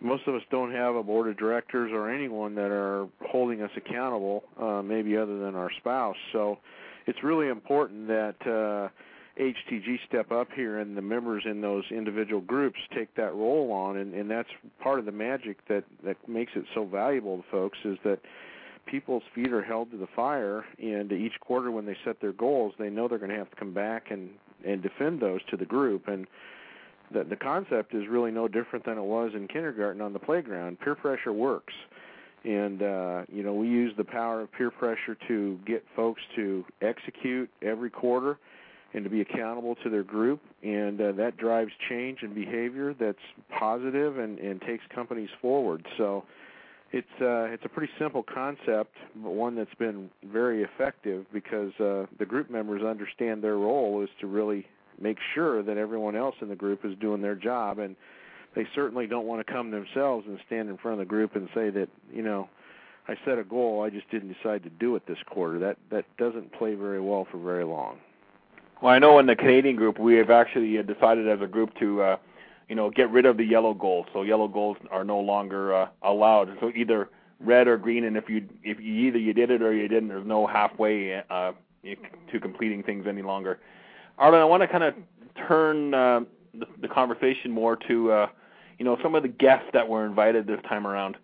Most 0.00 0.28
of 0.28 0.34
us 0.34 0.42
don't 0.50 0.70
have 0.70 0.94
a 0.94 1.02
board 1.02 1.28
of 1.28 1.36
directors 1.38 1.90
or 1.92 2.10
anyone 2.10 2.54
that 2.54 2.70
are 2.70 3.08
holding 3.26 3.62
us 3.62 3.70
accountable, 3.76 4.44
uh, 4.60 4.82
maybe 4.82 5.16
other 5.16 5.38
than 5.38 5.54
our 5.54 5.70
spouse. 5.78 6.16
So 6.32 6.58
it's 7.06 7.24
really 7.24 7.48
important 7.48 8.06
that 8.06 8.36
uh, 8.42 8.88
HTG 9.40 9.98
step 10.06 10.30
up 10.30 10.48
here 10.54 10.78
and 10.78 10.96
the 10.96 11.02
members 11.02 11.44
in 11.46 11.60
those 11.60 11.84
individual 11.90 12.40
groups 12.42 12.78
take 12.94 13.12
that 13.16 13.34
role 13.34 13.72
on 13.72 13.96
and, 13.96 14.14
and 14.14 14.30
that's 14.30 14.48
part 14.80 14.98
of 14.98 15.04
the 15.04 15.12
magic 15.12 15.56
that, 15.68 15.84
that 16.04 16.16
makes 16.28 16.52
it 16.54 16.64
so 16.74 16.84
valuable 16.84 17.38
to 17.38 17.44
folks 17.50 17.78
is 17.84 17.96
that 18.04 18.18
people's 18.86 19.22
feet 19.34 19.52
are 19.52 19.62
held 19.62 19.90
to 19.90 19.96
the 19.96 20.08
fire 20.14 20.64
and 20.82 21.12
each 21.12 21.38
quarter 21.40 21.70
when 21.70 21.86
they 21.86 21.96
set 22.04 22.20
their 22.20 22.32
goals 22.32 22.72
they 22.78 22.90
know 22.90 23.06
they're 23.06 23.18
going 23.18 23.30
to 23.30 23.36
have 23.36 23.50
to 23.50 23.56
come 23.56 23.72
back 23.72 24.10
and, 24.10 24.30
and 24.66 24.82
defend 24.82 25.20
those 25.20 25.40
to 25.50 25.56
the 25.56 25.64
group 25.64 26.08
and 26.08 26.26
the, 27.10 27.24
the 27.24 27.36
concept 27.36 27.94
is 27.94 28.06
really 28.08 28.30
no 28.30 28.48
different 28.48 28.84
than 28.84 28.98
it 28.98 29.04
was 29.04 29.32
in 29.34 29.48
kindergarten 29.48 30.02
on 30.02 30.12
the 30.12 30.18
playground. 30.18 30.78
Peer 30.80 30.94
pressure 30.94 31.32
works 31.32 31.72
and 32.44 32.82
uh, 32.82 33.22
you 33.32 33.42
know 33.42 33.52
we 33.52 33.66
use 33.68 33.92
the 33.96 34.04
power 34.04 34.42
of 34.42 34.52
peer 34.52 34.70
pressure 34.70 35.16
to 35.26 35.58
get 35.66 35.84
folks 35.96 36.22
to 36.36 36.64
execute 36.82 37.50
every 37.62 37.90
quarter 37.90 38.38
and 38.94 39.04
to 39.04 39.10
be 39.10 39.20
accountable 39.20 39.74
to 39.84 39.90
their 39.90 40.02
group, 40.02 40.40
and 40.62 40.98
uh, 41.00 41.12
that 41.12 41.36
drives 41.36 41.70
change 41.90 42.18
and 42.22 42.34
behavior 42.34 42.94
that's 42.98 43.18
positive 43.58 44.18
and, 44.18 44.38
and 44.38 44.62
takes 44.62 44.82
companies 44.94 45.28
forward. 45.42 45.84
So 45.98 46.24
it's 46.92 47.06
uh, 47.20 47.52
it's 47.52 47.64
a 47.64 47.68
pretty 47.68 47.92
simple 47.98 48.22
concept, 48.22 48.94
but 49.16 49.30
one 49.30 49.54
that's 49.54 49.74
been 49.78 50.10
very 50.24 50.62
effective 50.62 51.26
because 51.32 51.72
uh, 51.80 52.06
the 52.18 52.24
group 52.26 52.50
members 52.50 52.82
understand 52.82 53.42
their 53.42 53.56
role 53.56 54.02
is 54.02 54.08
to 54.20 54.26
really 54.26 54.66
make 55.00 55.18
sure 55.34 55.62
that 55.62 55.76
everyone 55.76 56.16
else 56.16 56.34
in 56.40 56.48
the 56.48 56.56
group 56.56 56.84
is 56.84 56.96
doing 56.98 57.20
their 57.20 57.34
job, 57.34 57.78
and 57.78 57.94
they 58.54 58.66
certainly 58.74 59.06
don't 59.06 59.26
want 59.26 59.46
to 59.46 59.52
come 59.52 59.70
themselves 59.70 60.26
and 60.26 60.38
stand 60.46 60.68
in 60.68 60.76
front 60.78 60.94
of 60.94 60.98
the 60.98 61.08
group 61.08 61.36
and 61.36 61.48
say 61.54 61.70
that 61.70 61.88
you 62.12 62.22
know 62.22 62.48
I 63.06 63.16
set 63.24 63.38
a 63.38 63.44
goal, 63.44 63.82
I 63.82 63.90
just 63.90 64.10
didn't 64.10 64.34
decide 64.34 64.62
to 64.64 64.70
do 64.70 64.96
it 64.96 65.06
this 65.06 65.18
quarter. 65.26 65.58
That 65.58 65.76
that 65.90 66.04
doesn't 66.16 66.52
play 66.52 66.74
very 66.74 67.00
well 67.00 67.26
for 67.30 67.38
very 67.38 67.64
long. 67.64 67.98
Well, 68.82 68.92
I 68.92 68.98
know 68.98 69.18
in 69.18 69.26
the 69.26 69.34
Canadian 69.36 69.76
group 69.76 69.98
we 69.98 70.14
have 70.16 70.30
actually 70.30 70.80
decided 70.82 71.28
as 71.28 71.40
a 71.40 71.48
group 71.48 71.74
to, 71.80 72.00
uh, 72.02 72.16
you 72.68 72.74
know, 72.74 72.90
get 72.90 73.10
rid 73.10 73.26
of 73.26 73.36
the 73.36 73.44
yellow 73.44 73.74
goals. 73.74 74.06
So 74.12 74.22
yellow 74.22 74.48
goals 74.48 74.76
are 74.90 75.04
no 75.04 75.18
longer 75.18 75.74
uh, 75.74 75.88
allowed. 76.02 76.56
So 76.60 76.70
either 76.74 77.08
red 77.40 77.68
or 77.68 77.78
green, 77.78 78.04
and 78.04 78.16
if 78.16 78.28
you 78.28 78.48
if 78.62 78.80
you 78.80 79.08
either 79.08 79.18
you 79.18 79.32
did 79.32 79.50
it 79.50 79.62
or 79.62 79.72
you 79.72 79.88
didn't, 79.88 80.08
there's 80.08 80.26
no 80.26 80.46
halfway 80.46 81.22
uh, 81.30 81.52
to 81.84 82.40
completing 82.40 82.82
things 82.82 83.06
any 83.06 83.22
longer. 83.22 83.60
Arlen, 84.18 84.40
I 84.40 84.44
want 84.44 84.62
to 84.62 84.68
kind 84.68 84.84
of 84.84 84.94
turn 85.46 85.94
uh, 85.94 86.20
the, 86.54 86.66
the 86.82 86.88
conversation 86.88 87.50
more 87.50 87.76
to 87.88 88.12
uh, 88.12 88.26
you 88.78 88.84
know 88.84 88.98
some 89.02 89.14
of 89.14 89.22
the 89.22 89.28
guests 89.28 89.68
that 89.72 89.88
were 89.88 90.04
invited 90.04 90.46
this 90.46 90.60
time 90.68 90.86
around. 90.86 91.16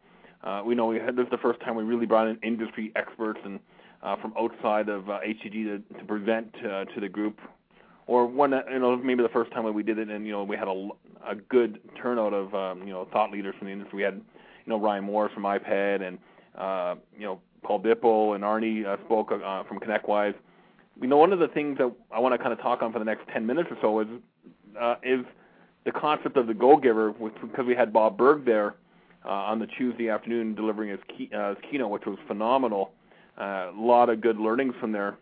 Uh, 0.42 0.62
we 0.64 0.74
know 0.74 0.86
we 0.86 0.98
had 0.98 1.16
this 1.16 1.24
is 1.24 1.30
the 1.30 1.38
first 1.38 1.60
time 1.60 1.74
we 1.74 1.84
really 1.84 2.06
brought 2.06 2.28
in 2.28 2.38
industry 2.42 2.92
experts 2.96 3.40
and 3.44 3.58
uh, 4.02 4.16
from 4.16 4.34
outside 4.38 4.88
of 4.88 5.08
uh, 5.08 5.18
HTG 5.26 5.64
to, 5.64 5.98
to 5.98 6.04
present 6.04 6.54
uh, 6.58 6.84
to 6.84 7.00
the 7.00 7.08
group, 7.08 7.40
or 8.06 8.26
one 8.26 8.52
you 8.70 8.78
know 8.78 8.96
maybe 8.96 9.22
the 9.22 9.28
first 9.28 9.50
time 9.52 9.64
that 9.64 9.72
we 9.72 9.82
did 9.82 9.98
it, 9.98 10.08
and 10.08 10.26
you 10.26 10.32
know 10.32 10.44
we 10.44 10.56
had 10.56 10.68
a, 10.68 10.88
a 11.26 11.34
good 11.34 11.80
turnout 12.00 12.32
of 12.32 12.54
um, 12.54 12.86
you 12.86 12.92
know 12.92 13.08
thought 13.12 13.30
leaders 13.30 13.54
from 13.58 13.68
the 13.68 13.72
industry. 13.72 13.98
We 13.98 14.02
had 14.02 14.14
you 14.14 14.70
know 14.70 14.80
Ryan 14.80 15.04
Moore 15.04 15.30
from 15.32 15.44
IPED 15.44 16.02
and 16.06 16.18
uh, 16.56 16.96
you 17.16 17.24
know 17.24 17.40
Paul 17.62 17.80
Dippell 17.80 18.34
and 18.34 18.44
Arnie 18.44 18.86
uh, 18.86 18.96
spoke 19.04 19.32
uh, 19.32 19.64
from 19.64 19.80
ConnectWise. 19.80 20.34
You 21.00 21.08
know 21.08 21.16
one 21.16 21.32
of 21.32 21.38
the 21.38 21.48
things 21.48 21.78
that 21.78 21.92
I 22.12 22.20
want 22.20 22.34
to 22.34 22.38
kind 22.38 22.52
of 22.52 22.60
talk 22.60 22.82
on 22.82 22.92
for 22.92 22.98
the 22.98 23.04
next 23.04 23.26
10 23.32 23.46
minutes 23.46 23.68
or 23.70 23.78
so 23.80 24.00
is 24.00 24.08
uh, 24.80 24.96
is 25.02 25.24
the 25.84 25.92
concept 25.92 26.36
of 26.36 26.46
the 26.46 26.54
Go 26.54 26.76
Giver, 26.76 27.12
because 27.12 27.66
we 27.66 27.74
had 27.74 27.92
Bob 27.92 28.16
Burg 28.16 28.44
there 28.44 28.76
uh, 29.24 29.28
on 29.28 29.58
the 29.58 29.66
Tuesday 29.66 30.08
afternoon 30.08 30.54
delivering 30.54 30.90
his, 30.90 31.00
key, 31.08 31.30
uh, 31.36 31.50
his 31.50 31.58
keynote, 31.70 31.90
which 31.90 32.06
was 32.06 32.18
phenomenal. 32.26 32.92
Uh, 33.38 33.70
a 33.70 33.74
lot 33.76 34.08
of 34.08 34.20
good 34.20 34.38
learnings 34.38 34.74
from 34.80 34.92
there. 34.92 35.18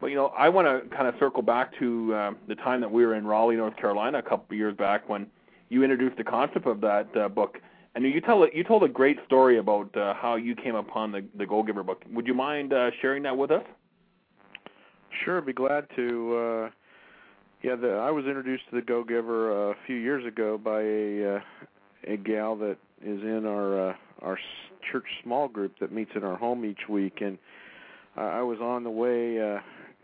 But 0.00 0.08
you 0.08 0.16
know, 0.16 0.26
I 0.26 0.48
want 0.48 0.66
to 0.66 0.94
kind 0.94 1.08
of 1.08 1.14
circle 1.18 1.42
back 1.42 1.76
to 1.78 2.14
uh, 2.14 2.30
the 2.46 2.54
time 2.54 2.80
that 2.80 2.90
we 2.90 3.04
were 3.04 3.14
in 3.14 3.26
Raleigh, 3.26 3.56
North 3.56 3.76
Carolina, 3.76 4.18
a 4.18 4.22
couple 4.22 4.46
of 4.50 4.56
years 4.56 4.76
back 4.76 5.08
when 5.08 5.26
you 5.70 5.82
introduced 5.82 6.16
the 6.16 6.24
concept 6.24 6.66
of 6.66 6.80
that 6.80 7.08
uh, 7.16 7.28
book. 7.28 7.58
And 7.94 8.04
you 8.04 8.20
tell 8.20 8.46
you 8.52 8.62
told 8.62 8.84
a 8.84 8.88
great 8.88 9.18
story 9.26 9.58
about 9.58 9.94
uh, 9.96 10.14
how 10.14 10.36
you 10.36 10.54
came 10.54 10.76
upon 10.76 11.10
the 11.10 11.24
the 11.36 11.46
Go 11.46 11.62
Giver 11.62 11.82
book. 11.82 12.02
Would 12.12 12.26
you 12.26 12.34
mind 12.34 12.72
uh, 12.72 12.90
sharing 13.02 13.22
that 13.24 13.36
with 13.36 13.50
us? 13.50 13.64
Sure, 15.24 15.40
be 15.40 15.52
glad 15.52 15.86
to. 15.96 16.36
Uh, 16.36 16.70
yeah, 17.62 17.74
the, 17.74 17.94
I 17.94 18.12
was 18.12 18.24
introduced 18.26 18.64
to 18.70 18.76
the 18.76 18.82
Go 18.82 19.02
Giver 19.02 19.70
uh, 19.70 19.72
a 19.72 19.76
few 19.84 19.96
years 19.96 20.24
ago 20.24 20.56
by 20.58 20.82
a 20.82 21.36
uh, 21.36 21.40
a 22.12 22.16
gal 22.16 22.54
that 22.56 22.76
is 23.02 23.20
in 23.22 23.44
our 23.46 23.90
uh, 23.90 23.94
our 24.22 24.38
church 24.92 25.06
small 25.24 25.48
group 25.48 25.72
that 25.80 25.90
meets 25.90 26.12
in 26.14 26.22
our 26.22 26.36
home 26.36 26.64
each 26.64 26.88
week, 26.88 27.20
and 27.20 27.36
I 28.16 28.42
was 28.42 28.58
on 28.60 28.84
the 28.84 28.90
way 28.90 29.40
uh, 29.40 29.58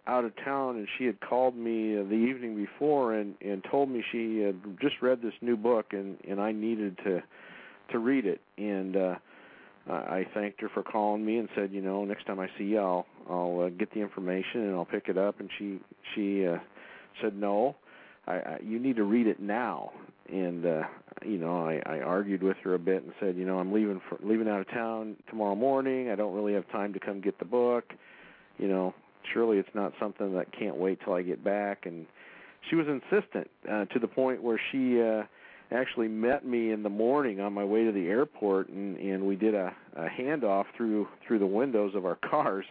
out 0.07 0.25
of 0.25 0.33
town, 0.45 0.77
and 0.77 0.89
she 0.99 1.05
had 1.05 1.21
called 1.21 1.57
me 1.57 1.99
uh, 1.99 2.03
the 2.03 2.15
evening 2.15 2.57
before 2.57 3.15
and 3.15 3.35
and 3.41 3.65
told 3.71 3.91
me 3.91 4.05
she 4.13 4.41
had 4.41 4.57
just 4.81 4.97
read 5.01 5.23
this 5.23 5.35
new 5.41 5.57
book, 5.57 5.93
and 5.93 6.19
and 6.29 6.41
I 6.41 6.53
needed 6.53 6.99
to 7.05 7.23
to 7.93 7.99
read 7.99 8.27
it, 8.27 8.41
and 8.57 8.97
uh, 8.97 9.15
I 9.89 10.27
thanked 10.33 10.61
her 10.63 10.71
for 10.73 10.83
calling 10.83 11.25
me 11.25 11.37
and 11.37 11.49
said, 11.55 11.71
you 11.71 11.83
know, 11.83 12.05
next 12.05 12.27
time 12.27 12.41
I 12.41 12.49
see 12.59 12.65
you, 12.65 12.79
I'll 12.79 13.07
I'll 13.29 13.65
uh, 13.67 13.69
get 13.71 13.93
the 13.93 14.01
information 14.01 14.63
and 14.63 14.75
I'll 14.75 14.85
pick 14.85 15.09
it 15.09 15.19
up, 15.19 15.41
and 15.41 15.51
she 15.59 15.81
she 16.15 16.47
uh, 16.47 16.59
said 17.21 17.37
no. 17.37 17.77
I, 18.27 18.33
I 18.33 18.59
you 18.63 18.79
need 18.79 18.97
to 18.97 19.05
read 19.05 19.27
it 19.27 19.39
now 19.39 19.93
and 20.31 20.65
uh 20.65 20.83
you 21.25 21.39
know 21.39 21.67
I 21.67 21.83
I 21.87 22.01
argued 22.01 22.43
with 22.43 22.57
her 22.65 22.75
a 22.75 22.79
bit 22.79 23.03
and 23.03 23.13
said, 23.21 23.37
you 23.37 23.45
know, 23.45 23.59
I'm 23.59 23.73
leaving 23.73 24.01
for 24.09 24.19
leaving 24.23 24.49
out 24.49 24.61
of 24.61 24.71
town 24.71 25.17
tomorrow 25.29 25.55
morning. 25.55 26.11
I 26.11 26.15
don't 26.15 26.35
really 26.35 26.55
have 26.55 26.69
time 26.71 26.93
to 26.95 27.01
come 27.01 27.21
get 27.21 27.39
the 27.39 27.45
book. 27.45 27.93
You 28.59 28.69
know, 28.69 28.95
surely 29.33 29.59
it's 29.59 29.75
not 29.75 29.93
something 29.99 30.35
that 30.35 30.53
can't 30.53 30.77
wait 30.77 30.99
till 31.05 31.15
I 31.15 31.23
get 31.23 31.43
back 31.43 31.87
and 31.87 32.07
she 32.71 32.77
was 32.77 32.87
insistent 32.89 33.51
uh 33.71 33.85
to 33.87 33.99
the 33.99 34.09
point 34.09 34.43
where 34.43 34.61
she 34.73 35.01
uh 35.01 35.23
actually 35.71 36.09
met 36.09 36.47
me 36.47 36.73
in 36.73 36.83
the 36.83 36.91
morning 36.91 37.41
on 37.41 37.53
my 37.53 37.65
way 37.65 37.85
to 37.85 37.93
the 37.93 38.07
airport 38.07 38.69
and 38.69 38.97
and 38.99 39.25
we 39.25 39.37
did 39.37 39.55
a 39.55 39.73
a 39.97 40.07
handoff 40.09 40.65
through 40.77 41.09
through 41.27 41.39
the 41.39 41.47
windows 41.47 41.95
of 41.95 42.05
our 42.05 42.17
cars 42.17 42.65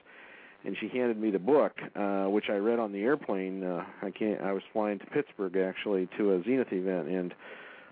and 0.66 0.78
she 0.80 0.88
handed 0.88 1.20
me 1.20 1.30
the 1.30 1.40
book, 1.40 1.74
uh, 1.96 2.26
which 2.26 2.46
I 2.50 2.54
read 2.54 2.80
on 2.80 2.92
the 2.92 3.02
airplane. 3.02 3.64
Uh, 3.64 3.84
I 4.02 4.12
can't. 4.12 4.42
I 4.42 4.54
was 4.54 4.64
flying 4.72 5.00
to 5.00 5.06
Pittsburgh 5.08 5.58
actually 5.58 6.08
to 6.18 6.34
a 6.34 6.44
Zenith 6.44 6.72
event, 6.72 7.08
and 7.10 7.34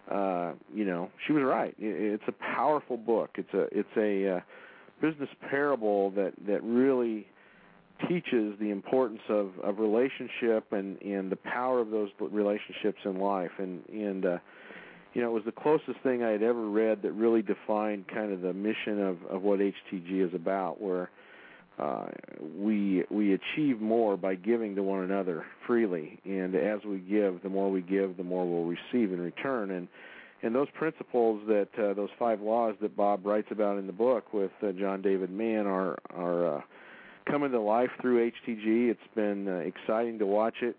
uh, 0.09 0.53
you 0.73 0.85
know 0.85 1.09
she 1.25 1.33
was 1.33 1.43
right. 1.43 1.75
It's 1.77 2.23
a 2.27 2.31
powerful 2.31 2.97
book. 2.97 3.31
It's 3.35 3.53
a 3.53 3.67
it's 3.77 3.89
a 3.97 4.37
uh, 4.37 4.39
business 5.01 5.29
parable 5.49 6.11
that 6.11 6.33
that 6.47 6.63
really 6.63 7.27
teaches 8.07 8.57
the 8.59 8.69
importance 8.69 9.21
of 9.29 9.51
of 9.63 9.79
relationship 9.79 10.71
and 10.71 11.01
and 11.01 11.31
the 11.31 11.37
power 11.37 11.79
of 11.79 11.89
those 11.89 12.09
relationships 12.19 12.99
in 13.05 13.19
life 13.19 13.51
and 13.57 13.83
and 13.89 14.25
uh 14.25 14.37
you 15.13 15.21
know 15.21 15.29
it 15.29 15.33
was 15.33 15.45
the 15.45 15.51
closest 15.51 15.99
thing 16.03 16.23
I 16.23 16.29
had 16.29 16.43
ever 16.43 16.69
read 16.69 17.01
that 17.03 17.11
really 17.11 17.41
defined 17.41 18.07
kind 18.07 18.31
of 18.31 18.41
the 18.41 18.53
mission 18.53 19.01
of 19.01 19.17
of 19.25 19.41
what 19.41 19.59
HTG 19.59 20.27
is 20.27 20.33
about 20.33 20.81
where 20.81 21.09
uh, 21.79 22.07
we 22.57 23.03
we 23.09 23.33
achieve 23.33 23.81
more 23.81 24.15
by 24.15 24.35
giving 24.35 24.75
to 24.75 24.83
one 24.83 25.03
another 25.03 25.45
freely, 25.65 26.19
and 26.25 26.53
as 26.53 26.79
we 26.85 26.99
give, 26.99 27.41
the 27.41 27.49
more 27.49 27.71
we 27.71 27.81
give, 27.81 28.17
the 28.17 28.23
more 28.23 28.45
we'll 28.45 28.65
receive 28.65 29.11
in 29.11 29.19
return. 29.19 29.71
And 29.71 29.87
and 30.43 30.53
those 30.53 30.67
principles 30.77 31.41
that 31.47 31.69
uh, 31.77 31.93
those 31.93 32.09
five 32.19 32.41
laws 32.41 32.75
that 32.81 32.95
Bob 32.95 33.25
writes 33.25 33.47
about 33.51 33.77
in 33.77 33.87
the 33.87 33.93
book 33.93 34.33
with 34.33 34.51
uh, 34.61 34.71
John 34.73 35.01
David 35.01 35.31
Mann 35.31 35.65
are 35.65 35.97
are 36.13 36.57
uh, 36.57 36.61
coming 37.25 37.51
to 37.51 37.59
life 37.59 37.89
through 38.01 38.31
HTG. 38.31 38.89
It's 38.89 38.99
been 39.15 39.47
uh, 39.47 39.57
exciting 39.57 40.19
to 40.19 40.25
watch 40.25 40.55
it. 40.61 40.75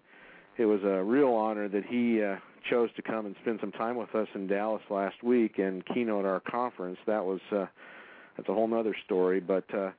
It 0.58 0.66
was 0.66 0.80
a 0.84 1.02
real 1.02 1.32
honor 1.32 1.68
that 1.68 1.84
he 1.86 2.22
uh, 2.22 2.36
chose 2.70 2.90
to 2.96 3.02
come 3.02 3.26
and 3.26 3.34
spend 3.42 3.58
some 3.60 3.72
time 3.72 3.96
with 3.96 4.14
us 4.14 4.28
in 4.34 4.46
Dallas 4.46 4.82
last 4.90 5.22
week 5.22 5.58
and 5.58 5.84
keynote 5.86 6.24
our 6.24 6.40
conference. 6.40 6.98
That 7.06 7.24
was 7.24 7.40
uh, 7.50 7.66
that's 8.36 8.48
a 8.48 8.54
whole 8.54 8.72
other 8.74 8.94
story, 9.04 9.40
but. 9.40 9.64
Uh, 9.74 9.90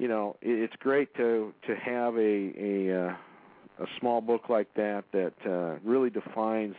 you 0.00 0.08
know, 0.08 0.34
it's 0.40 0.72
great 0.78 1.14
to 1.16 1.52
to 1.66 1.76
have 1.76 2.16
a 2.16 2.52
a 2.58 3.08
uh, 3.08 3.14
a 3.80 3.86
small 3.98 4.22
book 4.22 4.48
like 4.48 4.72
that 4.74 5.04
that 5.12 5.34
uh, 5.44 5.78
really 5.84 6.08
defines 6.08 6.74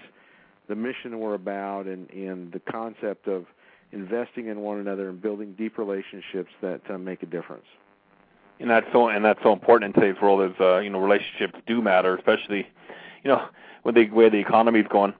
the 0.67 0.73
mission 0.73 1.19
we're 1.19 1.35
about 1.35 1.85
and 1.85 2.09
and 2.09 2.51
the 2.51 2.59
concept 2.59 3.27
of 3.27 3.45
investing 3.91 4.47
in 4.47 4.61
one 4.61 4.79
another 4.79 5.09
and 5.09 5.21
building 5.21 5.53
deep 5.55 5.77
relationships 5.77 6.49
that 6.63 6.81
uh, 6.89 6.97
make 6.97 7.21
a 7.21 7.27
difference. 7.27 7.65
And 8.59 8.69
that's 8.69 8.85
so 8.91 9.07
and 9.07 9.25
that's 9.25 9.41
so 9.41 9.53
important 9.53 9.95
in 9.95 10.01
today's 10.01 10.21
world. 10.21 10.51
Is 10.51 10.55
uh, 10.59 10.79
you 10.79 10.89
know 10.89 10.99
relationships 10.99 11.59
do 11.65 11.81
matter, 11.81 12.15
especially 12.15 12.67
you 13.23 13.29
know 13.31 13.47
with 13.83 13.95
the 13.95 14.09
way 14.09 14.29
the 14.29 14.37
economy 14.37 14.79
is 14.79 14.87
going. 14.87 15.13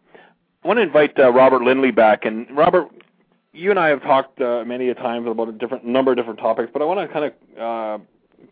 I 0.64 0.68
want 0.68 0.78
to 0.78 0.84
invite 0.84 1.20
uh, 1.20 1.32
Robert 1.32 1.64
Lindley 1.64 1.90
back, 1.90 2.26
and 2.26 2.46
Robert, 2.56 2.88
you 3.52 3.72
and 3.72 3.80
I 3.80 3.88
have 3.88 4.04
talked 4.04 4.40
uh, 4.40 4.64
many 4.64 4.90
a 4.90 4.96
times 4.96 5.28
about 5.28 5.50
a 5.50 5.54
different 5.54 5.86
number 5.86 6.12
of 6.12 6.18
different 6.18 6.40
topics, 6.40 6.70
but 6.72 6.84
I 6.84 6.86
want 6.86 7.00
to 7.00 7.12
kind 7.12 7.26
of 7.26 7.60
uh, 7.60 8.04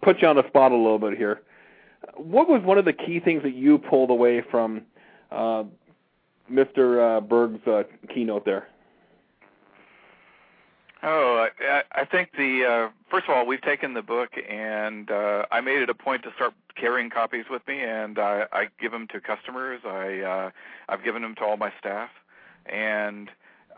put 0.02 0.22
you 0.22 0.28
on 0.28 0.36
the 0.36 0.48
spot 0.48 0.72
a 0.72 0.76
little 0.76 0.98
bit 0.98 1.18
here. 1.18 1.42
What 2.15 2.50
was 2.50 2.63
one 2.63 2.80
of 2.80 2.86
the 2.86 2.94
key 2.94 3.20
things 3.20 3.44
that 3.44 3.54
you 3.54 3.78
pulled 3.78 4.10
away 4.10 4.42
from 4.50 4.82
uh, 5.32 5.65
Mr. 6.52 7.18
Uh, 7.18 7.22
Burg's 7.22 7.65
uh, 7.68 7.84
keynote 8.12 8.46
there? 8.46 8.68
Oh, 11.02 11.48
I, 11.62 11.84
I 11.94 12.06
think 12.06 12.32
the 12.38 12.66
uh, 12.66 12.90
first 13.10 13.26
of 13.30 13.36
all, 13.36 13.46
we've 13.46 13.62
taken 13.62 13.94
the 13.94 14.02
book, 14.02 14.32
and 14.50 15.10
uh, 15.10 15.46
I 15.50 15.62
made 15.62 15.82
it 15.82 15.90
a 15.90 15.94
point 15.94 16.24
to 16.24 16.34
start 16.36 16.54
carrying 16.76 17.10
copies 17.10 17.46
with 17.50 17.66
me, 17.68 17.82
and 17.82 18.20
I, 18.20 18.46
I 18.52 18.68
give 18.82 18.92
them 18.92 19.08
to 19.14 19.22
customers. 19.22 19.82
I 19.86 20.20
uh, 20.20 20.50
I've 20.90 21.04
given 21.04 21.22
them 21.22 21.36
to 21.36 21.44
all 21.46 21.56
my 21.56 21.72
staff, 21.80 22.10
and 22.66 23.30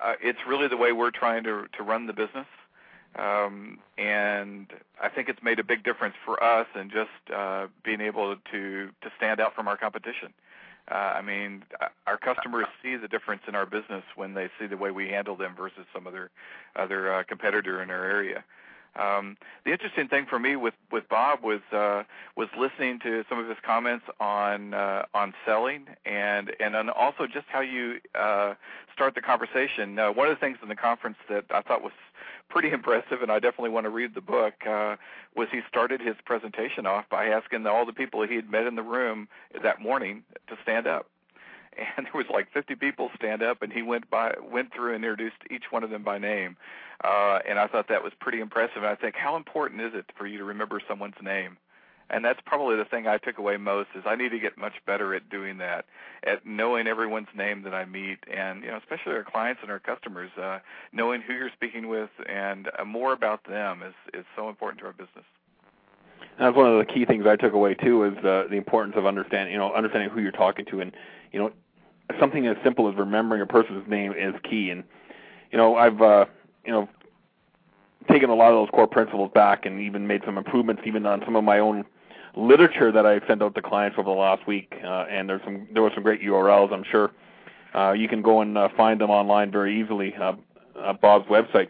uh, 0.04 0.14
it's 0.22 0.40
really 0.48 0.68
the 0.68 0.78
way 0.78 0.94
we're 0.94 1.12
trying 1.12 1.44
to 1.44 1.66
to 1.78 1.84
run 1.84 2.08
the 2.08 2.14
business. 2.14 2.48
Um, 3.16 3.80
and 3.98 4.68
I 5.02 5.10
think 5.10 5.30
it's 5.30 5.44
made 5.44 5.60
a 5.60 5.64
big 5.64 5.84
difference 5.84 6.16
for 6.26 6.42
us 6.44 6.68
in 6.80 6.90
just 6.90 7.36
uh, 7.36 7.68
being 7.84 8.02
able 8.02 8.36
to 8.52 8.88
to 8.88 9.12
stand 9.18 9.40
out 9.40 9.54
from 9.54 9.68
our 9.68 9.78
competition. 9.78 10.30
Uh, 10.30 10.51
I 10.88 11.22
mean, 11.22 11.64
uh, 11.80 11.88
our 12.08 12.18
customers 12.18 12.66
see 12.82 12.96
the 12.96 13.08
difference 13.08 13.44
in 13.48 13.56
our 13.56 13.66
business 13.66 14.04
when 14.16 14.34
they 14.34 14.50
see 14.60 14.68
the 14.68 14.78
way 14.78 14.92
we 14.92 15.08
handle 15.10 15.36
them 15.36 15.56
versus 15.56 15.86
some 15.94 16.08
other 16.08 16.30
other 16.76 17.14
uh, 17.14 17.24
competitor 17.24 17.82
in 17.82 17.90
our 17.90 18.04
area. 18.04 18.44
Um, 18.96 19.38
the 19.64 19.72
interesting 19.72 20.10
thing 20.10 20.26
for 20.30 20.38
me 20.38 20.56
with 20.58 20.74
with 20.92 21.08
Bob 21.08 21.44
was 21.44 21.62
uh, 21.72 22.04
was 22.36 22.50
listening 22.58 23.00
to 23.00 23.24
some 23.30 23.40
of 23.40 23.48
his 23.48 23.58
comments 23.66 24.06
on 24.20 24.74
uh, 24.74 25.06
on 25.14 25.34
selling 25.46 25.86
and 26.06 26.52
and 26.60 26.76
also 26.90 27.26
just 27.26 27.46
how 27.48 27.62
you 27.62 28.00
uh, 28.16 28.56
start 28.94 29.16
the 29.16 29.22
conversation. 29.22 29.98
Uh, 29.98 30.12
one 30.12 30.28
of 30.28 30.36
the 30.36 30.40
things 30.40 30.58
in 30.62 30.68
the 30.68 30.76
conference 30.76 31.18
that 31.30 31.46
I 31.52 31.62
thought 31.62 31.82
was 31.82 31.94
pretty 32.52 32.70
impressive, 32.72 33.22
and 33.22 33.32
I 33.32 33.40
definitely 33.40 33.70
want 33.72 33.86
to 33.86 33.90
read 33.90 34.14
the 34.14 34.22
book, 34.22 34.54
uh, 34.68 34.98
was 35.36 35.48
he 35.52 35.62
started 35.68 36.02
his 36.02 36.16
presentation 36.26 36.86
off 36.86 37.06
by 37.10 37.28
asking 37.28 37.66
all 37.66 37.86
the 37.86 37.94
people 37.94 38.22
he 38.28 38.36
had 38.36 38.50
met 38.50 38.68
in 38.68 38.76
the 38.76 38.84
room 38.84 39.28
that 39.64 39.82
morning 39.82 40.24
to 40.48 40.58
stand 40.62 40.86
up 40.86 41.08
and 41.98 42.06
there 42.06 42.14
was 42.14 42.26
like 42.32 42.52
50 42.52 42.76
people 42.76 43.10
stand 43.16 43.42
up, 43.42 43.62
and 43.62 43.72
he 43.72 43.82
went 43.82 44.10
by 44.10 44.34
went 44.42 44.74
through 44.74 44.96
and 44.96 45.04
introduced 45.04 45.38
each 45.50 45.66
one 45.72 45.84
of 45.84 45.90
them 45.90 46.04
by 46.04 46.18
name, 46.18 46.58
uh, 47.04 47.40
and 47.48 47.60
I 47.60 47.68
thought 47.68 47.88
that 47.90 48.04
was 48.04 48.14
pretty 48.20 48.40
impressive. 48.40 48.78
And 48.78 48.88
I 48.88 48.96
think 48.96 49.16
how 49.16 49.36
important 49.36 49.82
is 49.82 49.94
it 49.94 50.06
for 50.18 50.28
you 50.28 50.38
to 50.38 50.44
remember 50.44 50.82
someone's 50.88 51.16
name? 51.22 51.58
And 52.12 52.24
that's 52.24 52.40
probably 52.46 52.76
the 52.76 52.86
thing 52.86 53.08
I 53.08 53.18
took 53.18 53.38
away 53.38 53.58
most 53.58 53.90
is 53.96 54.04
I 54.06 54.16
need 54.16 54.30
to 54.30 54.40
get 54.40 54.58
much 54.58 54.74
better 54.86 55.16
at 55.16 55.30
doing 55.30 55.58
that, 55.60 55.86
at 56.24 56.46
knowing 56.46 56.86
everyone's 56.86 57.30
name 57.36 57.64
that 57.64 57.74
I 57.74 57.86
meet, 57.86 58.20
and 58.32 58.64
you 58.64 58.70
know, 58.70 58.78
especially 58.78 59.14
our 59.14 59.24
clients 59.24 59.62
and 59.64 59.72
our 59.72 59.80
customers, 59.80 60.30
uh, 60.42 60.60
knowing 60.92 61.22
who 61.22 61.34
you're 61.34 61.52
speaking 61.54 61.88
with 61.88 62.10
and 62.28 62.70
uh, 62.78 62.86
more 62.86 63.14
about 63.14 63.46
them 63.46 63.82
is 63.82 63.94
is 64.14 64.26
so 64.36 64.50
important 64.50 64.82
to 64.82 64.88
our 64.88 64.94
business. 64.94 65.26
that's 66.38 66.56
one 66.56 66.68
of 66.68 66.78
the 66.86 66.94
key 66.94 67.06
things 67.06 67.26
I 67.26 67.38
took 67.38 67.54
away 67.54 67.76
too 67.76 68.04
is 68.04 68.18
uh, 68.26 68.44
the 68.50 68.58
importance 68.58 68.96
of 68.98 69.06
understanding, 69.06 69.54
you 69.54 69.60
know, 69.60 69.74
understanding 69.74 70.10
who 70.10 70.22
you're 70.22 70.32
talking 70.32 70.66
to, 70.66 70.82
and 70.82 70.92
you 71.32 71.40
know, 71.40 71.52
something 72.20 72.46
as 72.46 72.58
simple 72.64 72.90
as 72.90 72.96
remembering 72.96 73.42
a 73.42 73.46
person's 73.46 73.88
name 73.88 74.12
is 74.12 74.36
key. 74.44 74.70
And 74.70 74.84
you 75.50 75.58
know, 75.58 75.76
I've 75.78 76.02
uh, 76.02 76.26
you 76.66 76.72
know 76.72 76.90
taken 78.10 78.30
a 78.30 78.36
lot 78.36 78.52
of 78.52 78.56
those 78.56 78.70
core 78.72 78.88
principles 78.88 79.32
back 79.34 79.66
and 79.66 79.80
even 79.80 80.08
made 80.08 80.22
some 80.26 80.38
improvements 80.38 80.82
even 80.86 81.06
on 81.06 81.22
some 81.24 81.36
of 81.36 81.44
my 81.44 81.60
own 81.60 81.86
literature 82.36 82.92
that 82.92 83.06
I 83.06 83.26
sent 83.28 83.42
out 83.42 83.56
to 83.56 83.62
clients 83.62 83.98
over 83.98 84.10
the 84.10 84.16
last 84.16 84.48
week. 84.48 84.74
Uh, 84.84 85.06
and 85.10 85.30
there's 85.30 85.42
some 85.44 85.68
there 85.74 85.84
were 85.84 85.92
some 85.94 86.04
great 86.04 86.22
URLs. 86.22 86.72
I'm 86.72 86.86
sure 86.90 87.12
uh, 87.76 87.92
you 87.94 88.08
can 88.08 88.22
go 88.22 88.42
and 88.42 88.58
uh, 88.58 88.70
find 88.76 89.00
them 89.00 89.10
online 89.10 89.52
very 89.52 89.80
easily. 89.82 90.16
Uh, 90.16 90.34
uh, 90.80 90.94
Bob's 90.94 91.28
website. 91.28 91.70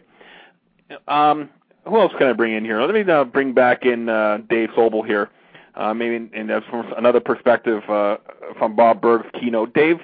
Um, 1.08 1.48
who 1.86 1.98
else 1.98 2.12
can 2.18 2.28
I 2.28 2.32
bring 2.32 2.54
in 2.54 2.64
here? 2.64 2.80
Let 2.80 2.94
me 2.94 3.10
uh, 3.10 3.24
bring 3.24 3.52
back 3.52 3.84
in 3.84 4.08
uh, 4.08 4.38
Dave 4.48 4.70
Sobel 4.70 5.06
here. 5.06 5.30
Uh, 5.74 5.94
maybe 5.94 6.28
and 6.34 6.50
that's 6.50 6.66
from 6.66 6.92
another 6.96 7.20
perspective 7.20 7.82
uh, 7.88 8.18
from 8.58 8.76
Bob 8.76 9.00
Burg's 9.00 9.26
keynote. 9.40 9.72
Dave, 9.72 10.00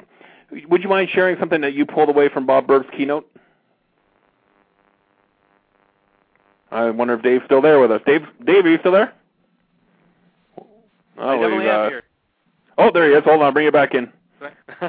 would 0.69 0.83
you 0.83 0.89
mind 0.89 1.11
sharing 1.13 1.39
something 1.39 1.61
that 1.61 1.75
you 1.75 1.85
pulled 1.85 2.09
away 2.09 2.31
from 2.31 2.47
Bob 2.47 2.67
Burg's 2.67 2.89
keynote? 2.97 3.31
I 6.71 6.91
wonder 6.91 7.15
if 7.15 7.23
Dave's 7.23 7.45
still 7.45 7.61
there 7.61 7.81
with 7.81 7.91
us. 7.91 8.01
Dave, 8.07 8.23
Dave, 8.45 8.65
are 8.65 8.71
you 8.71 8.79
still 8.79 8.93
there? 8.93 9.13
Oh, 11.19 11.29
I 11.29 11.35
definitely 11.37 11.69
am 11.69 11.91
here. 11.91 12.03
Oh, 12.79 12.91
there 12.93 13.11
he 13.11 13.17
is. 13.17 13.25
Hold 13.25 13.43
on, 13.43 13.53
bring 13.53 13.67
it 13.67 13.73
back 13.73 13.95
in. 13.95 14.13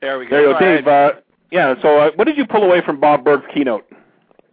there 0.00 0.18
we 0.18 0.26
go. 0.26 0.30
There 0.30 0.48
you 0.48 0.52
go, 0.52 0.58
Dave. 0.58 0.86
Uh, 0.86 1.12
yeah. 1.50 1.74
So, 1.80 1.98
uh, 1.98 2.10
what 2.16 2.26
did 2.26 2.36
you 2.36 2.46
pull 2.46 2.62
away 2.62 2.82
from 2.84 3.00
Bob 3.00 3.24
Burg's 3.24 3.46
keynote? 3.52 3.86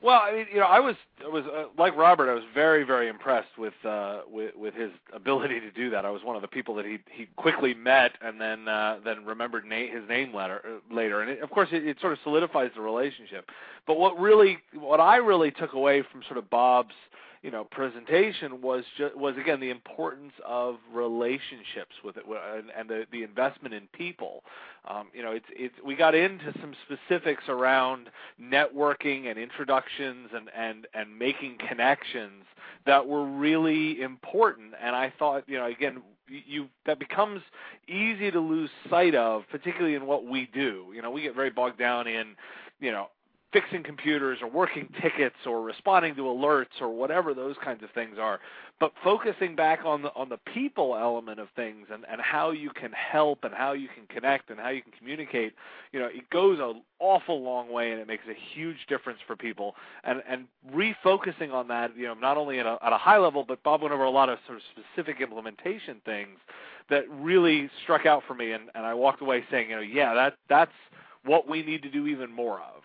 Well, 0.01 0.21
I 0.23 0.31
mean, 0.31 0.45
you 0.51 0.59
know, 0.59 0.65
I 0.65 0.79
was 0.79 0.95
I 1.23 1.27
was 1.27 1.43
uh, 1.45 1.65
like 1.77 1.95
Robert. 1.97 2.29
I 2.29 2.33
was 2.33 2.43
very 2.53 2.83
very 2.83 3.09
impressed 3.09 3.57
with 3.57 3.73
uh 3.83 4.21
with 4.31 4.55
with 4.55 4.73
his 4.73 4.91
ability 5.13 5.59
to 5.59 5.71
do 5.71 5.89
that. 5.89 6.05
I 6.05 6.09
was 6.09 6.23
one 6.23 6.37
of 6.37 6.41
the 6.41 6.47
people 6.47 6.73
that 6.75 6.85
he 6.85 6.99
he 7.11 7.27
quickly 7.35 7.73
met 7.73 8.13
and 8.21 8.39
then 8.39 8.69
uh 8.69 8.99
then 9.03 9.25
remembered 9.25 9.65
na- 9.65 9.75
his 9.75 10.07
name 10.07 10.33
later 10.33 10.61
uh, 10.65 10.93
later. 10.93 11.21
And 11.21 11.31
it, 11.31 11.41
of 11.41 11.49
course, 11.49 11.69
it, 11.73 11.85
it 11.85 11.97
sort 11.99 12.13
of 12.13 12.19
solidifies 12.23 12.71
the 12.75 12.81
relationship. 12.81 13.49
But 13.85 13.99
what 13.99 14.17
really 14.17 14.59
what 14.73 15.01
I 15.01 15.17
really 15.17 15.51
took 15.51 15.73
away 15.73 16.03
from 16.09 16.23
sort 16.23 16.37
of 16.37 16.49
Bob's 16.49 16.95
you 17.41 17.51
know 17.51 17.63
presentation 17.63 18.61
was 18.61 18.83
just 18.97 19.15
was 19.15 19.35
again 19.37 19.59
the 19.59 19.69
importance 19.69 20.33
of 20.45 20.77
relationships 20.93 21.95
with 22.03 22.17
it 22.17 22.23
and, 22.27 22.65
and 22.77 22.89
the 22.89 23.05
the 23.11 23.23
investment 23.23 23.73
in 23.73 23.87
people. 23.93 24.43
Um, 24.87 25.07
you 25.13 25.23
know 25.23 25.31
it's 25.31 25.45
it's 25.51 25.75
we 25.85 25.95
got 25.95 26.15
into 26.15 26.53
some 26.59 26.73
specifics 26.85 27.43
around 27.47 28.09
networking 28.41 29.29
and 29.29 29.39
introductions 29.39 30.29
and 30.33 30.49
and 30.55 30.87
and 30.93 31.17
making 31.17 31.57
connections 31.67 32.43
that 32.85 33.07
were 33.07 33.25
really 33.25 34.01
important. 34.01 34.73
And 34.81 34.95
i 34.95 35.11
thought 35.17 35.43
you 35.47 35.57
know 35.57 35.65
again 35.65 36.01
you 36.27 36.67
that 36.85 36.99
becomes 36.99 37.41
easy 37.87 38.29
to 38.31 38.39
lose 38.39 38.69
sight 38.89 39.15
of 39.15 39.43
particularly 39.49 39.95
in 39.95 40.05
what 40.05 40.25
we 40.25 40.49
do. 40.53 40.87
You 40.93 41.01
know 41.01 41.11
we 41.11 41.21
get 41.21 41.35
very 41.35 41.49
bogged 41.49 41.79
down 41.79 42.07
in 42.07 42.35
you 42.79 42.91
know 42.91 43.07
fixing 43.51 43.83
computers 43.83 44.39
or 44.41 44.49
working 44.49 44.87
tickets 45.01 45.35
or 45.45 45.61
responding 45.61 46.15
to 46.15 46.21
alerts 46.23 46.81
or 46.81 46.89
whatever 46.89 47.33
those 47.33 47.55
kinds 47.63 47.83
of 47.83 47.89
things 47.91 48.17
are 48.19 48.39
but 48.79 48.93
focusing 49.03 49.55
back 49.55 49.79
on 49.83 50.01
the 50.01 50.13
on 50.15 50.29
the 50.29 50.37
people 50.53 50.95
element 50.95 51.39
of 51.39 51.47
things 51.55 51.87
and 51.91 52.05
and 52.09 52.21
how 52.21 52.51
you 52.51 52.69
can 52.69 52.91
help 52.91 53.43
and 53.43 53.53
how 53.53 53.73
you 53.73 53.87
can 53.87 54.05
connect 54.07 54.49
and 54.49 54.59
how 54.59 54.69
you 54.69 54.81
can 54.81 54.91
communicate 54.97 55.53
you 55.91 55.99
know 55.99 56.07
it 56.07 56.29
goes 56.29 56.59
an 56.59 56.81
awful 56.99 57.41
long 57.41 57.71
way 57.71 57.91
and 57.91 57.99
it 57.99 58.07
makes 58.07 58.23
a 58.29 58.55
huge 58.55 58.77
difference 58.87 59.19
for 59.25 59.35
people. 59.35 59.75
And 60.03 60.21
and 60.27 60.45
refocusing 60.73 61.53
on 61.53 61.67
that 61.69 61.95
you 61.95 62.05
know 62.05 62.13
not 62.13 62.37
only 62.37 62.59
at 62.59 62.65
a 62.65 62.77
at 62.83 62.93
a 62.93 62.97
high 62.97 63.17
level 63.17 63.43
but 63.47 63.61
Bob 63.63 63.81
went 63.81 63.93
over 63.93 64.03
a 64.03 64.09
lot 64.09 64.29
of 64.29 64.39
sort 64.45 64.57
of 64.57 64.63
specific 64.71 65.21
implementation 65.21 65.97
things 66.05 66.37
that 66.89 67.03
really 67.09 67.69
struck 67.83 68.05
out 68.05 68.23
for 68.27 68.33
me 68.33 68.51
and 68.51 68.63
and 68.75 68.85
I 68.85 68.93
walked 68.93 69.21
away 69.21 69.43
saying 69.51 69.69
you 69.69 69.75
know 69.75 69.81
yeah 69.81 70.13
that 70.13 70.35
that's 70.47 70.71
what 71.25 71.47
we 71.49 71.63
need 71.63 71.83
to 71.83 71.89
do 71.89 72.07
even 72.07 72.31
more 72.31 72.59
of 72.59 72.81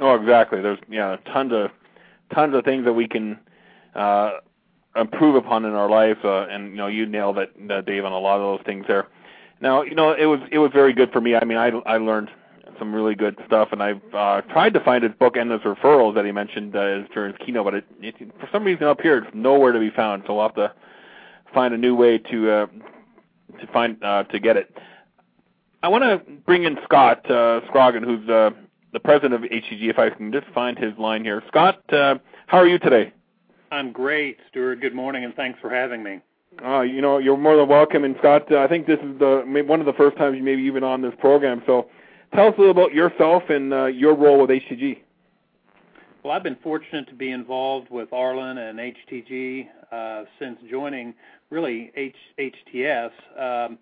Oh, 0.00 0.14
exactly. 0.14 0.60
There's 0.62 0.78
yeah, 0.88 1.16
tons 1.32 1.52
of 1.52 1.70
tons 2.34 2.54
of 2.54 2.64
things 2.64 2.84
that 2.84 2.92
we 2.92 3.06
can 3.06 3.38
uh, 3.94 4.38
improve 4.96 5.34
upon 5.34 5.64
in 5.64 5.72
our 5.72 5.88
life, 5.88 6.18
uh, 6.24 6.46
and 6.48 6.70
you 6.70 6.76
know, 6.76 6.86
you 6.86 7.06
nailed 7.06 7.38
it, 7.38 7.52
uh, 7.70 7.82
Dave, 7.82 8.04
on 8.04 8.12
a 8.12 8.18
lot 8.18 8.36
of 8.36 8.42
those 8.42 8.64
things 8.64 8.86
there. 8.88 9.06
Now, 9.60 9.82
you 9.82 9.94
know, 9.94 10.12
it 10.12 10.24
was 10.24 10.40
it 10.50 10.58
was 10.58 10.70
very 10.72 10.92
good 10.92 11.12
for 11.12 11.20
me. 11.20 11.36
I 11.36 11.44
mean, 11.44 11.58
I 11.58 11.68
I 11.86 11.98
learned 11.98 12.30
some 12.78 12.94
really 12.94 13.14
good 13.14 13.38
stuff, 13.46 13.68
and 13.72 13.82
I've 13.82 14.00
uh, 14.14 14.40
tried 14.42 14.72
to 14.74 14.80
find 14.80 15.04
his 15.04 15.12
book 15.18 15.36
Endless 15.36 15.60
Referrals 15.62 16.14
that 16.14 16.24
he 16.24 16.32
mentioned 16.32 16.74
uh, 16.74 17.02
during 17.12 17.34
his 17.34 17.46
keynote, 17.46 17.64
but 17.64 17.74
it, 17.74 17.84
it 18.00 18.14
for 18.40 18.48
some 18.50 18.64
reason 18.64 18.84
up 18.84 19.02
here 19.02 19.18
it's 19.18 19.34
nowhere 19.34 19.72
to 19.72 19.78
be 19.78 19.90
found. 19.90 20.22
So 20.26 20.34
we'll 20.34 20.44
have 20.44 20.54
to 20.54 20.72
find 21.52 21.74
a 21.74 21.78
new 21.78 21.94
way 21.94 22.16
to 22.16 22.50
uh, 22.50 22.66
to 23.60 23.66
find 23.72 24.02
uh, 24.02 24.24
to 24.24 24.40
get 24.40 24.56
it. 24.56 24.74
I 25.82 25.88
want 25.88 26.04
to 26.04 26.32
bring 26.46 26.64
in 26.64 26.78
Scott 26.84 27.30
uh, 27.30 27.60
Scroggin, 27.68 28.02
who's 28.02 28.28
uh, 28.28 28.50
the 28.92 29.00
president 29.00 29.34
of 29.34 29.50
HTG, 29.50 29.90
if 29.90 29.98
I 29.98 30.10
can 30.10 30.32
just 30.32 30.46
find 30.48 30.78
his 30.78 30.96
line 30.98 31.24
here. 31.24 31.42
Scott, 31.48 31.80
uh, 31.92 32.16
how 32.46 32.58
are 32.58 32.66
you 32.66 32.78
today? 32.78 33.12
I'm 33.70 33.92
great, 33.92 34.38
Stuart. 34.48 34.80
Good 34.80 34.94
morning, 34.94 35.24
and 35.24 35.34
thanks 35.34 35.58
for 35.60 35.70
having 35.70 36.02
me. 36.02 36.20
Uh, 36.64 36.80
you 36.80 37.00
know, 37.00 37.18
you're 37.18 37.36
more 37.36 37.56
than 37.56 37.68
welcome. 37.68 38.04
And 38.04 38.16
Scott, 38.18 38.50
uh, 38.50 38.58
I 38.58 38.66
think 38.66 38.86
this 38.86 38.98
is 38.98 39.18
the 39.18 39.44
one 39.66 39.80
of 39.80 39.86
the 39.86 39.92
first 39.92 40.16
times 40.16 40.36
you 40.36 40.42
maybe 40.42 40.62
even 40.62 40.82
on 40.82 41.00
this 41.00 41.14
program. 41.20 41.62
So, 41.66 41.88
tell 42.34 42.48
us 42.48 42.54
a 42.56 42.60
little 42.60 42.72
about 42.72 42.92
yourself 42.92 43.44
and 43.48 43.72
uh, 43.72 43.86
your 43.86 44.14
role 44.14 44.40
with 44.40 44.50
HTG. 44.50 44.98
Well, 46.22 46.32
I've 46.32 46.42
been 46.42 46.58
fortunate 46.62 47.08
to 47.08 47.14
be 47.14 47.30
involved 47.30 47.88
with 47.90 48.12
Arlen 48.12 48.58
and 48.58 48.78
HTG 48.78 49.68
uh, 49.90 50.24
since 50.38 50.58
joining 50.68 51.14
really 51.48 51.92
H- 51.96 52.14
HTS. 52.74 53.10
Um, 53.38 53.78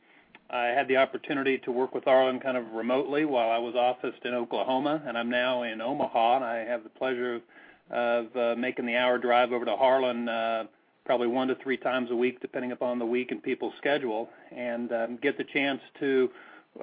I 0.51 0.66
had 0.66 0.88
the 0.88 0.96
opportunity 0.96 1.59
to 1.59 1.72
work 1.72 1.94
with 1.94 2.07
Arlen 2.07 2.40
kind 2.40 2.57
of 2.57 2.72
remotely 2.72 3.26
while 3.26 3.51
I 3.51 3.59
was 3.59 3.74
officed 3.74 4.24
in 4.24 4.32
Oklahoma, 4.32 5.03
and 5.07 5.18
I'm 5.18 5.28
now 5.28 5.62
in 5.62 5.80
Omaha, 5.80 6.36
and 6.36 6.44
I 6.44 6.57
have 6.59 6.84
the 6.84 6.88
pleasure 6.88 7.34
of, 7.34 7.42
of 7.90 8.36
uh, 8.36 8.55
making 8.59 8.86
the 8.86 8.96
hour 8.96 9.18
drive 9.18 9.53
over 9.53 9.66
to 9.66 9.76
Harlan 9.76 10.28
uh, 10.28 10.64
probably 11.05 11.26
one 11.26 11.49
to 11.49 11.55
three 11.57 11.76
times 11.76 12.11
a 12.11 12.16
week, 12.16 12.40
depending 12.40 12.72
upon 12.72 12.99
the 12.99 13.05
week 13.05 13.30
and 13.30 13.42
people's 13.42 13.74
schedule, 13.76 14.30
and 14.51 14.92
um, 14.92 15.18
get 15.20 15.36
the 15.36 15.44
chance 15.44 15.80
to 16.01 16.30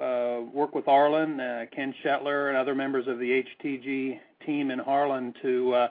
uh, 0.00 0.40
work 0.52 0.74
with 0.74 0.86
Arlen, 0.86 1.40
uh, 1.40 1.66
Ken 1.74 1.94
Shetler, 2.04 2.48
and 2.48 2.56
other 2.56 2.74
members 2.74 3.08
of 3.08 3.18
the 3.18 3.44
HTG 3.64 4.18
team 4.44 4.70
in 4.70 4.78
Harlan 4.78 5.34
to 5.42 5.74
uh, 5.74 5.88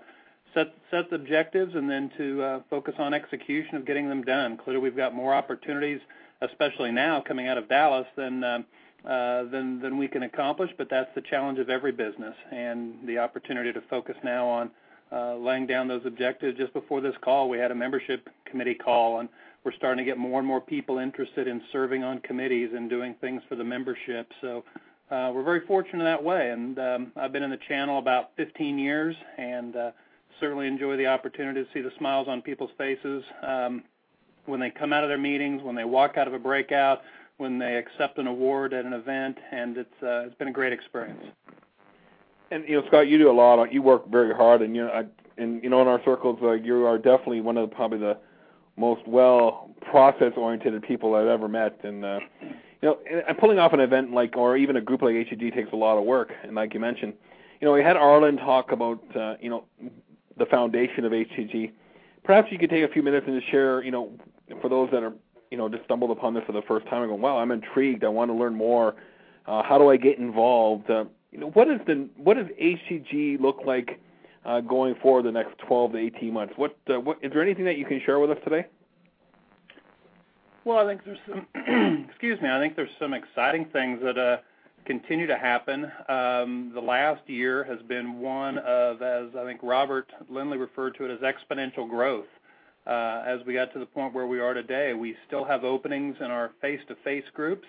set 0.54 0.74
set 0.92 1.10
the 1.10 1.16
objectives 1.16 1.76
and 1.76 1.90
then 1.90 2.12
to 2.18 2.42
uh, 2.42 2.60
focus 2.70 2.96
on 3.00 3.14
execution 3.14 3.76
of 3.76 3.86
getting 3.86 4.08
them 4.08 4.22
done. 4.22 4.58
Clearly, 4.58 4.82
we've 4.82 4.96
got 4.96 5.14
more 5.14 5.34
opportunities 5.34 6.00
especially 6.42 6.92
now 6.92 7.22
coming 7.26 7.48
out 7.48 7.58
of 7.58 7.70
Dallas, 7.70 8.08
than 8.16 8.44
um, 8.44 8.66
uh, 9.06 9.44
than 9.44 9.98
we 9.98 10.08
can 10.08 10.24
accomplish. 10.24 10.72
But 10.78 10.90
that's 10.90 11.10
the 11.16 11.22
challenge 11.22 11.60
of 11.60 11.70
every 11.70 11.92
business, 11.92 12.36
and 12.52 12.96
the 13.06 13.18
opportunity 13.18 13.72
to 13.74 13.82
focus 13.90 14.16
now 14.24 14.48
on 14.48 14.72
uh, 15.12 15.36
laying 15.36 15.68
down 15.68 15.88
those 15.88 16.06
objectives. 16.06 16.58
Just 16.58 16.74
before 16.74 17.02
this 17.02 17.16
call, 17.24 17.50
we 17.50 17.58
had 17.58 17.72
a 17.72 17.76
membership 17.76 18.28
committee 18.46 18.76
call, 18.76 19.20
and 19.20 19.30
we're 19.64 19.74
starting 19.74 20.04
to 20.04 20.10
get 20.10 20.18
more 20.18 20.40
and 20.40 20.48
more 20.48 20.62
people 20.62 20.98
interested 20.98 21.48
in 21.48 21.62
serving 21.72 22.04
on 22.04 22.20
committees 22.20 22.70
and 22.76 22.90
doing 22.90 23.16
things 23.22 23.42
for 23.50 23.56
the 23.56 23.64
membership. 23.64 24.32
So. 24.42 24.64
Uh, 25.12 25.32
we're 25.32 25.44
very 25.44 25.64
fortunate 25.68 26.04
that 26.04 26.24
way, 26.24 26.50
and 26.50 26.80
um, 26.80 27.12
I've 27.16 27.32
been 27.32 27.44
in 27.44 27.52
the 27.52 27.60
channel 27.68 28.00
about 28.00 28.32
15 28.38 28.80
years, 28.80 29.16
and 29.38 29.76
uh, 29.76 29.92
certainly 30.40 30.68
enjoy 30.68 30.98
the 30.98 31.06
opportunity 31.06 31.64
to 31.64 31.70
see 31.74 31.82
the 31.82 31.92
smiles 31.98 32.28
on 32.28 32.42
people's 32.42 32.72
faces. 32.78 33.24
When 34.46 34.60
they 34.60 34.70
come 34.70 34.94
out 34.94 35.04
of 35.04 35.10
their 35.10 35.18
meetings, 35.18 35.62
when 35.64 35.76
they 35.76 35.86
walk 35.86 36.18
out 36.18 36.28
of 36.28 36.34
a 36.34 36.40
breakout, 36.40 37.02
when 37.38 37.60
they 37.60 37.76
accept 37.76 38.18
an 38.18 38.28
award 38.28 38.74
at 38.74 38.86
an 38.86 38.94
event, 38.94 39.38
and 39.52 39.78
it's 39.78 40.04
uh, 40.04 40.26
it's 40.26 40.36
been 40.36 40.48
a 40.48 40.54
great 40.54 40.74
experience. 40.74 41.24
And 42.52 42.68
you 42.68 42.80
know, 42.80 42.88
Scott, 42.88 43.08
you 43.08 43.18
do 43.18 43.30
a 43.30 43.34
lot. 43.34 43.72
You 43.74 43.82
work 43.82 44.10
very 44.10 44.34
hard, 44.34 44.62
and 44.62 44.76
you 44.76 44.86
know, 44.86 44.92
I, 44.92 45.06
and 45.42 45.64
you 45.64 45.70
know, 45.70 45.82
in 45.82 45.88
our 45.88 46.02
circles, 46.06 46.40
uh, 46.42 46.52
you 46.52 46.86
are 46.86 46.98
definitely 46.98 47.42
one 47.42 47.58
of 47.58 47.70
the, 47.70 47.76
probably 47.76 47.98
the 47.98 48.18
most 48.78 49.08
well 49.08 49.70
process 49.82 50.34
oriented 50.38 50.82
people 50.84 51.16
I've 51.16 51.28
ever 51.28 51.48
met. 51.48 51.80
And 51.84 52.06
uh, 52.06 52.20
you 52.82 52.90
know, 52.90 53.00
and 53.28 53.38
pulling 53.38 53.60
off 53.60 53.74
an 53.74 53.80
event 53.80 54.14
like, 54.14 54.38
or 54.38 54.58
even 54.58 54.76
a 54.76 54.82
group 54.82 55.02
like 55.02 55.16
HTG 55.16 55.54
takes 55.54 55.72
a 55.74 55.76
lot 55.76 55.98
of 55.98 56.04
work. 56.04 56.32
And 56.44 56.56
like 56.56 56.74
you 56.74 56.80
mentioned, 56.80 57.14
you 57.60 57.68
know, 57.68 57.74
we 57.74 57.82
had 57.82 57.98
Arlen 57.98 58.38
talk 58.38 58.72
about, 58.72 59.02
uh, 59.16 59.36
you 59.42 59.50
know, 59.50 59.64
the 60.38 60.46
foundation 60.46 61.06
of 61.06 61.12
HTG. 61.12 61.72
Perhaps 62.24 62.52
you 62.52 62.60
could 62.60 62.70
take 62.70 62.84
a 62.84 62.88
few 62.92 63.02
minutes 63.02 63.26
and 63.28 63.40
just 63.40 63.52
share, 63.52 63.84
you 63.84 63.92
know, 63.92 64.12
for 64.62 64.70
those 64.70 64.90
that 64.92 65.04
are 65.04 65.14
you 65.52 65.58
know 65.58 65.70
just 65.70 65.84
stumbled 65.86 66.12
upon 66.12 66.34
this 66.34 66.44
for 66.46 66.52
the 66.52 66.62
first 66.64 66.88
time 66.88 67.02
and 67.02 67.12
go, 67.12 67.16
wow, 67.16 67.38
I'm 67.38 67.52
intrigued. 67.52 68.04
I 68.04 68.10
want 68.10 68.30
to 68.30 68.36
learn 68.36 68.56
more. 68.56 68.96
Uh, 69.46 69.62
how 69.64 69.78
do 69.78 69.90
I 69.90 69.98
get 69.98 70.18
involved? 70.18 70.90
Uh, 70.90 71.06
you 71.32 71.40
know, 71.40 71.50
what 71.52 71.68
is 71.68 71.80
the 71.86 72.10
what 72.18 72.38
does 72.38 72.48
HTG 72.62 73.40
look 73.40 73.60
like 73.66 74.00
uh, 74.46 74.62
going 74.62 74.96
forward 74.96 75.26
the 75.26 75.32
next 75.32 75.58
12 75.68 75.94
to 75.94 75.98
18 75.98 76.34
months? 76.34 76.54
What 76.56 76.78
uh, 76.90 77.00
what 77.00 77.18
is 77.22 77.32
there 77.32 77.42
anything 77.42 77.66
that 77.66 77.78
you 77.78 77.86
can 77.86 78.02
share 78.06 78.20
with 78.20 78.32
us 78.32 78.38
today? 78.44 78.66
Well, 80.64 80.80
I 80.80 80.88
think 80.88 81.06
there's 81.06 81.20
some. 81.28 81.46
excuse 82.10 82.42
me. 82.42 82.50
I 82.50 82.60
think 82.60 82.76
there's 82.76 82.90
some 83.00 83.14
exciting 83.14 83.66
things 83.66 84.00
that 84.02 84.18
uh, 84.18 84.38
continue 84.86 85.28
to 85.28 85.38
happen. 85.38 85.92
Um, 86.10 86.72
the 86.74 86.82
last 86.82 87.22
year 87.28 87.64
has 87.66 87.80
been 87.88 88.20
one 88.20 88.58
of, 88.60 89.02
as 89.02 89.28
I 89.38 89.44
think 89.44 89.60
Robert 89.62 90.12
Lindley 90.30 90.58
referred 90.58 90.96
to 90.98 91.06
it 91.06 91.12
as 91.12 91.20
exponential 91.20 91.88
growth. 91.88 92.26
Uh, 92.86 93.24
as 93.26 93.40
we 93.48 93.54
got 93.54 93.74
to 93.74 93.80
the 93.80 93.86
point 93.86 94.14
where 94.14 94.28
we 94.28 94.40
are 94.40 94.54
today, 94.54 94.94
we 94.94 95.16
still 95.28 95.44
have 95.44 95.64
openings 95.64 96.16
in 96.20 96.28
our 96.28 96.52
face-to-face 96.62 97.24
groups. 97.34 97.68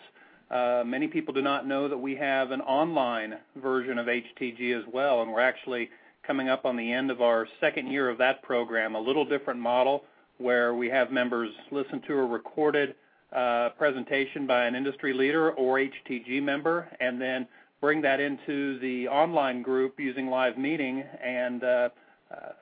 Uh, 0.50 0.82
many 0.84 1.08
people 1.08 1.32
do 1.32 1.42
not 1.42 1.66
know 1.66 1.88
that 1.88 1.96
we 1.96 2.14
have 2.14 2.50
an 2.50 2.60
online 2.60 3.34
version 3.56 3.98
of 3.98 4.06
HTG 4.06 4.78
as 4.78 4.84
well, 4.92 5.22
and 5.22 5.32
we're 5.32 5.40
actually 5.40 5.88
coming 6.26 6.48
up 6.48 6.64
on 6.64 6.76
the 6.76 6.92
end 6.92 7.10
of 7.10 7.22
our 7.22 7.48
second 7.60 7.86
year 7.86 8.10
of 8.10 8.18
that 8.18 8.42
program, 8.42 8.94
a 8.94 9.00
little 9.00 9.24
different 9.24 9.58
model 9.58 10.04
where 10.38 10.74
we 10.74 10.88
have 10.88 11.10
members 11.10 11.50
listen 11.70 12.02
to 12.06 12.12
a 12.12 12.26
recorded 12.26 12.94
uh, 13.34 13.70
presentation 13.70 14.46
by 14.46 14.66
an 14.66 14.74
industry 14.74 15.14
leader 15.14 15.52
or 15.52 15.78
HTG 15.78 16.42
member, 16.42 16.88
and 17.00 17.20
then 17.20 17.46
bring 17.80 18.02
that 18.02 18.20
into 18.20 18.78
the 18.80 19.08
online 19.08 19.62
group 19.62 19.98
using 19.98 20.28
live 20.28 20.58
meeting 20.58 21.02
and 21.24 21.64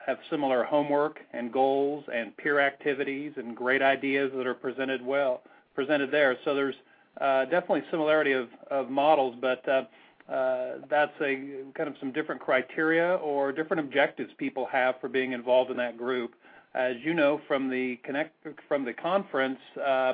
have 0.05 0.17
similar 0.29 0.63
homework 0.63 1.19
and 1.33 1.51
goals 1.51 2.05
and 2.13 2.35
peer 2.37 2.59
activities 2.59 3.33
and 3.37 3.55
great 3.55 3.81
ideas 3.81 4.31
that 4.35 4.45
are 4.45 4.53
presented 4.53 5.03
well 5.03 5.41
presented 5.73 6.11
there. 6.11 6.37
So 6.45 6.55
there's 6.55 6.75
uh, 7.19 7.45
definitely 7.45 7.83
similarity 7.91 8.31
of, 8.31 8.47
of 8.71 8.89
models, 8.89 9.35
but 9.39 9.67
uh, 9.67 9.83
uh, 10.31 10.77
that's 10.89 11.13
a 11.21 11.63
kind 11.75 11.87
of 11.89 11.95
some 11.99 12.11
different 12.11 12.41
criteria 12.41 13.15
or 13.15 13.51
different 13.51 13.81
objectives 13.81 14.31
people 14.37 14.65
have 14.71 14.95
for 14.99 15.09
being 15.09 15.33
involved 15.33 15.69
in 15.69 15.77
that 15.77 15.97
group. 15.97 16.33
As 16.73 16.95
you 17.03 17.13
know 17.13 17.39
from 17.47 17.69
the 17.69 17.97
connect 18.03 18.35
from 18.67 18.83
the 18.83 18.93
conference 18.93 19.59
uh, 19.85 20.13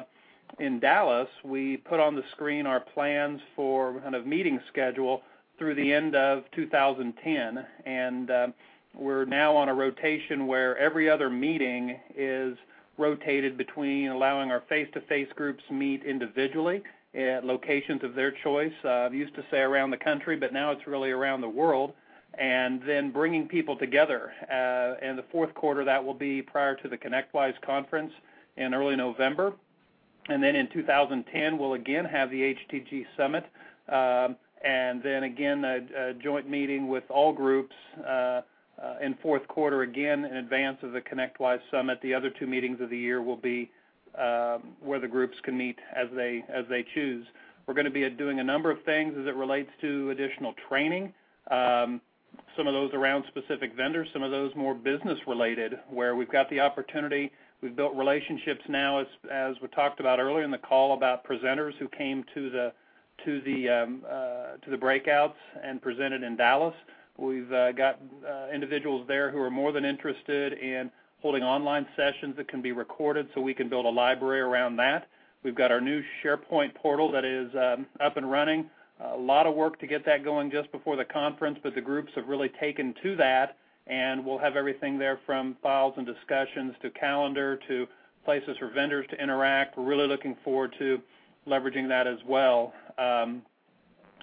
in 0.60 0.80
Dallas, 0.80 1.30
we 1.44 1.78
put 1.78 2.00
on 2.00 2.16
the 2.16 2.24
screen 2.34 2.66
our 2.66 2.82
plans 2.82 3.40
for 3.56 4.00
kind 4.02 4.16
of 4.16 4.28
meeting 4.28 4.60
schedule 4.68 5.22
through 5.58 5.76
the 5.76 5.94
end 5.94 6.16
of 6.16 6.44
2010, 6.56 7.66
and 7.86 8.32
uh, 8.32 8.48
we're 8.94 9.26
now 9.26 9.56
on 9.56 9.70
a 9.70 9.74
rotation 9.74 10.48
where 10.48 10.78
every 10.78 11.10
other 11.10 11.30
meeting 11.30 12.00
is 12.16 12.58
rotated 12.98 13.58
between 13.58 14.10
allowing 14.10 14.52
our 14.52 14.62
face-to-face 14.68 15.30
groups 15.36 15.64
meet 15.72 16.04
individually 16.04 16.84
at 17.16 17.46
locations 17.46 18.04
of 18.04 18.16
their 18.16 18.32
choice. 18.32 18.74
Uh, 18.84 18.88
I 18.88 19.10
used 19.10 19.36
to 19.36 19.46
say 19.52 19.60
around 19.60 19.92
the 19.92 19.98
country, 19.98 20.36
but 20.36 20.54
now 20.54 20.72
it's 20.72 20.88
really 20.88 21.12
around 21.12 21.42
the 21.42 21.50
world. 21.50 21.94
And 22.40 22.82
then 22.88 23.12
bringing 23.12 23.50
people 23.50 23.76
together. 23.76 24.32
Uh, 24.50 25.06
in 25.06 25.18
the 25.18 25.26
fourth 25.34 25.54
quarter, 25.54 25.84
that 25.84 26.04
will 26.04 26.14
be 26.14 26.42
prior 26.42 26.76
to 26.76 26.88
the 26.88 26.98
ConnectWise 26.98 27.60
conference 27.62 28.14
in 28.56 28.74
early 28.74 28.96
November. 28.96 29.54
And 30.30 30.42
then 30.42 30.56
in 30.56 30.70
2010, 30.70 31.58
we'll 31.58 31.74
again 31.74 32.06
have 32.06 32.30
the 32.30 32.56
HTG 32.56 33.06
Summit. 33.18 33.46
Um, 33.90 34.38
and 34.64 35.02
then 35.04 35.24
again, 35.24 35.66
a, 35.66 36.10
a, 36.10 36.14
joint 36.14 36.50
meeting 36.50 36.88
with 36.88 37.04
all 37.10 37.34
groups 37.34 37.76
uh, 38.08 38.42
in 39.02 39.16
fourth 39.22 39.48
quarter, 39.48 39.82
again 39.84 40.26
in 40.26 40.38
advance 40.38 40.78
of 40.84 40.92
the 40.92 41.02
ConnectWise 41.02 41.60
Summit. 41.70 42.00
The 42.02 42.14
other 42.14 42.30
two 42.30 42.48
meetings 42.48 42.82
of 42.82 42.90
the 42.90 42.98
year 42.98 43.22
will 43.22 43.38
be 43.38 43.70
um, 44.18 44.76
where 44.82 45.00
the 45.00 45.08
groups 45.08 45.38
can 45.44 45.58
meet 45.58 45.80
as 45.96 46.08
they 46.16 46.44
as 46.54 46.66
they 46.70 46.86
choose. 46.94 47.26
We're 47.68 47.74
going 47.74 47.86
to 47.86 47.92
be 47.92 48.10
doing 48.10 48.40
a 48.40 48.44
number 48.44 48.72
of 48.72 48.84
things 48.84 49.14
as 49.20 49.28
it 49.28 49.36
relates 49.36 49.70
to 49.82 50.10
additional 50.10 50.54
training. 50.68 51.14
Um, 51.50 52.02
some 52.58 52.68
of 52.68 52.74
those 52.74 52.92
around 52.94 53.24
specific 53.28 53.76
vendors, 53.76 54.08
some 54.14 54.24
of 54.24 54.32
those 54.32 54.52
more 54.56 54.74
business 54.74 55.18
related, 55.28 55.74
where 55.90 56.16
we've 56.16 56.32
got 56.32 56.50
the 56.50 56.60
opportunity. 56.60 57.32
We've 57.62 57.76
built 57.76 57.96
relationships 57.96 58.62
now, 58.68 59.00
as 59.00 59.08
as 59.32 59.56
we 59.62 59.68
talked 59.70 60.00
about 60.00 60.20
earlier 60.20 60.44
in 60.44 60.52
the 60.52 60.58
call 60.58 60.94
about 60.94 61.26
presenters 61.26 61.74
who 61.78 61.88
came 61.88 62.26
to 62.34 62.50
the 62.50 62.74
to 63.26 63.42
the 63.42 63.70
um, 63.70 64.02
uh, 64.10 64.58
to 64.64 64.72
the 64.72 64.78
breakouts 64.78 65.36
and 65.64 65.82
presented 65.82 66.24
in 66.24 66.36
Dallas. 66.36 66.76
We've 67.18 67.52
uh, 67.52 67.72
got 67.74 68.00
uh, 68.28 68.48
individuals 68.54 69.06
there 69.08 69.32
who 69.32 69.40
are 69.40 69.52
more 69.52 69.72
than 69.72 69.86
interested 69.86 70.54
in 70.54 70.90
holding 71.22 71.44
online 71.44 71.86
sessions 71.96 72.36
that 72.38 72.48
can 72.48 72.62
be 72.62 72.72
recorded 72.72 73.28
so 73.34 73.42
we 73.42 73.54
can 73.54 73.70
build 73.70 73.86
a 73.86 73.90
library 73.90 74.42
around 74.42 74.76
that. 74.78 75.08
We've 75.44 75.56
got 75.56 75.72
our 75.72 75.82
new 75.82 76.02
SharePoint 76.24 76.74
portal 76.76 77.12
that 77.12 77.26
is 77.26 77.52
um, 77.56 77.86
up 78.00 78.18
and 78.18 78.30
running. 78.30 78.70
A 79.04 79.18
lot 79.18 79.46
of 79.46 79.56
work 79.56 79.80
to 79.80 79.88
get 79.88 80.06
that 80.06 80.24
going 80.24 80.52
just 80.52 80.72
before 80.72 80.96
the 80.96 81.06
conference, 81.06 81.60
but 81.62 81.76
the 81.76 81.82
groups 81.82 82.12
have 82.16 82.28
really 82.28 82.50
taken 82.60 82.94
to 83.04 83.16
that, 83.18 83.58
and 83.88 84.24
we'll 84.24 84.38
have 84.38 84.56
everything 84.56 84.98
there 84.98 85.20
from 85.26 85.58
files 85.62 85.94
and 85.98 86.06
discussions 86.06 86.74
to 86.82 86.90
calendar 86.92 87.60
to 87.68 87.88
places 88.24 88.56
for 88.58 88.70
vendors 88.70 89.06
to 89.10 89.22
interact. 89.22 89.78
We're 89.78 89.86
really 89.86 90.08
looking 90.08 90.36
forward 90.44 90.76
to 90.80 91.00
leveraging 91.48 91.88
that 91.88 92.06
as 92.08 92.20
well. 92.28 92.74
Um, 92.98 93.42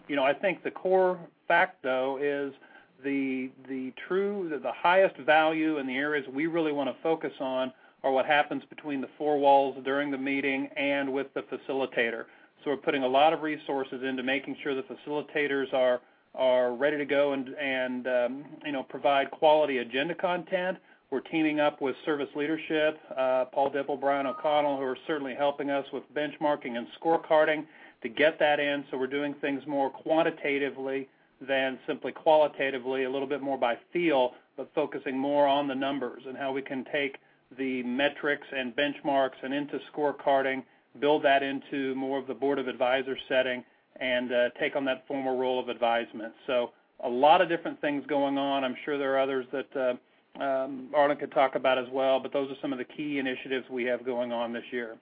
you 0.06 0.16
know, 0.16 0.22
I 0.22 0.32
think 0.32 0.62
the 0.62 0.70
core 0.70 1.18
fact, 1.46 1.82
though, 1.82 2.18
is– 2.20 2.52
the 3.04 3.50
the 3.68 3.92
true 4.06 4.48
the, 4.50 4.58
the 4.58 4.72
highest 4.72 5.16
value 5.18 5.78
and 5.78 5.88
the 5.88 5.96
areas 5.96 6.26
we 6.32 6.46
really 6.46 6.72
want 6.72 6.88
to 6.88 7.02
focus 7.02 7.32
on 7.40 7.72
are 8.02 8.12
what 8.12 8.26
happens 8.26 8.62
between 8.70 9.00
the 9.00 9.08
four 9.16 9.38
walls 9.38 9.76
during 9.84 10.10
the 10.10 10.18
meeting 10.18 10.68
and 10.76 11.12
with 11.12 11.26
the 11.34 11.42
facilitator. 11.42 12.24
So 12.62 12.70
we're 12.70 12.76
putting 12.76 13.02
a 13.02 13.08
lot 13.08 13.32
of 13.32 13.42
resources 13.42 14.02
into 14.02 14.22
making 14.22 14.56
sure 14.62 14.74
the 14.74 14.82
facilitators 14.82 15.72
are 15.72 16.00
are 16.34 16.74
ready 16.74 16.96
to 16.96 17.04
go 17.04 17.32
and 17.32 17.48
and 17.60 18.06
um, 18.06 18.44
you 18.64 18.72
know 18.72 18.82
provide 18.82 19.30
quality 19.30 19.78
agenda 19.78 20.14
content. 20.14 20.78
We're 21.10 21.20
teaming 21.20 21.58
up 21.58 21.80
with 21.80 21.96
service 22.04 22.28
leadership, 22.36 22.98
uh, 23.16 23.46
Paul 23.46 23.70
Dippell, 23.70 23.98
Brian 23.98 24.26
O'Connell, 24.26 24.76
who 24.76 24.82
are 24.82 24.98
certainly 25.06 25.34
helping 25.34 25.70
us 25.70 25.86
with 25.90 26.02
benchmarking 26.14 26.76
and 26.76 26.86
scorecarding 27.00 27.64
to 28.02 28.10
get 28.10 28.38
that 28.40 28.60
in. 28.60 28.84
So 28.90 28.98
we're 28.98 29.06
doing 29.06 29.34
things 29.40 29.62
more 29.66 29.88
quantitatively 29.88 31.08
than 31.46 31.78
simply 31.86 32.12
qualitatively, 32.12 33.04
a 33.04 33.10
little 33.10 33.28
bit 33.28 33.40
more 33.40 33.58
by 33.58 33.74
feel, 33.92 34.32
but 34.56 34.70
focusing 34.74 35.16
more 35.16 35.46
on 35.46 35.68
the 35.68 35.74
numbers 35.74 36.22
and 36.26 36.36
how 36.36 36.52
we 36.52 36.62
can 36.62 36.84
take 36.92 37.16
the 37.56 37.82
metrics 37.84 38.46
and 38.52 38.74
benchmarks 38.74 39.36
and 39.42 39.54
into 39.54 39.78
scorecarding, 39.92 40.62
build 41.00 41.24
that 41.24 41.42
into 41.42 41.94
more 41.94 42.18
of 42.18 42.26
the 42.26 42.34
board 42.34 42.58
of 42.58 42.68
advisors 42.68 43.18
setting, 43.28 43.64
and 44.00 44.32
uh, 44.32 44.48
take 44.60 44.76
on 44.76 44.84
that 44.84 45.06
formal 45.06 45.38
role 45.38 45.60
of 45.60 45.68
advisement. 45.68 46.32
So 46.46 46.70
a 47.04 47.08
lot 47.08 47.40
of 47.40 47.48
different 47.48 47.80
things 47.80 48.04
going 48.08 48.36
on. 48.36 48.64
I'm 48.64 48.76
sure 48.84 48.98
there 48.98 49.14
are 49.14 49.20
others 49.20 49.46
that 49.52 49.98
uh, 50.38 50.42
um, 50.42 50.90
Arlen 50.94 51.16
could 51.16 51.32
talk 51.32 51.54
about 51.54 51.78
as 51.78 51.86
well, 51.92 52.20
but 52.20 52.32
those 52.32 52.50
are 52.50 52.56
some 52.60 52.72
of 52.72 52.78
the 52.78 52.84
key 52.84 53.18
initiatives 53.18 53.66
we 53.70 53.84
have 53.84 54.04
going 54.04 54.32
on 54.32 54.52
this 54.52 54.64
year. 54.70 54.96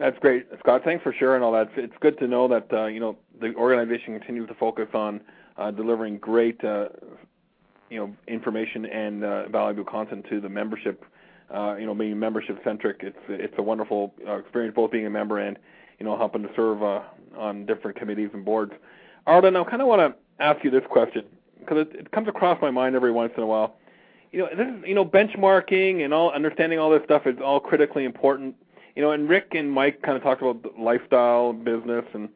That's 0.00 0.18
great, 0.18 0.46
Scott. 0.60 0.80
Thanks 0.82 1.02
for 1.02 1.12
sharing 1.12 1.42
all 1.42 1.52
that. 1.52 1.68
It's 1.76 1.92
good 2.00 2.18
to 2.20 2.26
know 2.26 2.48
that 2.48 2.72
uh, 2.72 2.86
you 2.86 3.00
know 3.00 3.18
the 3.38 3.54
organization 3.54 4.18
continues 4.18 4.48
to 4.48 4.54
focus 4.54 4.88
on 4.94 5.20
uh, 5.58 5.70
delivering 5.72 6.16
great 6.16 6.64
uh, 6.64 6.88
you 7.90 7.98
know 7.98 8.16
information 8.26 8.86
and 8.86 9.22
uh, 9.22 9.48
valuable 9.48 9.84
content 9.84 10.24
to 10.30 10.40
the 10.40 10.48
membership. 10.48 11.04
Uh, 11.54 11.76
you 11.78 11.84
know, 11.84 11.94
being 11.94 12.18
membership 12.18 12.58
centric, 12.64 13.00
it's 13.02 13.18
it's 13.28 13.52
a 13.58 13.62
wonderful 13.62 14.14
uh, 14.26 14.38
experience 14.38 14.74
both 14.74 14.90
being 14.90 15.04
a 15.04 15.10
member 15.10 15.38
and 15.38 15.58
you 15.98 16.06
know 16.06 16.16
helping 16.16 16.42
to 16.44 16.48
serve 16.56 16.82
uh, 16.82 17.02
on 17.36 17.66
different 17.66 17.94
committees 17.98 18.30
and 18.32 18.42
boards. 18.42 18.72
Arlen, 19.26 19.54
I 19.54 19.64
kind 19.64 19.82
of 19.82 19.88
want 19.88 20.00
to 20.00 20.42
ask 20.42 20.64
you 20.64 20.70
this 20.70 20.84
question 20.88 21.26
because 21.58 21.76
it, 21.76 21.94
it 21.94 22.10
comes 22.10 22.26
across 22.26 22.58
my 22.62 22.70
mind 22.70 22.96
every 22.96 23.12
once 23.12 23.34
in 23.36 23.42
a 23.42 23.46
while. 23.46 23.76
You 24.32 24.38
know, 24.38 24.48
this 24.56 24.66
is, 24.66 24.82
you 24.86 24.94
know 24.94 25.04
benchmarking 25.04 26.02
and 26.02 26.14
all 26.14 26.30
understanding 26.30 26.78
all 26.78 26.88
this 26.88 27.02
stuff 27.04 27.26
is 27.26 27.36
all 27.44 27.60
critically 27.60 28.04
important 28.04 28.54
you 28.96 29.02
know, 29.02 29.12
and 29.12 29.28
Rick 29.28 29.48
and 29.52 29.70
Mike 29.70 30.02
kind 30.02 30.16
of 30.16 30.22
talked 30.22 30.42
about 30.42 30.78
lifestyle 30.78 31.52
business, 31.52 32.04
and 32.14 32.28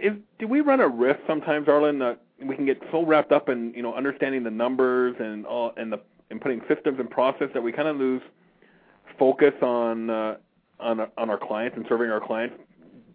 is, 0.00 0.12
do 0.38 0.48
we 0.48 0.60
run 0.60 0.80
a 0.80 0.88
risk 0.88 1.20
sometimes, 1.26 1.68
Arlen, 1.68 1.98
that 2.00 2.20
we 2.42 2.56
can 2.56 2.66
get 2.66 2.80
so 2.90 3.04
wrapped 3.04 3.32
up 3.32 3.48
in 3.48 3.72
you 3.74 3.82
know 3.82 3.94
understanding 3.94 4.42
the 4.42 4.50
numbers 4.50 5.16
and 5.18 5.46
all 5.46 5.72
and 5.76 5.92
the 5.92 6.00
and 6.30 6.40
putting 6.40 6.60
systems 6.68 6.98
and 6.98 7.10
process 7.10 7.48
that 7.54 7.62
we 7.62 7.72
kind 7.72 7.88
of 7.88 7.96
lose 7.96 8.22
focus 9.18 9.54
on 9.62 10.10
uh, 10.10 10.36
on 10.80 11.00
on 11.16 11.30
our 11.30 11.38
clients 11.38 11.76
and 11.76 11.86
serving 11.88 12.10
our 12.10 12.20
clients. 12.20 12.56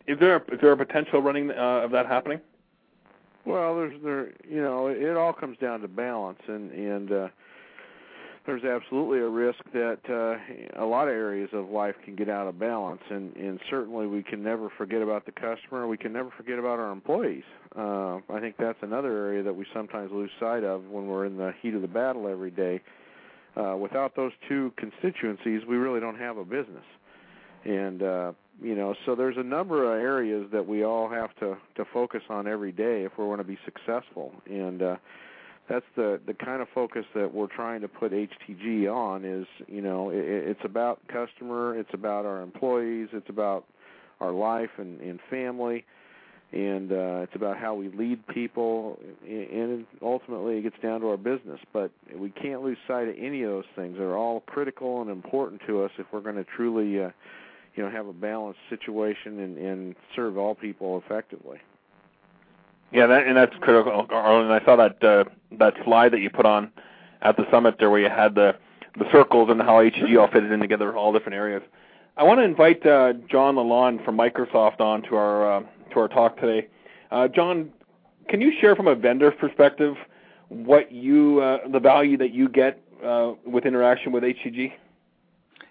Is 0.08 0.18
there 0.20 0.38
a, 0.38 0.54
is 0.54 0.60
there 0.62 0.72
a 0.72 0.78
potential 0.78 1.22
running 1.22 1.52
uh, 1.52 1.82
of 1.84 1.92
that 1.92 2.06
happening? 2.06 2.40
Well, 3.46 3.76
there's 3.76 4.02
there 4.04 4.34
you 4.50 4.62
know 4.62 4.88
it 4.88 5.18
all 5.18 5.34
comes 5.34 5.58
down 5.58 5.82
to 5.82 5.88
balance 5.88 6.40
and 6.48 6.72
and 6.72 7.12
uh, 7.12 7.28
there's 8.48 8.64
absolutely 8.64 9.20
a 9.20 9.28
risk 9.28 9.60
that 9.74 10.00
uh, 10.10 10.82
a 10.82 10.86
lot 10.86 11.10
of 11.10 11.14
areas 11.14 11.50
of 11.52 11.70
life 11.70 11.96
can 12.06 12.16
get 12.16 12.30
out 12.30 12.48
of 12.48 12.58
balance, 12.58 13.02
and, 13.10 13.36
and 13.36 13.60
certainly 13.70 14.08
we 14.08 14.24
can 14.24 14.42
never 14.42 14.70
forget 14.78 15.02
about 15.02 15.26
the 15.26 15.34
customer. 15.34 15.86
We 15.86 15.98
can 15.98 16.14
never 16.14 16.32
forget 16.36 16.58
about 16.58 16.80
our 16.80 16.92
employees. 16.92 17.44
Uh, 17.78 18.20
I 18.34 18.40
think 18.40 18.56
that's 18.58 18.80
another 18.82 19.12
area 19.12 19.44
that 19.44 19.54
we 19.54 19.66
sometimes 19.74 20.12
lose 20.14 20.32
sight 20.40 20.64
of 20.64 20.86
when 20.86 21.08
we're 21.08 21.26
in 21.26 21.36
the 21.36 21.52
heat 21.62 21.76
of 21.76 21.82
the 21.82 21.90
battle 21.90 22.28
every 22.28 22.50
day. 22.50 22.82
Uh, 23.58 23.76
without 23.76 24.16
those 24.16 24.32
two 24.48 24.72
constituencies, 24.78 25.62
we 25.68 25.76
really 25.76 26.00
don't 26.00 26.18
have 26.18 26.38
a 26.38 26.46
business. 26.46 26.86
And 27.66 28.02
uh, 28.02 28.32
you 28.62 28.76
know, 28.76 28.96
so 29.06 29.14
there's 29.14 29.38
a 29.38 29.44
number 29.44 29.84
of 29.84 30.02
areas 30.02 30.48
that 30.54 30.66
we 30.66 30.86
all 30.86 31.10
have 31.10 31.36
to 31.40 31.58
to 31.76 31.86
focus 31.94 32.22
on 32.30 32.48
every 32.48 32.72
day 32.72 33.04
if 33.04 33.18
we 33.18 33.26
want 33.26 33.42
to 33.42 33.48
be 33.48 33.58
successful. 33.66 34.32
And 34.50 34.82
uh, 34.82 34.96
that's 35.70 35.86
the 35.96 36.20
the 36.26 36.34
kind 36.34 36.62
of 36.62 36.68
focus 36.74 37.06
that 37.14 37.34
we're 37.34 37.48
trying 37.48 37.82
to 37.82 37.88
put 37.88 38.12
HTG 38.12 38.92
on 38.94 39.26
is 39.26 39.46
you 39.68 39.82
know 39.82 40.10
it, 40.10 40.24
it's 40.24 40.62
about 40.64 41.00
customer, 41.08 41.78
it's 41.78 41.94
about 41.94 42.26
our 42.26 42.42
employees, 42.42 43.10
it's 43.14 43.30
about 43.30 43.66
our 44.20 44.32
life 44.32 44.70
and, 44.78 45.00
and 45.02 45.20
family, 45.30 45.86
and 46.52 46.92
uh, 46.92 47.22
it's 47.24 47.36
about 47.36 47.58
how 47.58 47.76
we 47.76 47.90
lead 47.90 48.26
people, 48.28 48.98
and 49.28 49.86
ultimately 50.02 50.58
it 50.58 50.62
gets 50.64 50.78
down 50.82 51.02
to 51.02 51.10
our 51.10 51.18
business. 51.18 51.60
But 51.74 51.92
we 52.16 52.30
can't 52.30 52.64
lose 52.64 52.78
sight 52.88 53.10
of 53.10 53.16
any 53.20 53.44
of 53.44 53.50
those 53.50 53.66
things. 53.76 53.98
They're 53.98 54.18
all 54.18 54.42
critical 54.42 55.02
and 55.02 55.10
important 55.10 55.62
to 55.68 55.84
us 55.84 55.92
if 55.98 56.08
we're 56.12 56.22
going 56.22 56.36
to 56.36 56.46
truly, 56.46 57.04
uh, 57.04 57.10
you 57.76 57.84
know, 57.84 57.92
have 57.92 58.08
a 58.08 58.14
balanced 58.14 58.62
situation 58.70 59.40
and, 59.40 59.58
and 59.58 59.96
serve 60.16 60.38
all 60.38 60.56
people 60.56 61.02
effectively. 61.06 61.60
Yeah, 62.92 63.08
that, 63.08 63.28
and 63.28 63.36
that's 63.36 63.56
critical, 63.60 64.08
Arlen. 64.10 64.50
I 64.50 64.64
saw 64.64 64.76
that 64.78 65.04
uh, 65.04 65.26
that 65.60 65.74
slide 65.84 66.14
that 66.14 66.20
you 66.20 66.30
put 66.30 66.46
on 66.46 66.72
at 67.22 67.36
the 67.36 67.46
summit 67.52 67.76
there, 67.80 67.90
where 67.90 68.00
you 68.00 68.10
had 68.10 68.36
the 68.36 68.56
the 68.98 69.06
circles 69.12 69.50
and 69.50 69.62
how 69.62 69.76
HTG 69.76 70.20
all 70.20 70.28
fitted 70.28 70.52
in 70.52 70.60
together, 70.60 70.96
all 70.96 71.14
different 71.14 71.36
areas. 71.36 71.62
I 72.16 72.24
want 72.24 72.40
to 72.40 72.44
invite 72.44 72.86
uh, 72.86 73.14
John 73.30 73.56
Lalonde 73.56 74.04
from 74.04 74.18
Microsoft 74.18 74.80
on 74.80 75.04
to 75.04 75.16
our 75.16 75.58
uh, 75.58 75.64
to 75.92 76.00
our 76.00 76.08
talk 76.08 76.40
today. 76.40 76.68
Uh, 77.12 77.28
John, 77.28 77.72
can 78.30 78.42
you 78.42 78.52
share 78.60 78.76
from 78.76 78.88
a 78.88 78.96
vendor 78.96 79.32
perspective 79.32 79.96
what 80.50 80.92
you 80.92 81.42
uh, 81.42 81.68
the 81.68 81.80
value 81.80 82.18
that 82.18 82.34
you 82.34 82.50
get 82.50 82.82
uh, 83.06 83.34
with 83.46 83.66
interaction 83.66 84.12
with 84.12 84.24
HTG? 84.24 84.74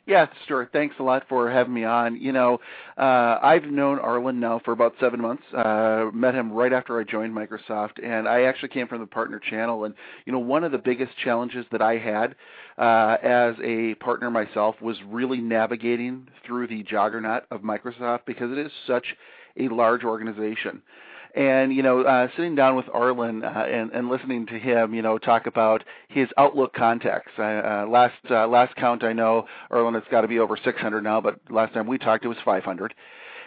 Yeah, 0.07 0.27
Stuart, 0.45 0.69
thanks 0.73 0.95
a 1.01 1.03
lot 1.03 1.25
for 1.29 1.51
having 1.51 1.75
me 1.75 1.83
on. 1.83 2.21
You 2.21 2.31
know, 2.31 2.61
uh, 2.97 3.39
I've 3.43 3.65
known 3.65 3.99
Arlen 3.99 4.39
now 4.39 4.61
for 4.65 4.71
about 4.71 4.95
seven 5.01 5.21
months. 5.21 5.43
Uh, 5.53 6.11
met 6.15 6.33
him 6.33 6.53
right 6.53 6.73
after 6.73 7.01
I 7.01 7.03
joined 7.03 7.35
Microsoft, 7.35 8.01
and 8.01 8.29
I 8.29 8.43
actually 8.43 8.69
came 8.69 8.87
from 8.87 9.01
the 9.01 9.07
partner 9.07 9.41
channel. 9.41 9.85
And 9.85 9.95
you 10.25 10.33
know, 10.33 10.39
one 10.39 10.63
of 10.63 10.71
the 10.71 10.79
biggest 10.79 11.11
challenges 11.25 11.67
that 11.73 11.83
I 11.83 11.99
had 11.99 12.37
uh, 12.79 13.17
as 13.21 13.57
a 13.65 13.95
partner 13.97 14.31
myself 14.31 14.77
was 14.81 14.97
really 15.09 15.39
navigating 15.39 16.29
through 16.47 16.69
the 16.69 16.85
juggernaut 16.85 17.43
of 17.51 17.63
Microsoft 17.63 18.27
because 18.27 18.53
it 18.53 18.59
is 18.59 18.71
such 18.87 19.07
a 19.59 19.67
large 19.69 20.05
organization. 20.05 20.83
And 21.37 21.71
you 21.75 21.83
know, 21.83 22.01
uh, 22.01 22.29
sitting 22.35 22.55
down 22.55 22.77
with 22.77 22.87
Arlen 22.95 23.45
uh, 23.45 23.67
and, 23.69 23.91
and 23.93 24.09
listening 24.09 24.47
to 24.47 24.59
him, 24.59 24.95
you 24.95 25.03
know, 25.03 25.19
talk 25.19 25.47
about 25.47 25.85
his 26.09 26.29
Outlook 26.39 26.73
contacts. 26.73 27.33
Uh, 27.39 27.85
last 27.87 28.15
uh, 28.31 28.49
last 28.49 28.75
count 28.77 29.05
I 29.05 29.13
know, 29.13 29.47
Arlen, 29.71 29.95
it's 29.95 30.09
got 30.11 30.23
to 30.23 30.29
be 30.29 30.39
over 30.39 30.57
600 30.57 31.05
now, 31.05 31.21
but 31.21 31.39
last 31.51 31.75
time 31.75 31.87
we 31.87 31.99
talked, 31.99 32.25
it 32.25 32.29
was 32.29 32.39
500. 32.43 32.95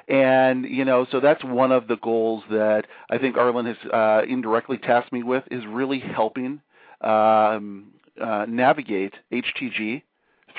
And 0.08 0.66
you 0.66 0.86
know, 0.86 1.08
so 1.12 1.20
that's 1.20 1.44
one 1.44 1.72
of 1.72 1.88
the 1.88 1.98
goals 1.98 2.44
that 2.52 2.86
I 3.10 3.18
think 3.18 3.38
Arlen 3.38 3.66
has 3.66 3.92
uh, 3.92 4.22
indirectly 4.28 4.78
tasked 4.78 5.12
me 5.12 5.24
with 5.24 5.44
is 5.50 5.66
really 5.68 6.00
helping 6.00 6.62
um, 7.02 7.88
uh, 8.22 8.46
navigate 8.48 9.16
HTG 9.32 10.04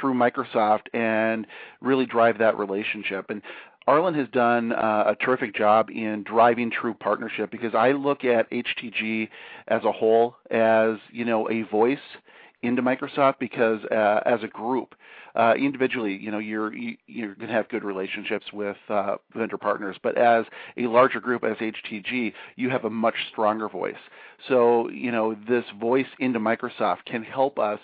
through 0.01 0.15
Microsoft 0.15 0.87
and 0.95 1.47
really 1.81 2.07
drive 2.07 2.39
that 2.39 2.59
relationship. 2.59 3.31
And 3.31 3.43
Arlen 3.91 4.15
has 4.15 4.29
done 4.29 4.71
uh, 4.71 5.03
a 5.09 5.17
terrific 5.17 5.53
job 5.53 5.91
in 5.91 6.23
driving 6.23 6.71
true 6.71 6.95
partnership 6.95 7.51
because 7.51 7.75
I 7.75 7.91
look 7.91 8.25
at 8.25 8.49
HTG 8.53 9.29
as 9.67 9.83
a 9.83 9.91
whole 9.91 10.37
as 10.49 10.99
you 11.11 11.25
know 11.25 11.51
a 11.51 11.63
voice 11.63 11.99
into 12.63 12.83
Microsoft 12.83 13.41
because 13.41 13.81
uh, 13.87 14.21
as 14.25 14.45
a 14.45 14.47
group, 14.47 14.95
uh, 15.35 15.55
individually, 15.59 16.17
you 16.17 16.31
know, 16.31 16.39
you're 16.39 16.73
you, 16.73 16.97
you're 17.09 17.35
going 17.35 17.49
to 17.49 17.55
have 17.55 17.69
good 17.69 17.83
relationships 17.83 18.47
with 18.53 18.77
uh, 18.89 19.17
vendor 19.35 19.59
partners, 19.59 19.97
but 20.01 20.17
as 20.17 20.45
a 20.77 20.87
larger 20.87 21.19
group, 21.19 21.43
as 21.43 21.57
HTG, 21.57 22.33
you 22.55 22.71
have 22.71 22.85
a 22.85 22.91
much 22.91 23.15
stronger 23.33 23.69
voice. 23.69 23.95
So, 24.49 24.89
you 24.91 25.11
know, 25.11 25.37
this 25.49 25.65
voice 25.81 26.07
into 26.21 26.39
Microsoft 26.39 27.07
can 27.07 27.25
help 27.25 27.59
us 27.59 27.81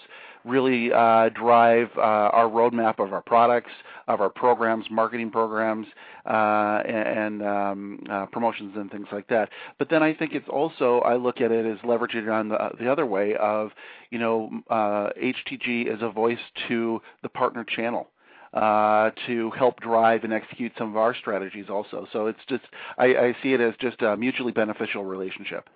really 0.46 0.92
uh, 0.92 1.28
drive 1.30 1.88
uh, 1.96 2.00
our 2.00 2.48
roadmap 2.48 2.98
of 2.98 3.12
our 3.12 3.20
products, 3.20 3.70
of 4.08 4.20
our 4.20 4.30
programs, 4.30 4.86
marketing 4.90 5.30
programs, 5.30 5.86
uh, 6.24 6.82
and, 6.86 7.42
um, 7.42 8.00
uh, 8.10 8.26
promotions 8.26 8.74
and 8.76 8.90
things 8.90 9.08
like 9.12 9.26
that. 9.28 9.50
But 9.78 9.90
then 9.90 10.02
I 10.02 10.14
think 10.14 10.32
it's 10.32 10.48
also 10.48 11.00
I 11.00 11.16
look 11.16 11.40
at 11.40 11.50
it 11.50 11.66
as 11.66 11.78
leveraging 11.78 12.32
on 12.32 12.48
the, 12.48 12.58
the 12.78 12.90
other 12.90 13.06
way 13.06 13.34
of 13.36 13.70
you 14.10 14.18
know 14.18 14.50
HTG 14.70 15.88
uh, 15.88 15.92
as 15.92 16.02
a 16.02 16.10
voice 16.10 16.38
to 16.68 17.00
the 17.22 17.28
partner 17.28 17.64
channel. 17.64 18.08
Uh, 18.54 19.10
to 19.26 19.50
help 19.50 19.80
drive 19.80 20.24
and 20.24 20.32
execute 20.32 20.72
some 20.78 20.88
of 20.88 20.96
our 20.96 21.14
strategies 21.14 21.66
also. 21.68 22.06
So 22.10 22.26
it's 22.26 22.38
just 22.48 22.62
I, 22.96 23.04
I 23.04 23.36
see 23.42 23.52
it 23.52 23.60
as 23.60 23.74
just 23.78 24.00
a 24.00 24.16
mutually 24.16 24.52
beneficial 24.52 25.04
relationship. 25.04 25.68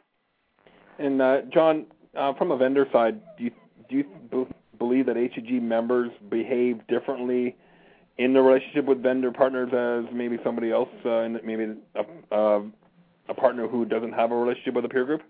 And 0.98 1.20
uh, 1.20 1.42
John, 1.52 1.84
uh, 2.16 2.32
from 2.34 2.52
a 2.52 2.56
vendor 2.56 2.86
side, 2.90 3.20
do 3.36 3.44
you 3.44 3.50
do 3.90 3.96
you 3.96 4.46
believe 4.80 5.06
that 5.06 5.14
HTG 5.14 5.62
members 5.62 6.10
behave 6.28 6.84
differently 6.88 7.54
in 8.18 8.32
the 8.32 8.40
relationship 8.40 8.86
with 8.86 9.00
vendor 9.00 9.30
partners 9.30 9.68
as 9.72 10.12
maybe 10.12 10.38
somebody 10.42 10.72
else, 10.72 10.88
uh, 11.04 11.28
maybe 11.44 11.74
a, 11.94 12.34
uh, 12.34 12.62
a 13.28 13.34
partner 13.34 13.68
who 13.68 13.84
doesn't 13.84 14.12
have 14.12 14.32
a 14.32 14.36
relationship 14.36 14.74
with 14.74 14.84
a 14.84 14.88
peer 14.88 15.04
group? 15.04 15.22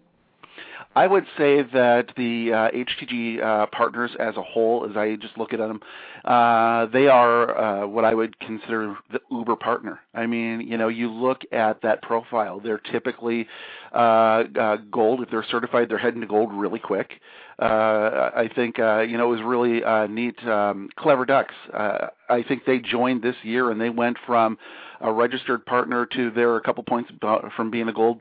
I 0.97 1.07
would 1.07 1.25
say 1.39 1.63
that 1.63 2.11
the 2.17 2.53
uh, 2.53 2.71
HTG 2.71 3.41
uh, 3.43 3.67
partners 3.67 4.11
as 4.19 4.37
a 4.37 4.43
whole, 4.43 4.87
as 4.91 4.97
I 4.97 5.15
just 5.17 5.39
look 5.39 5.53
at 5.53 5.61
them, 5.61 5.81
uh, 6.25 6.87
they 6.87 7.07
are 7.07 7.57
uh, 7.57 7.87
what 7.87 8.05
I 8.05 8.13
would 8.13 8.39
consider 8.41 8.97
the 9.13 9.21
Uber 9.31 9.55
partner. 9.57 10.01
I 10.15 10.27
mean, 10.27 10.63
you 10.63 10.77
know, 10.77 10.89
you 10.89 11.09
look 11.11 11.43
at 11.53 11.81
that 11.83 12.03
profile; 12.03 12.59
they're 12.59 12.79
typically 12.91 13.47
uh, 13.95 14.45
uh, 14.59 14.77
gold. 14.91 15.23
If 15.23 15.31
they're 15.31 15.47
certified, 15.49 15.89
they're 15.89 15.99
heading 15.99 16.23
to 16.23 16.27
gold 16.27 16.53
really 16.53 16.81
quick. 16.81 17.13
Uh, 17.61 18.31
I 18.35 18.49
think 18.55 18.79
uh, 18.79 19.01
you 19.01 19.19
know 19.19 19.27
it 19.33 19.37
was 19.37 19.43
really 19.45 19.85
uh, 19.85 20.07
neat. 20.07 20.43
Um, 20.47 20.89
Clever 20.97 21.27
Ducks. 21.27 21.55
Uh, 21.73 22.09
I 22.29 22.43
think 22.43 22.65
they 22.65 22.79
joined 22.79 23.23
this 23.23 23.37
year 23.43 23.71
and 23.71 23.81
they 23.81 23.91
went 23.91 24.17
from 24.27 24.57
a 25.03 25.13
registered 25.13 25.65
partner 25.67 26.07
to 26.07 26.31
they're 26.31 26.57
a 26.57 26.61
couple 26.63 26.83
points 26.85 27.11
from 27.57 27.71
being 27.71 27.89
a 27.89 27.93
gold 27.93 28.21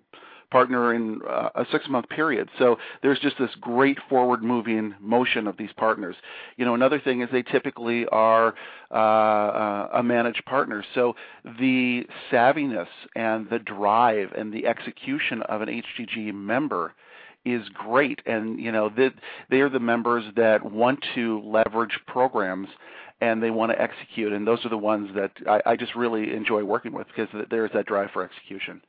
partner 0.52 0.94
in 0.94 1.20
uh, 1.30 1.50
a 1.56 1.66
six 1.72 1.88
month 1.90 2.10
period. 2.10 2.50
So 2.58 2.78
there's 3.02 3.20
just 3.20 3.38
this 3.38 3.52
great 3.60 3.98
forward 4.10 4.44
moving 4.44 4.96
motion 5.00 5.48
of 5.48 5.58
these 5.58 5.72
partners. 5.78 6.16
You 6.58 6.66
know, 6.66 6.74
another 6.74 7.00
thing 7.00 7.22
is 7.22 7.30
they 7.32 7.44
typically 7.44 8.06
are 8.08 8.56
uh, 8.92 9.88
a 9.94 10.02
managed 10.04 10.46
partner. 10.46 10.84
So 10.96 11.16
the 11.60 12.06
savviness 12.32 12.88
and 13.16 13.50
the 13.50 13.60
drive 13.60 14.32
and 14.36 14.54
the 14.54 14.68
execution 14.68 15.42
of 15.44 15.62
an 15.62 15.70
HTG 15.70 16.34
member 16.34 16.94
is 17.46 17.68
great 17.70 18.22
and 18.26 18.60
you 18.60 18.72
know 18.72 18.90
that 18.90 19.14
they 19.50 19.62
are 19.62 19.70
the 19.70 19.80
members 19.80 20.26
that 20.36 20.72
want 20.72 21.04
to 21.16 21.42
leverage 21.42 21.98
programs 22.06 22.68
and 23.22 23.42
they 23.42 23.50
want 23.50 23.72
to 23.72 23.82
execute 23.82 24.34
and 24.34 24.46
those 24.46 24.64
are 24.66 24.70
the 24.70 24.78
ones 24.78 25.10
that 25.16 25.32
I, 25.48 25.72
I 25.72 25.76
just 25.78 25.96
really 25.96 26.34
enjoy 26.34 26.64
working 26.64 26.92
with 26.92 27.08
because 27.08 27.30
there's 27.50 27.72
that 27.74 27.86
drive 27.86 28.12
for 28.12 28.24
execution 28.24 28.82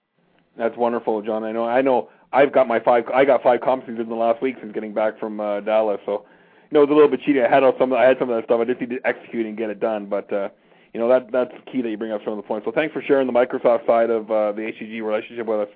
that's 0.56 0.76
wonderful 0.76 1.22
john 1.22 1.44
i 1.44 1.52
know 1.52 1.64
i 1.64 1.80
know 1.80 2.08
i've 2.32 2.52
got 2.52 2.66
my 2.68 2.80
five 2.80 3.04
i 3.14 3.24
got 3.24 3.42
five 3.42 3.60
competencies 3.60 4.00
in 4.00 4.08
the 4.08 4.14
last 4.14 4.40
week 4.42 4.56
since 4.60 4.72
getting 4.72 4.92
back 4.92 5.18
from 5.18 5.40
uh, 5.40 5.60
dallas 5.60 6.00
so 6.04 6.24
you 6.70 6.74
know 6.74 6.82
it 6.82 6.88
was 6.88 6.92
a 6.92 6.94
little 6.94 7.08
bit 7.08 7.20
cheating 7.20 7.42
i 7.42 7.48
had 7.48 7.62
all 7.62 7.74
some 7.78 7.92
i 7.92 8.04
had 8.04 8.18
some 8.18 8.30
of 8.30 8.36
that 8.36 8.44
stuff 8.44 8.60
i 8.60 8.64
just 8.64 8.80
need 8.80 8.90
to 8.90 9.00
execute 9.04 9.46
and 9.46 9.56
get 9.56 9.70
it 9.70 9.80
done 9.80 10.06
but 10.06 10.32
uh 10.32 10.48
you 10.92 11.00
know 11.00 11.08
that 11.08 11.30
that's 11.30 11.52
key 11.70 11.82
that 11.82 11.90
you 11.90 11.96
bring 11.96 12.12
up 12.12 12.20
some 12.24 12.32
of 12.32 12.36
the 12.36 12.42
points 12.42 12.64
so 12.64 12.72
thanks 12.72 12.92
for 12.92 13.02
sharing 13.02 13.26
the 13.26 13.32
microsoft 13.32 13.86
side 13.86 14.10
of 14.10 14.30
uh, 14.30 14.52
the 14.52 14.62
HTG 14.62 15.02
relationship 15.02 15.46
with 15.46 15.60
us 15.60 15.68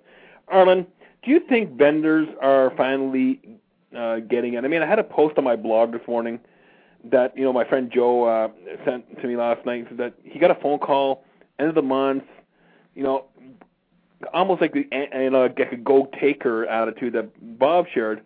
arlen 0.48 0.86
do 1.24 1.30
you 1.30 1.40
think 1.40 1.76
vendors 1.76 2.28
are 2.42 2.72
finally 2.76 3.40
uh, 3.96 4.20
getting 4.20 4.54
it? 4.54 4.64
I 4.64 4.68
mean, 4.68 4.82
I 4.82 4.86
had 4.86 4.98
a 4.98 5.04
post 5.04 5.38
on 5.38 5.44
my 5.44 5.56
blog 5.56 5.92
this 5.92 6.06
morning 6.06 6.38
that 7.04 7.36
you 7.36 7.44
know 7.44 7.52
my 7.52 7.64
friend 7.64 7.90
Joe 7.92 8.24
uh, 8.24 8.48
sent 8.84 9.20
to 9.20 9.26
me 9.26 9.36
last 9.36 9.64
night. 9.64 9.96
That 9.96 10.14
he 10.22 10.38
got 10.38 10.50
a 10.50 10.54
phone 10.56 10.78
call 10.78 11.24
end 11.58 11.68
of 11.68 11.74
the 11.74 11.82
month. 11.82 12.24
You 12.94 13.02
know, 13.02 13.24
almost 14.32 14.60
like 14.60 14.72
the 14.72 14.86
you 14.92 15.30
know 15.30 15.42
like 15.42 15.58
a 15.72 15.76
go 15.76 16.08
taker 16.20 16.66
attitude 16.66 17.12
that 17.14 17.58
Bob 17.58 17.86
shared. 17.92 18.22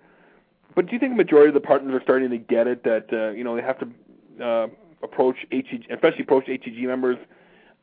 But 0.74 0.86
do 0.86 0.92
you 0.92 0.98
think 0.98 1.12
the 1.12 1.16
majority 1.16 1.48
of 1.48 1.54
the 1.54 1.66
partners 1.66 1.94
are 1.94 2.02
starting 2.02 2.30
to 2.30 2.38
get 2.38 2.66
it 2.66 2.84
that 2.84 3.06
uh, 3.12 3.30
you 3.30 3.44
know 3.44 3.56
they 3.56 3.62
have 3.62 3.78
to 3.80 4.44
uh, 4.44 4.66
approach 5.02 5.36
HTG, 5.50 5.92
especially 5.92 6.22
approach 6.22 6.46
HTG 6.46 6.82
members 6.82 7.18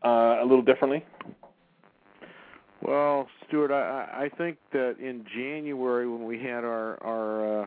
uh, 0.04 0.38
a 0.42 0.46
little 0.46 0.62
differently? 0.62 1.04
Well, 2.82 3.28
Stuart, 3.48 3.72
I, 3.72 4.26
I 4.26 4.38
think 4.38 4.58
that 4.72 4.98
in 5.00 5.26
January 5.36 6.08
when 6.08 6.26
we 6.26 6.40
had 6.40 6.64
our 6.64 7.04
our 7.04 7.64
uh, 7.64 7.66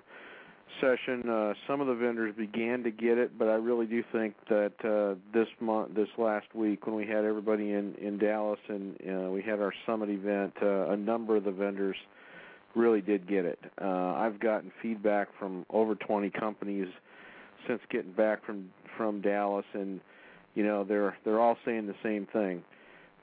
session, 0.81 1.29
uh, 1.29 1.55
some 1.67 1.81
of 1.81 1.87
the 1.87 1.95
vendors 1.95 2.35
began 2.37 2.83
to 2.83 2.91
get 2.91 3.19
it, 3.19 3.39
but 3.39 3.49
I 3.49 3.55
really 3.55 3.87
do 3.87 4.03
think 4.13 4.35
that 4.49 4.73
uh, 4.85 5.19
this 5.33 5.49
month, 5.61 5.95
this 5.95 6.09
last 6.19 6.47
week, 6.55 6.87
when 6.87 6.97
we 6.97 7.07
had 7.07 7.25
everybody 7.25 7.73
in 7.73 7.95
in 7.97 8.19
Dallas 8.19 8.59
and 8.69 8.97
uh, 9.01 9.31
we 9.31 9.43
had 9.43 9.61
our 9.61 9.73
summit 9.87 10.11
event, 10.11 10.55
uh, 10.63 10.91
a 10.91 10.97
number 10.97 11.37
of 11.37 11.45
the 11.45 11.51
vendors 11.51 11.97
really 12.75 13.01
did 13.01 13.29
get 13.29 13.45
it. 13.45 13.59
Uh, 13.81 14.15
I've 14.15 14.41
gotten 14.41 14.73
feedback 14.83 15.29
from 15.39 15.67
over 15.71 15.95
20 15.95 16.31
companies 16.31 16.89
since 17.67 17.81
getting 17.91 18.13
back 18.13 18.45
from 18.45 18.71
from 18.97 19.21
Dallas, 19.21 19.67
and 19.75 20.01
you 20.55 20.65
know 20.65 20.85
they're 20.85 21.17
they're 21.25 21.41
all 21.41 21.57
saying 21.65 21.87
the 21.87 21.95
same 22.03 22.27
thing 22.33 22.63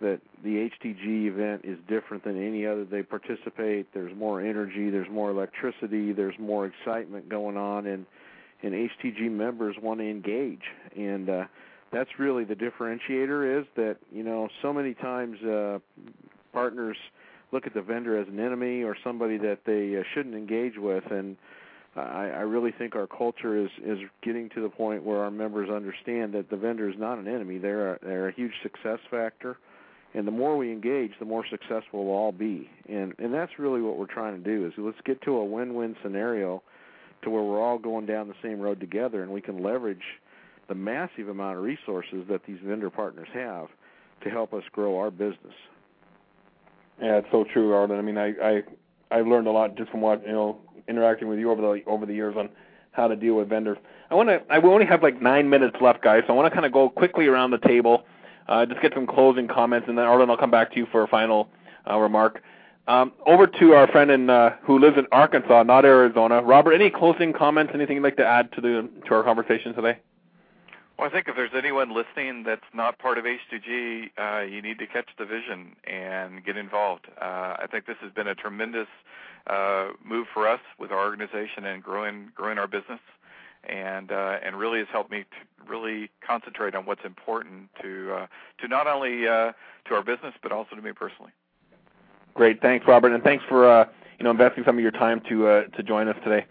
that 0.01 0.19
the 0.43 0.69
HTG 0.69 1.27
event 1.27 1.61
is 1.63 1.77
different 1.87 2.23
than 2.23 2.41
any 2.41 2.65
other 2.65 2.85
they 2.85 3.03
participate. 3.03 3.93
There's 3.93 4.15
more 4.15 4.41
energy, 4.41 4.89
there's 4.89 5.09
more 5.09 5.31
electricity, 5.31 6.11
there's 6.11 6.37
more 6.39 6.65
excitement 6.65 7.29
going 7.29 7.57
on, 7.57 7.87
and 7.87 8.05
and 8.63 8.73
HTG 8.73 9.29
members 9.29 9.75
want 9.81 9.99
to 9.99 10.09
engage. 10.09 10.63
And 10.95 11.29
uh, 11.29 11.45
that's 11.91 12.09
really 12.17 12.45
the 12.45 12.55
differentiator 12.55 13.61
is 13.61 13.67
that 13.75 13.97
you 14.11 14.23
know 14.23 14.49
so 14.61 14.73
many 14.73 14.93
times 14.93 15.41
uh, 15.43 15.79
partners 16.51 16.97
look 17.51 17.67
at 17.67 17.73
the 17.73 17.81
vendor 17.81 18.19
as 18.19 18.27
an 18.27 18.39
enemy 18.39 18.83
or 18.83 18.97
somebody 19.03 19.37
that 19.37 19.59
they 19.65 19.97
uh, 19.97 20.03
shouldn't 20.13 20.35
engage 20.35 20.77
with 20.77 21.03
and 21.11 21.37
I, 21.95 22.29
I 22.29 22.41
really 22.41 22.71
think 22.71 22.95
our 22.95 23.07
culture 23.07 23.57
is 23.57 23.69
is 23.83 23.99
getting 24.21 24.49
to 24.49 24.61
the 24.61 24.69
point 24.69 25.03
where 25.03 25.19
our 25.19 25.31
members 25.31 25.69
understand 25.69 26.33
that 26.33 26.49
the 26.49 26.57
vendor 26.57 26.89
is 26.89 26.95
not 26.97 27.17
an 27.17 27.27
enemy. 27.27 27.57
They're 27.57 27.93
a, 27.93 27.99
they're 28.03 28.27
a 28.27 28.33
huge 28.33 28.51
success 28.61 28.99
factor, 29.09 29.57
and 30.15 30.25
the 30.25 30.31
more 30.31 30.55
we 30.55 30.71
engage, 30.71 31.11
the 31.19 31.25
more 31.25 31.45
successful 31.49 32.05
we'll 32.05 32.15
all 32.15 32.31
be. 32.31 32.69
And 32.87 33.13
and 33.19 33.33
that's 33.33 33.59
really 33.59 33.81
what 33.81 33.97
we're 33.97 34.05
trying 34.05 34.41
to 34.41 34.43
do 34.43 34.65
is 34.65 34.73
let's 34.77 34.97
get 35.05 35.21
to 35.23 35.37
a 35.37 35.45
win-win 35.45 35.95
scenario, 36.01 36.63
to 37.23 37.29
where 37.29 37.43
we're 37.43 37.61
all 37.61 37.77
going 37.77 38.05
down 38.05 38.27
the 38.27 38.35
same 38.41 38.59
road 38.59 38.79
together, 38.79 39.23
and 39.23 39.31
we 39.31 39.41
can 39.41 39.61
leverage 39.61 40.03
the 40.67 40.75
massive 40.75 41.29
amount 41.29 41.57
of 41.57 41.63
resources 41.63 42.23
that 42.29 42.41
these 42.47 42.57
vendor 42.63 42.89
partners 42.89 43.27
have 43.33 43.67
to 44.23 44.29
help 44.29 44.53
us 44.53 44.63
grow 44.71 44.97
our 44.97 45.11
business. 45.11 45.53
Yeah, 47.01 47.17
it's 47.17 47.27
so 47.31 47.43
true, 47.43 47.73
Arlen. 47.73 47.99
I 47.99 48.01
mean, 48.01 48.17
I 48.17 48.33
I 48.41 48.63
I've 49.11 49.27
learned 49.27 49.47
a 49.47 49.51
lot 49.51 49.75
just 49.75 49.91
from 49.91 50.01
what 50.01 50.25
you 50.25 50.31
know 50.31 50.57
interacting 50.87 51.27
with 51.27 51.39
you 51.39 51.51
over 51.51 51.61
the 51.61 51.83
over 51.85 52.05
the 52.05 52.13
years 52.13 52.35
on 52.37 52.49
how 52.91 53.09
to 53.09 53.15
deal 53.17 53.35
with 53.35 53.49
vendors. 53.49 53.77
I 54.09 54.15
want 54.15 54.29
to. 54.29 54.41
I 54.49 54.59
will 54.59 54.71
only 54.71 54.85
have 54.85 55.03
like 55.03 55.21
nine 55.21 55.49
minutes 55.49 55.75
left, 55.81 56.01
guys. 56.01 56.23
So 56.25 56.33
I 56.33 56.35
want 56.37 56.49
to 56.49 56.55
kind 56.55 56.65
of 56.65 56.71
go 56.71 56.87
quickly 56.87 57.27
around 57.27 57.51
the 57.51 57.57
table, 57.57 58.04
just 58.47 58.81
get 58.81 58.93
some 58.93 59.07
closing 59.07 59.47
comments, 59.47 59.87
and 59.87 59.97
then 59.97 60.05
Arlen, 60.05 60.29
I'll 60.29 60.37
come 60.37 60.51
back 60.51 60.71
to 60.71 60.77
you 60.77 60.87
for 60.91 61.03
a 61.03 61.07
final 61.07 61.49
uh, 61.89 61.97
remark. 61.97 62.41
Um, 62.87 63.13
over 63.25 63.47
to 63.47 63.73
our 63.73 63.87
friend 63.87 64.11
in 64.11 64.29
uh, 64.29 64.57
who 64.61 64.77
lives 64.77 64.97
in 64.97 65.07
Arkansas, 65.11 65.63
not 65.63 65.85
Arizona. 65.85 66.43
Robert, 66.43 66.73
any 66.73 66.91
closing 66.91 67.33
comments? 67.33 67.71
Anything 67.73 67.97
you'd 67.97 68.03
like 68.03 68.17
to 68.17 68.25
add 68.25 68.51
to 68.53 68.61
the 68.61 68.87
to 69.07 69.13
our 69.15 69.23
conversation 69.23 69.73
today? 69.73 69.97
Well, 70.97 71.09
I 71.09 71.11
think 71.11 71.27
if 71.27 71.35
there's 71.35 71.51
anyone 71.57 71.93
listening 71.93 72.43
that's 72.43 72.61
not 72.73 72.99
part 72.99 73.17
of 73.17 73.25
HTG, 73.25 74.11
uh, 74.17 74.43
you 74.43 74.61
need 74.61 74.79
to 74.79 74.87
catch 74.87 75.09
the 75.17 75.25
vision 75.25 75.75
and 75.83 76.45
get 76.45 76.55
involved. 76.55 77.07
Uh, 77.19 77.57
I 77.59 77.65
think 77.69 77.85
this 77.85 77.97
has 78.01 78.13
been 78.13 78.27
a 78.27 78.35
tremendous 78.35 78.87
uh, 79.47 79.89
move 80.05 80.27
for 80.33 80.47
us 80.47 80.61
with 80.79 80.91
our 80.91 80.99
organization 80.99 81.65
and 81.65 81.83
growing 81.83 82.29
growing 82.35 82.59
our 82.59 82.67
business, 82.67 82.99
and 83.69 84.11
uh, 84.11 84.37
and 84.43 84.57
really 84.57 84.79
has 84.79 84.87
helped 84.91 85.11
me 85.11 85.19
to 85.23 85.69
really 85.69 86.09
concentrate 86.25 86.75
on 86.75 86.85
what's 86.85 87.03
important 87.05 87.69
to 87.81 88.13
uh, 88.13 88.27
to 88.59 88.67
not 88.67 88.87
only 88.87 89.27
uh, 89.27 89.51
to 89.85 89.93
our 89.95 90.03
business 90.03 90.33
but 90.41 90.51
also 90.51 90.75
to 90.75 90.81
me 90.81 90.91
personally. 90.91 91.31
Great, 92.33 92.61
thanks, 92.61 92.85
Robert, 92.87 93.13
and 93.13 93.23
thanks 93.23 93.43
for 93.47 93.69
uh, 93.69 93.85
you 94.19 94.23
know 94.23 94.31
investing 94.31 94.63
some 94.65 94.77
of 94.77 94.81
your 94.81 94.91
time 94.91 95.21
to 95.29 95.47
uh, 95.47 95.63
to 95.67 95.83
join 95.83 96.07
us 96.07 96.17
today. 96.23 96.45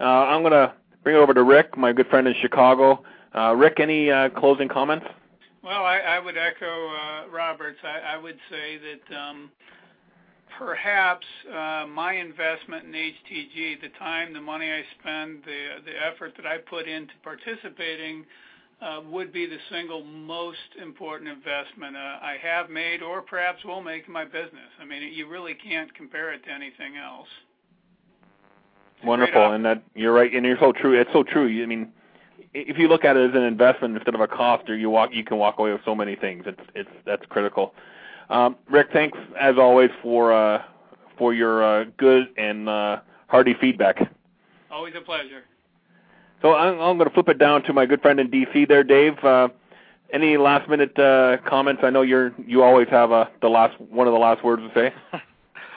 Uh, 0.00 0.04
I'm 0.04 0.42
going 0.42 0.52
to 0.52 0.72
bring 1.02 1.16
it 1.16 1.18
over 1.18 1.34
to 1.34 1.42
Rick, 1.42 1.76
my 1.76 1.92
good 1.92 2.06
friend 2.08 2.26
in 2.26 2.34
Chicago. 2.40 3.02
Uh, 3.34 3.54
Rick, 3.56 3.80
any 3.80 4.10
uh, 4.10 4.30
closing 4.30 4.68
comments? 4.68 5.06
Well, 5.62 5.84
I, 5.84 5.98
I 5.98 6.18
would 6.18 6.36
echo 6.38 6.88
uh, 6.88 7.28
Roberts. 7.30 7.78
I, 7.84 8.14
I 8.14 8.16
would 8.16 8.38
say 8.50 8.78
that 8.78 9.16
um, 9.16 9.50
perhaps 10.58 11.26
uh, 11.48 11.86
my 11.86 12.14
investment 12.14 12.84
in 12.84 12.92
HTG, 12.92 13.80
the 13.80 13.88
time, 13.98 14.32
the 14.32 14.40
money 14.40 14.70
I 14.70 14.82
spend, 15.00 15.42
the 15.44 15.82
the 15.84 15.92
effort 15.92 16.32
that 16.36 16.46
I 16.46 16.58
put 16.58 16.88
into 16.88 17.12
participating, 17.22 18.24
uh, 18.82 19.00
would 19.10 19.32
be 19.32 19.46
the 19.46 19.58
single 19.70 20.04
most 20.04 20.58
important 20.80 21.30
investment 21.30 21.96
uh, 21.96 21.98
I 21.98 22.36
have 22.42 22.70
made, 22.70 23.02
or 23.02 23.22
perhaps 23.22 23.64
will 23.64 23.82
make 23.82 24.06
in 24.06 24.12
my 24.12 24.24
business. 24.24 24.70
I 24.80 24.84
mean, 24.84 25.12
you 25.12 25.28
really 25.28 25.54
can't 25.54 25.92
compare 25.94 26.32
it 26.32 26.44
to 26.44 26.50
anything 26.50 26.96
else. 26.96 27.28
Wonderful, 29.04 29.52
and 29.52 29.64
that 29.64 29.82
you're 29.94 30.12
right, 30.12 30.32
and 30.32 30.44
you're 30.44 30.58
so 30.58 30.72
true. 30.72 31.00
It's 31.00 31.10
so 31.12 31.22
true. 31.22 31.62
I 31.62 31.66
mean 31.66 31.92
if 32.54 32.78
you 32.78 32.88
look 32.88 33.04
at 33.04 33.16
it 33.16 33.30
as 33.30 33.36
an 33.36 33.42
investment 33.42 33.94
instead 33.94 34.14
of 34.14 34.20
a 34.20 34.28
cost, 34.28 34.68
or 34.68 34.76
you 34.76 34.90
walk, 34.90 35.10
you 35.12 35.24
can 35.24 35.36
walk 35.36 35.58
away 35.58 35.72
with 35.72 35.82
so 35.84 35.94
many 35.94 36.16
things. 36.16 36.44
It's 36.46 36.60
it's 36.74 36.90
that's 37.06 37.24
critical. 37.26 37.74
Um, 38.30 38.56
Rick, 38.70 38.88
thanks 38.92 39.18
as 39.38 39.58
always 39.58 39.90
for 40.02 40.32
uh, 40.32 40.62
for 41.18 41.34
your 41.34 41.62
uh, 41.62 41.84
good 41.96 42.28
and 42.38 42.68
uh, 42.68 43.00
hearty 43.26 43.54
feedback. 43.60 44.10
Always 44.70 44.94
a 44.96 45.00
pleasure. 45.00 45.42
So 46.40 46.54
I'm, 46.54 46.80
I'm 46.80 46.96
going 46.96 47.08
to 47.08 47.14
flip 47.14 47.28
it 47.28 47.38
down 47.38 47.62
to 47.64 47.72
my 47.72 47.84
good 47.84 48.00
friend 48.00 48.18
in 48.18 48.30
DC 48.30 48.68
there, 48.68 48.84
Dave. 48.84 49.18
Uh, 49.22 49.48
any 50.12 50.36
last 50.36 50.68
minute 50.68 50.98
uh, 50.98 51.38
comments? 51.46 51.82
I 51.84 51.90
know 51.90 52.02
you're 52.02 52.32
you 52.46 52.62
always 52.62 52.88
have 52.88 53.12
uh, 53.12 53.26
the 53.42 53.48
last 53.48 53.78
one 53.80 54.06
of 54.06 54.12
the 54.12 54.18
last 54.18 54.44
words 54.44 54.62
to 54.62 54.70
say. 54.74 54.94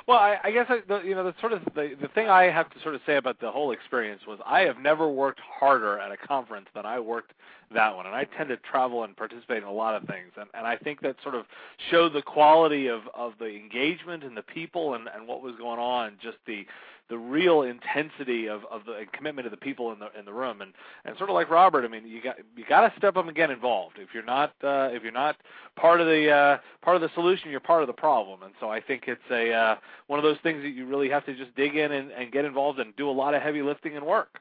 Well, 0.05 0.17
I, 0.17 0.37
I 0.43 0.51
guess 0.51 0.65
I, 0.69 0.79
the, 0.87 1.01
you 1.01 1.15
know 1.15 1.23
the 1.23 1.33
sort 1.39 1.53
of 1.53 1.63
the 1.75 1.95
the 2.01 2.09
thing 2.09 2.27
I 2.27 2.43
have 2.43 2.69
to 2.71 2.79
sort 2.81 2.95
of 2.95 3.01
say 3.05 3.15
about 3.15 3.39
the 3.39 3.49
whole 3.49 3.71
experience 3.71 4.21
was 4.27 4.37
I 4.45 4.61
have 4.61 4.77
never 4.77 5.07
worked 5.07 5.39
harder 5.39 5.97
at 5.97 6.11
a 6.11 6.17
conference 6.17 6.67
than 6.75 6.85
I 6.85 6.99
worked 6.99 7.31
that 7.73 7.95
one, 7.95 8.05
and 8.05 8.13
I 8.13 8.25
tend 8.25 8.49
to 8.49 8.57
travel 8.57 9.03
and 9.03 9.15
participate 9.15 9.57
in 9.57 9.63
a 9.63 9.71
lot 9.71 9.95
of 9.95 10.07
things, 10.07 10.31
and 10.37 10.49
and 10.53 10.67
I 10.67 10.75
think 10.75 10.99
that 11.01 11.15
sort 11.23 11.35
of 11.35 11.45
showed 11.89 12.13
the 12.13 12.21
quality 12.21 12.87
of 12.87 13.03
of 13.13 13.33
the 13.39 13.47
engagement 13.47 14.23
and 14.23 14.35
the 14.35 14.41
people 14.41 14.95
and 14.95 15.07
and 15.15 15.25
what 15.25 15.41
was 15.41 15.55
going 15.57 15.79
on, 15.79 16.17
just 16.21 16.37
the 16.47 16.65
the 17.13 17.19
real 17.19 17.61
intensity 17.61 18.49
of 18.49 18.61
of 18.71 18.85
the 18.85 19.05
commitment 19.13 19.45
of 19.45 19.51
the 19.51 19.57
people 19.57 19.93
in 19.93 19.99
the 19.99 20.07
in 20.17 20.25
the 20.25 20.33
room. 20.33 20.61
And 20.61 20.73
and 21.05 21.15
sort 21.19 21.29
of 21.29 21.35
like 21.35 21.47
Robert 21.51 21.85
I 21.85 21.87
mean 21.87 22.07
you 22.07 22.23
got 22.23 22.37
you 22.57 22.65
got 22.67 22.89
to 22.89 22.93
step 22.97 23.17
up 23.17 23.27
and 23.27 23.35
get 23.35 23.51
involved. 23.51 23.99
If 23.99 24.09
you're 24.15 24.25
not 24.25 24.49
uh 24.63 24.89
if 24.91 25.03
you're 25.03 25.11
not 25.11 25.35
part 25.75 26.01
of 26.01 26.07
the 26.07 26.31
uh 26.31 26.57
part 26.81 26.95
of 26.95 27.03
the 27.03 27.11
solution 27.13 27.51
you're 27.51 27.59
part 27.59 27.83
of 27.83 27.87
the 27.87 27.93
problem. 27.93 28.41
And 28.41 28.55
so 28.59 28.71
I 28.71 28.81
think 28.81 29.03
it's 29.05 29.21
a 29.29 29.53
uh 29.53 29.75
one 30.07 30.17
of 30.17 30.23
those 30.23 30.37
things 30.41 30.63
that 30.63 30.69
you 30.69 30.87
really 30.87 31.07
have 31.07 31.23
to 31.27 31.35
just 31.35 31.55
dig 31.55 31.75
in 31.75 31.91
and, 31.91 32.09
and 32.11 32.31
get 32.31 32.45
involved 32.45 32.79
and 32.79 32.95
do 32.95 33.07
a 33.07 33.11
lot 33.11 33.35
of 33.35 33.43
heavy 33.43 33.61
lifting 33.61 33.95
and 33.95 34.03
work. 34.03 34.39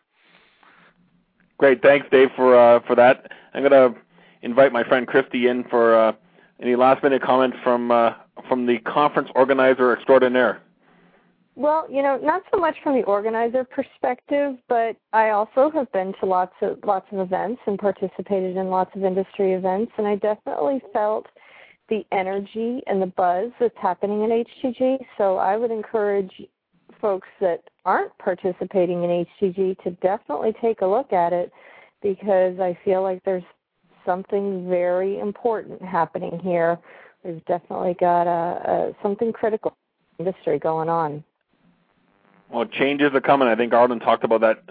Great. 1.58 1.82
Thanks 1.82 2.06
Dave 2.10 2.30
for 2.34 2.58
uh 2.58 2.80
for 2.86 2.96
that. 2.96 3.30
I'm 3.52 3.68
going 3.68 3.92
to 3.92 4.00
invite 4.40 4.72
my 4.72 4.82
friend 4.82 5.06
Christy 5.06 5.46
in 5.46 5.64
for 5.64 5.94
uh 5.94 6.12
any 6.58 6.74
last 6.74 7.02
minute 7.02 7.20
comments 7.20 7.58
from 7.62 7.90
uh 7.90 8.14
from 8.48 8.64
the 8.64 8.78
conference 8.78 9.28
organizer 9.34 9.94
extraordinaire 9.94 10.62
well, 11.54 11.86
you 11.90 12.02
know, 12.02 12.18
not 12.22 12.42
so 12.52 12.58
much 12.58 12.76
from 12.82 12.94
the 12.94 13.04
organizer 13.04 13.64
perspective, 13.64 14.56
but 14.68 14.96
I 15.12 15.30
also 15.30 15.70
have 15.74 15.90
been 15.92 16.14
to 16.20 16.26
lots 16.26 16.54
of 16.62 16.78
lots 16.84 17.06
of 17.12 17.18
events 17.18 17.60
and 17.66 17.78
participated 17.78 18.56
in 18.56 18.68
lots 18.68 18.90
of 18.96 19.04
industry 19.04 19.52
events, 19.52 19.92
and 19.98 20.06
I 20.06 20.16
definitely 20.16 20.80
felt 20.92 21.26
the 21.88 22.06
energy 22.10 22.82
and 22.86 23.02
the 23.02 23.06
buzz 23.06 23.50
that's 23.60 23.76
happening 23.80 24.22
in 24.22 24.44
HTG. 24.44 25.04
So 25.18 25.36
I 25.36 25.56
would 25.56 25.70
encourage 25.70 26.32
folks 27.00 27.28
that 27.40 27.62
aren't 27.84 28.16
participating 28.18 29.02
in 29.02 29.26
HTG 29.40 29.82
to 29.82 29.90
definitely 30.02 30.54
take 30.62 30.80
a 30.80 30.86
look 30.86 31.12
at 31.12 31.34
it 31.34 31.52
because 32.00 32.58
I 32.60 32.78
feel 32.84 33.02
like 33.02 33.22
there's 33.24 33.44
something 34.06 34.68
very 34.68 35.18
important 35.18 35.82
happening 35.82 36.40
here. 36.42 36.78
We've 37.24 37.44
definitely 37.44 37.94
got 38.00 38.26
a, 38.26 38.70
a 38.70 38.92
something 39.02 39.32
critical 39.32 39.76
industry 40.18 40.58
going 40.58 40.88
on. 40.88 41.22
Well, 42.52 42.66
changes 42.66 43.10
are 43.14 43.20
coming. 43.20 43.48
I 43.48 43.56
think 43.56 43.72
Arlen 43.72 43.98
talked 43.98 44.24
about 44.24 44.42
that 44.42 44.62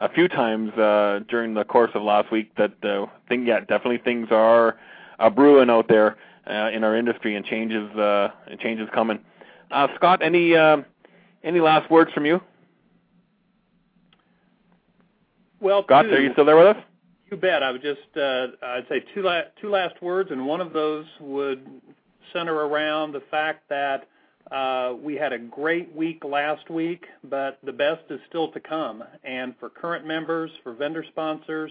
a 0.00 0.08
few 0.08 0.28
times 0.28 0.72
uh, 0.74 1.20
during 1.28 1.54
the 1.54 1.64
course 1.64 1.90
of 1.94 2.02
last 2.02 2.30
week. 2.30 2.54
That 2.56 2.72
uh, 2.84 3.06
thing, 3.28 3.46
yeah, 3.46 3.60
definitely 3.60 3.98
things 3.98 4.28
are 4.30 4.76
uh, 5.18 5.30
brewing 5.30 5.70
out 5.70 5.88
there 5.88 6.18
uh, 6.46 6.70
in 6.70 6.84
our 6.84 6.94
industry, 6.94 7.34
and 7.34 7.44
changes 7.44 7.90
uh, 7.96 8.28
and 8.48 8.60
changes 8.60 8.88
coming. 8.92 9.18
Uh, 9.70 9.88
Scott, 9.96 10.20
any 10.22 10.54
uh, 10.54 10.78
any 11.42 11.60
last 11.60 11.90
words 11.90 12.12
from 12.12 12.26
you? 12.26 12.40
Well, 15.60 15.84
Scott, 15.84 16.06
two, 16.06 16.16
are 16.16 16.20
you 16.20 16.32
still 16.32 16.44
there 16.44 16.56
with 16.56 16.76
us? 16.76 16.82
You 17.30 17.38
bet. 17.38 17.62
I 17.62 17.70
would 17.70 17.82
just 17.82 18.00
uh, 18.14 18.48
I'd 18.62 18.86
say 18.90 19.02
two 19.14 19.22
la- 19.22 19.48
two 19.58 19.70
last 19.70 20.02
words, 20.02 20.30
and 20.30 20.44
one 20.44 20.60
of 20.60 20.74
those 20.74 21.06
would 21.18 21.66
center 22.34 22.54
around 22.54 23.12
the 23.12 23.22
fact 23.30 23.68
that 23.70 24.06
we 25.02 25.14
had 25.14 25.32
a 25.32 25.38
great 25.38 25.94
week 25.94 26.22
last 26.24 26.68
week, 26.70 27.06
but 27.24 27.58
the 27.64 27.72
best 27.72 28.02
is 28.10 28.20
still 28.28 28.50
to 28.52 28.60
come. 28.60 29.02
And 29.24 29.54
for 29.58 29.68
current 29.68 30.06
members, 30.06 30.50
for 30.62 30.72
vendor 30.74 31.04
sponsors, 31.08 31.70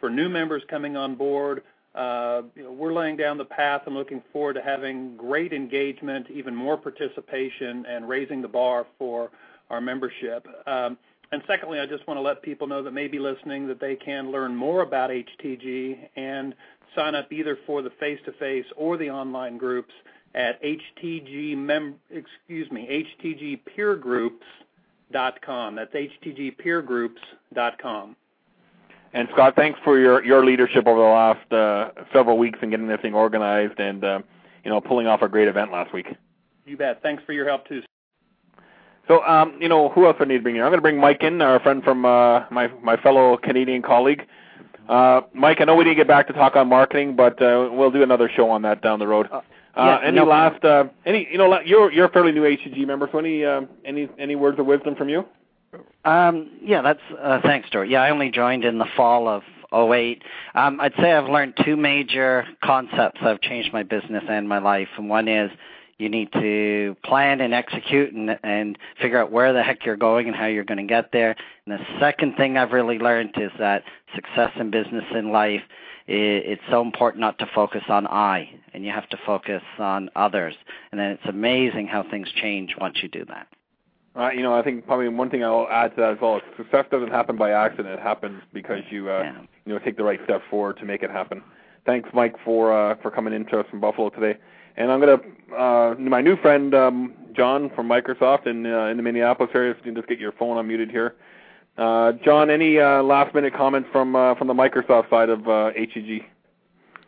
for 0.00 0.10
new 0.10 0.28
members 0.28 0.62
coming 0.68 0.96
on 0.96 1.14
board, 1.14 1.62
uh, 1.94 2.42
we're 2.56 2.94
laying 2.94 3.16
down 3.16 3.36
the 3.36 3.44
path 3.44 3.82
and 3.86 3.94
looking 3.94 4.22
forward 4.32 4.54
to 4.54 4.62
having 4.62 5.16
great 5.16 5.52
engagement, 5.52 6.26
even 6.30 6.54
more 6.54 6.76
participation, 6.76 7.84
and 7.86 8.08
raising 8.08 8.40
the 8.40 8.48
bar 8.48 8.86
for 8.98 9.30
our 9.68 9.80
membership. 9.80 10.46
Um, 10.66 10.96
and 11.32 11.42
secondly, 11.46 11.80
I 11.80 11.86
just 11.86 12.06
want 12.06 12.18
to 12.18 12.22
let 12.22 12.42
people 12.42 12.66
know 12.66 12.82
that 12.82 12.92
may 12.92 13.08
be 13.08 13.18
listening 13.18 13.66
that 13.68 13.80
they 13.80 13.96
can 13.96 14.30
learn 14.30 14.54
more 14.54 14.82
about 14.82 15.10
HTG 15.10 15.98
and 16.16 16.54
sign 16.94 17.14
up 17.14 17.32
either 17.32 17.58
for 17.66 17.82
the 17.82 17.90
face-to-face 18.00 18.66
or 18.76 18.96
the 18.96 19.10
online 19.10 19.56
groups 19.56 19.92
at 20.34 20.62
HTG 20.62 21.56
mem 21.56 21.94
excuse 22.10 22.70
me 22.70 23.06
htgpeergroups.com. 23.22 25.74
That's 25.74 25.94
htgpeergroups.com. 25.94 28.16
And 29.14 29.28
Scott, 29.32 29.54
thanks 29.56 29.78
for 29.84 29.98
your 29.98 30.24
your 30.24 30.42
leadership 30.44 30.86
over 30.86 30.98
the 30.98 31.04
last 31.04 31.52
uh, 31.52 31.90
several 32.12 32.38
weeks 32.38 32.58
in 32.62 32.70
getting 32.70 32.88
this 32.88 33.00
thing 33.00 33.14
organized. 33.14 33.78
And 33.78 34.02
uh, 34.02 34.22
you 34.64 34.70
know 34.70 34.80
pulling 34.80 35.06
off 35.06 35.22
a 35.22 35.28
great 35.28 35.48
event 35.48 35.72
last 35.72 35.92
week. 35.92 36.06
You 36.64 36.76
bet. 36.76 37.02
Thanks 37.02 37.22
for 37.24 37.32
your 37.32 37.46
help 37.46 37.66
too. 37.66 37.82
So, 39.08 39.24
um, 39.24 39.58
you 39.60 39.68
know, 39.68 39.88
who 39.88 40.06
else 40.06 40.16
I 40.20 40.24
need 40.24 40.36
to 40.36 40.42
bring 40.42 40.56
in? 40.56 40.62
I'm 40.62 40.68
going 40.68 40.78
to 40.78 40.82
bring 40.82 40.98
Mike 40.98 41.22
in, 41.22 41.42
our 41.42 41.58
friend 41.60 41.82
from 41.82 42.04
uh, 42.04 42.44
my 42.50 42.68
my 42.82 42.96
fellow 42.96 43.36
Canadian 43.36 43.82
colleague. 43.82 44.26
Uh, 44.88 45.22
Mike, 45.32 45.60
I 45.60 45.64
know 45.64 45.74
we 45.74 45.84
didn't 45.84 45.96
get 45.96 46.08
back 46.08 46.26
to 46.28 46.32
talk 46.32 46.56
on 46.56 46.68
marketing, 46.68 47.16
but 47.16 47.40
uh, 47.42 47.68
we'll 47.72 47.90
do 47.90 48.02
another 48.02 48.30
show 48.34 48.50
on 48.50 48.62
that 48.62 48.82
down 48.82 48.98
the 48.98 49.06
road. 49.06 49.28
Uh, 49.74 49.98
yeah, 50.02 50.08
any 50.08 50.16
no 50.16 50.24
last, 50.24 50.62
uh, 50.64 50.84
any, 51.06 51.26
you 51.30 51.38
know, 51.38 51.60
you're 51.60 51.90
you're 51.90 52.06
a 52.06 52.10
fairly 52.10 52.32
new 52.32 52.42
HTG 52.42 52.86
member, 52.86 53.08
so 53.10 53.18
any 53.18 53.44
uh, 53.44 53.62
any 53.84 54.08
any 54.18 54.36
words 54.36 54.58
of 54.58 54.66
wisdom 54.66 54.94
from 54.94 55.08
you? 55.08 55.24
Um, 56.04 56.50
yeah, 56.62 56.82
that's 56.82 57.00
uh, 57.18 57.40
thanks, 57.42 57.68
Stuart. 57.68 57.86
Yeah, 57.86 58.02
I 58.02 58.10
only 58.10 58.30
joined 58.30 58.64
in 58.64 58.78
the 58.78 58.86
fall 58.96 59.28
of 59.28 59.42
08. 59.72 60.22
Um, 60.54 60.80
I'd 60.80 60.94
say 60.96 61.12
I've 61.12 61.30
learned 61.30 61.54
two 61.64 61.76
major 61.76 62.44
concepts 62.62 63.20
that 63.22 63.28
have 63.28 63.40
changed 63.40 63.72
my 63.72 63.82
business 63.82 64.24
and 64.28 64.46
my 64.48 64.58
life, 64.58 64.88
and 64.98 65.08
one 65.08 65.28
is 65.28 65.50
you 65.98 66.08
need 66.08 66.32
to 66.32 66.96
plan 67.04 67.40
and 67.40 67.54
execute 67.54 68.12
and, 68.12 68.36
and 68.42 68.76
figure 69.00 69.18
out 69.18 69.30
where 69.30 69.52
the 69.52 69.62
heck 69.62 69.86
you're 69.86 69.96
going 69.96 70.26
and 70.26 70.36
how 70.36 70.46
you're 70.46 70.64
going 70.64 70.78
to 70.78 70.84
get 70.84 71.12
there. 71.12 71.36
And 71.64 71.78
the 71.78 71.84
second 72.00 72.36
thing 72.36 72.58
I've 72.58 72.72
really 72.72 72.98
learned 72.98 73.34
is 73.36 73.52
that 73.58 73.84
success 74.14 74.50
in 74.58 74.70
business 74.70 75.04
and 75.14 75.30
life, 75.30 75.62
it's 76.06 76.62
so 76.70 76.82
important 76.82 77.20
not 77.20 77.38
to 77.38 77.46
focus 77.54 77.82
on 77.88 78.06
I, 78.06 78.50
and 78.74 78.84
you 78.84 78.90
have 78.90 79.08
to 79.10 79.18
focus 79.24 79.62
on 79.78 80.10
others. 80.16 80.54
And 80.90 81.00
then 81.00 81.12
it's 81.12 81.26
amazing 81.26 81.86
how 81.86 82.02
things 82.02 82.30
change 82.32 82.74
once 82.80 83.02
you 83.02 83.08
do 83.08 83.24
that. 83.26 83.46
Uh, 84.14 84.30
you 84.30 84.42
know, 84.42 84.54
I 84.54 84.62
think 84.62 84.86
probably 84.86 85.08
one 85.08 85.30
thing 85.30 85.42
I'll 85.42 85.68
add 85.70 85.94
to 85.96 86.00
that 86.02 86.12
as 86.12 86.18
well 86.20 86.36
is 86.36 86.42
success 86.56 86.84
doesn't 86.90 87.10
happen 87.10 87.36
by 87.36 87.52
accident. 87.52 87.88
It 87.88 88.00
happens 88.00 88.42
because 88.52 88.82
you, 88.90 89.10
uh, 89.10 89.22
Yeah. 89.22 89.40
you 89.64 89.72
know, 89.72 89.78
take 89.78 89.96
the 89.96 90.04
right 90.04 90.20
steps 90.24 90.44
forward 90.50 90.76
to 90.78 90.84
make 90.84 91.02
it 91.02 91.10
happen. 91.10 91.42
Thanks, 91.86 92.10
Mike, 92.12 92.36
for 92.44 92.72
uh, 92.72 92.96
for 92.96 93.10
coming 93.10 93.32
into 93.32 93.58
us 93.58 93.66
from 93.70 93.80
Buffalo 93.80 94.10
today. 94.10 94.38
And 94.76 94.92
I'm 94.92 95.00
gonna 95.00 95.20
uh, 95.56 95.94
my 95.98 96.20
new 96.20 96.36
friend 96.36 96.74
um, 96.74 97.14
John 97.32 97.70
from 97.70 97.88
Microsoft 97.88 98.46
in 98.46 98.66
uh, 98.66 98.86
in 98.86 98.98
the 98.98 99.02
Minneapolis 99.02 99.50
area. 99.54 99.70
If 99.70 99.78
you 99.78 99.84
can 99.84 99.94
just 99.94 100.08
get 100.08 100.18
your 100.18 100.32
phone 100.32 100.62
unmuted 100.62 100.90
here. 100.90 101.14
Uh, 101.76 102.12
John, 102.24 102.50
any 102.50 102.78
uh, 102.78 103.02
last 103.02 103.34
minute 103.34 103.54
comment 103.54 103.86
from 103.92 104.14
uh, 104.14 104.34
from 104.34 104.46
the 104.46 104.54
Microsoft 104.54 105.08
side 105.08 105.30
of 105.30 105.40
uh, 105.48 105.70
HTG? 105.72 106.24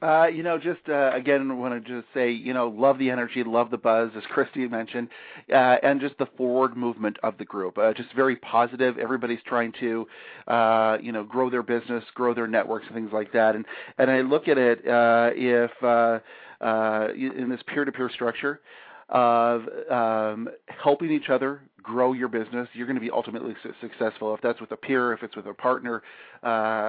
Uh, 0.00 0.26
you 0.26 0.42
know, 0.42 0.58
just 0.58 0.80
uh, 0.88 1.10
again, 1.14 1.58
want 1.58 1.72
to 1.72 1.80
just 1.80 2.06
say, 2.12 2.30
you 2.30 2.52
know, 2.52 2.68
love 2.68 2.98
the 2.98 3.10
energy, 3.10 3.42
love 3.42 3.70
the 3.70 3.78
buzz, 3.78 4.10
as 4.16 4.22
Christy 4.30 4.66
mentioned, 4.68 5.08
and 5.48 6.00
just 6.00 6.16
the 6.18 6.26
forward 6.36 6.76
movement 6.76 7.16
of 7.22 7.38
the 7.38 7.44
group. 7.44 7.78
Just 7.96 8.12
very 8.14 8.36
positive. 8.36 8.98
Everybody's 8.98 9.38
trying 9.46 9.72
to, 9.80 10.06
you 11.02 11.12
know, 11.12 11.24
grow 11.28 11.48
their 11.48 11.62
business, 11.62 12.04
grow 12.14 12.34
their 12.34 12.46
networks, 12.46 12.86
and 12.86 12.94
things 12.94 13.10
like 13.12 13.32
that. 13.32 13.54
And 13.56 13.64
and 13.98 14.10
I 14.10 14.20
look 14.20 14.48
at 14.48 14.58
it 14.58 14.80
if 14.84 15.70
in 16.60 17.48
this 17.48 17.60
peer-to-peer 17.66 18.10
structure 18.10 18.60
of 19.08 19.62
um, 19.90 20.48
helping 20.82 21.10
each 21.10 21.28
other 21.28 21.62
grow 21.84 22.12
your 22.12 22.28
business, 22.28 22.68
you're 22.72 22.86
going 22.86 22.96
to 22.96 23.00
be 23.00 23.10
ultimately 23.10 23.54
su- 23.62 23.74
successful. 23.80 24.34
If 24.34 24.40
that's 24.40 24.60
with 24.60 24.72
a 24.72 24.76
peer, 24.76 25.12
if 25.12 25.22
it's 25.22 25.36
with 25.36 25.46
a 25.46 25.54
partner, 25.54 26.02
uh, 26.42 26.46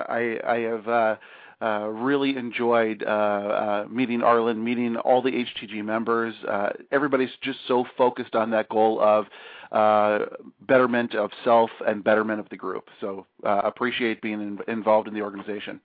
I, 0.10 0.40
I 0.48 0.60
have. 0.62 0.88
Uh, 0.88 1.16
uh, 1.62 1.88
really 1.88 2.36
enjoyed 2.36 3.02
uh, 3.02 3.06
uh, 3.10 3.86
meeting 3.90 4.22
Arlen, 4.22 4.62
meeting 4.62 4.98
all 4.98 5.22
the 5.22 5.32
HTG 5.32 5.86
members. 5.86 6.36
Uh, 6.46 6.70
everybody's 6.92 7.30
just 7.42 7.60
so 7.66 7.86
focused 7.98 8.36
on 8.36 8.52
that 8.52 8.68
goal 8.68 9.00
of 9.00 9.26
uh, 9.72 10.26
betterment 10.68 11.16
of 11.16 11.32
self 11.44 11.70
and 11.88 12.04
betterment 12.04 12.42
of 12.42 12.50
the 12.50 12.58
group. 12.58 12.90
So 13.00 13.26
uh, 13.46 13.62
appreciate 13.64 14.22
being 14.22 14.42
in, 14.42 14.60
involved 14.68 15.08
in 15.08 15.14
the 15.14 15.22
organization. 15.22 15.80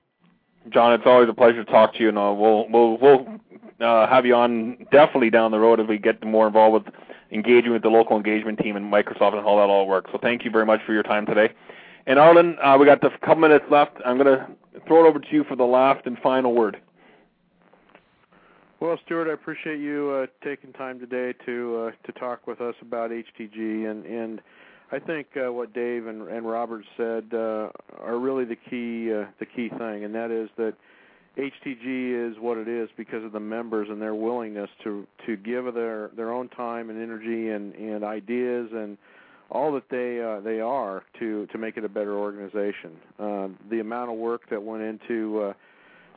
John, 0.69 0.93
it's 0.93 1.05
always 1.07 1.29
a 1.29 1.33
pleasure 1.33 1.65
to 1.65 1.71
talk 1.71 1.95
to 1.95 2.01
you, 2.01 2.11
and 2.11 2.19
uh, 2.19 2.35
we'll 2.37 2.69
we'll 2.69 2.99
we'll 2.99 3.27
uh, 3.81 4.07
have 4.07 4.27
you 4.27 4.35
on 4.35 4.87
definitely 4.93 5.31
down 5.31 5.53
the 5.53 5.59
road 5.59 5.81
if 5.81 5.89
we 5.89 5.97
get 5.97 6.23
more 6.23 6.47
involved 6.47 6.85
with 6.85 6.95
engaging 7.33 7.73
with 7.73 7.83
the 7.83 7.89
local 7.89 8.17
engagement 8.17 8.59
team 8.59 8.77
and 8.77 8.93
Microsoft 8.93 9.35
and 9.35 9.45
how 9.45 9.57
that 9.57 9.69
all 9.69 9.87
works. 9.87 10.11
So 10.13 10.19
thank 10.21 10.45
you 10.45 10.51
very 10.51 10.67
much 10.67 10.81
for 10.85 10.93
your 10.93 11.03
time 11.03 11.27
today. 11.27 11.53
And 12.07 12.19
Arlen, 12.19 12.57
uh, 12.63 12.77
we 12.79 12.87
got 12.87 13.05
a 13.05 13.11
couple 13.19 13.37
minutes 13.37 13.65
left. 13.71 13.97
I'm 14.05 14.19
going 14.19 14.39
to 14.39 14.49
throw 14.87 15.05
it 15.05 15.09
over 15.09 15.19
to 15.19 15.29
you 15.31 15.45
for 15.45 15.57
the 15.57 15.65
last 15.65 16.07
and 16.07 16.19
final 16.19 16.55
word. 16.55 16.81
Well, 18.81 18.99
Stuart, 19.05 19.29
I 19.29 19.35
appreciate 19.35 19.79
you 19.79 20.11
uh, 20.11 20.27
taking 20.43 20.73
time 20.73 20.99
today 20.99 21.35
to 21.45 21.93
uh, 21.93 22.07
to 22.07 22.19
talk 22.19 22.47
with 22.47 22.63
us 22.63 22.75
about 22.81 23.11
HTG, 23.11 23.91
and 23.91 24.07
and 24.07 24.41
I 24.91 24.99
think 24.99 25.27
uh, 25.37 25.53
what 25.53 25.75
Dave 25.75 26.07
and, 26.07 26.27
and 26.29 26.49
Robert 26.49 26.85
said 26.97 27.27
uh, 27.35 27.69
are 27.99 28.19
really 28.19 28.47
the 28.47 28.57
key 28.57 29.13
uh, 29.13 29.27
the 29.39 29.45
key 29.45 29.69
thing, 29.69 30.05
and 30.05 30.15
that 30.15 30.31
is 30.31 30.49
that 30.57 30.73
HTG 31.41 32.31
is 32.31 32.37
what 32.39 32.59
it 32.59 32.69
is 32.69 32.91
because 32.97 33.25
of 33.25 33.33
the 33.33 33.41
members 33.41 33.89
and 33.89 34.01
their 34.01 34.15
willingness 34.15 34.69
to 34.85 35.07
to 35.27 35.37
give 35.37 35.73
their 35.73 36.11
their 36.17 36.33
own 36.33 36.49
time 36.51 36.91
and 36.91 37.03
energy 37.03 37.49
and 37.49 37.75
and 37.75 38.05
ideas 38.05 38.69
and 38.73 38.99
all 39.51 39.73
that 39.73 39.89
they 39.91 40.21
uh, 40.21 40.41
they 40.41 40.61
are 40.61 41.03
to 41.19 41.47
to 41.47 41.59
make 41.59 41.77
it 41.77 41.85
a 41.85 41.89
better 41.89 42.17
organization. 42.17 42.93
Uh, 43.19 43.49
the 43.71 43.81
amount 43.81 44.11
of 44.11 44.19
work 44.19 44.43
that 44.51 44.63
went 44.63 44.83
into 44.83 45.41
uh, 45.41 45.53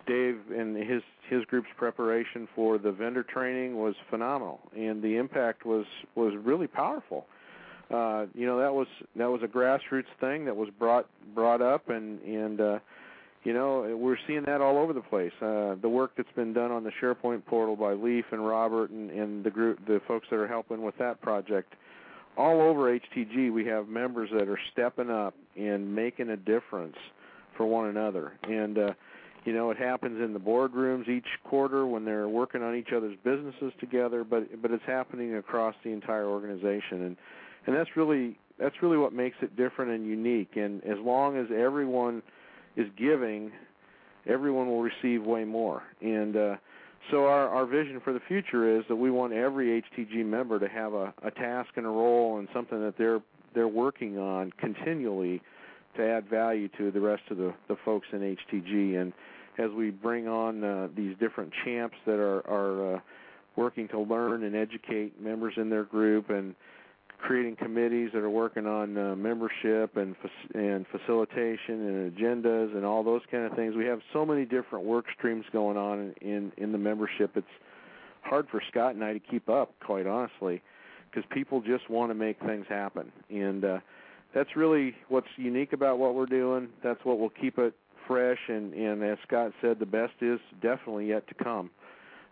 Dave 0.06 0.40
and 0.54 0.76
his 0.76 1.02
his 1.30 1.46
group's 1.46 1.70
preparation 1.78 2.48
for 2.54 2.78
the 2.78 2.92
vendor 2.92 3.24
training 3.24 3.80
was 3.80 3.96
phenomenal, 4.10 4.60
and 4.76 5.02
the 5.02 5.16
impact 5.16 5.66
was 5.66 5.86
was 6.16 6.34
really 6.44 6.68
powerful. 6.68 7.26
Uh, 7.90 8.26
you 8.36 8.46
know 8.46 8.60
that 8.60 8.74
was 8.74 8.88
that 9.16 9.30
was 9.30 9.42
a 9.42 9.48
grassroots 9.48 10.12
thing 10.20 10.44
that 10.46 10.56
was 10.56 10.70
brought 10.78 11.08
brought 11.34 11.62
up, 11.62 11.90
and 11.90 12.22
and 12.22 12.60
uh, 12.60 12.80
you 13.44 13.54
know 13.54 13.96
we're 13.98 14.18
seeing 14.28 14.44
that 14.46 14.62
all 14.62 14.78
over 14.78 14.94
the 14.94 15.02
place. 15.02 15.32
Uh, 15.42 15.76
the 15.82 15.90
work 15.90 16.12
that's 16.16 16.32
been 16.36 16.54
done 16.54 16.72
on 16.72 16.84
the 16.84 16.92
SharePoint 17.02 17.46
portal 17.46 17.76
by 17.76 17.94
Leaf 17.94 18.26
and 18.32 18.46
Robert 18.46 18.90
and, 18.90 19.12
and 19.12 19.44
the 19.44 19.50
group, 19.50 19.86
the 19.86 20.02
folks 20.08 20.28
that 20.30 20.38
are 20.38 20.48
helping 20.48 20.82
with 20.82 20.98
that 20.98 21.22
project 21.22 21.74
all 22.38 22.62
over 22.62 22.98
HTG, 23.00 23.52
we 23.54 23.66
have 23.66 23.88
members 23.88 24.30
that 24.34 24.48
are 24.48 24.60
stepping 24.72 25.10
up 25.10 25.36
and 25.56 25.94
making 25.94 26.30
a 26.30 26.38
difference 26.38 26.96
for 27.56 27.66
one 27.66 27.90
another. 27.90 28.34
And 28.44 28.78
uh, 28.78 28.94
you 29.46 29.54
know, 29.54 29.72
it 29.72 29.78
happens 29.78 30.22
in 30.22 30.34
the 30.34 30.40
boardrooms 30.40 31.10
each 31.10 31.28
quarter 31.44 31.86
when 31.86 32.06
they're 32.06 32.30
working 32.30 32.64
on 32.64 32.76
each 32.76 32.94
other's 32.96 33.18
businesses 33.24 33.74
together, 33.80 34.24
but 34.24 34.62
but 34.62 34.72
it's 34.72 34.86
happening 34.86 35.36
across 35.36 35.76
the 35.84 35.90
entire 35.90 36.28
organization, 36.28 37.04
and 37.04 37.18
and 37.68 37.76
that's 37.76 37.90
really 37.96 38.38
that's 38.58 38.76
really 38.82 38.98
what 38.98 39.14
makes 39.14 39.38
it 39.42 39.56
different 39.56 39.92
and 39.92 40.08
unique. 40.08 40.56
And 40.56 40.84
as 40.86 40.98
long 41.00 41.38
as 41.38 41.48
everyone 41.56 42.22
is 42.76 42.88
giving, 42.98 43.52
everyone 44.28 44.68
will 44.68 44.82
receive 44.82 45.24
way 45.24 45.44
more. 45.44 45.84
And 46.02 46.36
uh, 46.36 46.56
so 47.12 47.26
our, 47.26 47.50
our 47.50 47.66
vision 47.66 48.00
for 48.04 48.14
the 48.14 48.22
future 48.28 48.78
is 48.78 48.84
that 48.88 48.96
we 48.96 49.12
want 49.12 49.34
every 49.34 49.82
HTG 49.82 50.26
member 50.26 50.60
to 50.60 50.68
have 50.68 50.94
a, 50.94 51.14
a 51.24 51.32
task 51.32 51.70
and 51.76 51.86
a 51.86 51.90
role 51.90 52.40
and 52.40 52.48
something 52.54 52.80
that 52.82 52.98
they're 52.98 53.22
they're 53.54 53.68
working 53.68 54.18
on 54.18 54.52
continually 54.58 55.40
to 55.96 56.04
add 56.04 56.28
value 56.28 56.68
to 56.78 56.90
the 56.90 57.00
rest 57.00 57.22
of 57.30 57.38
the, 57.38 57.54
the 57.68 57.76
folks 57.86 58.08
in 58.12 58.20
HTG. 58.20 59.00
And 59.00 59.14
as 59.60 59.70
we 59.72 59.92
bring 59.92 60.28
on 60.28 60.64
uh, 60.64 60.88
these 60.96 61.16
different 61.20 61.54
champs 61.64 61.96
that 62.08 62.20
are, 62.20 62.40
are 62.50 62.96
uh, 62.96 63.00
working 63.56 63.88
to 63.90 64.00
learn 64.00 64.44
and 64.44 64.56
educate 64.56 65.22
members 65.22 65.54
in 65.58 65.70
their 65.70 65.84
group 65.84 66.30
and 66.30 66.56
creating 67.24 67.56
committees 67.56 68.12
that 68.14 68.20
are 68.20 68.30
working 68.30 68.68
on 68.68 68.98
uh, 68.98 69.16
membership 69.16 69.96
and 69.96 70.16
and 70.54 70.86
facilitation 70.92 71.88
and 71.88 72.16
agendas 72.16 72.76
and 72.76 72.86
all 72.86 73.02
those 73.02 73.22
kind 73.32 73.46
of 73.46 73.54
things. 73.54 73.76
We 73.76 73.86
have 73.86 74.02
so 74.12 74.26
many 74.26 74.44
different 74.44 74.86
work 74.86 75.06
streams 75.18 75.46
going 75.54 75.78
on 75.78 76.14
in 76.22 76.52
in 76.58 76.72
the 76.74 76.78
membership. 76.78 77.32
It's 77.36 77.48
hard 78.22 78.48
for 78.52 78.62
Scott 78.70 78.96
and 78.96 79.04
I 79.04 79.14
to 79.14 79.20
keep 79.20 79.50
up, 79.50 79.74
quite 79.86 80.06
honestly, 80.06 80.62
because 81.10 81.24
people 81.32 81.62
just 81.62 81.90
want 81.90 82.12
to 82.12 82.16
make 82.16 82.40
things 82.42 82.66
happen, 82.68 83.10
and 83.30 83.64
uh, 83.64 83.80
that's 84.36 84.56
really 84.58 84.94
what's 85.08 85.28
unique 85.38 85.72
about 85.72 86.00
what 86.00 86.16
we're 86.16 86.26
doing. 86.26 86.68
That's 86.84 87.00
what 87.04 87.20
will 87.20 87.30
keep 87.30 87.58
it 87.58 87.74
fresh. 88.06 88.40
And 88.50 88.74
and 88.74 89.02
as 89.02 89.18
Scott 89.26 89.54
said, 89.62 89.80
the 89.80 89.86
best 89.86 90.14
is 90.20 90.40
definitely 90.62 91.08
yet 91.08 91.26
to 91.30 91.36
come. 91.42 91.70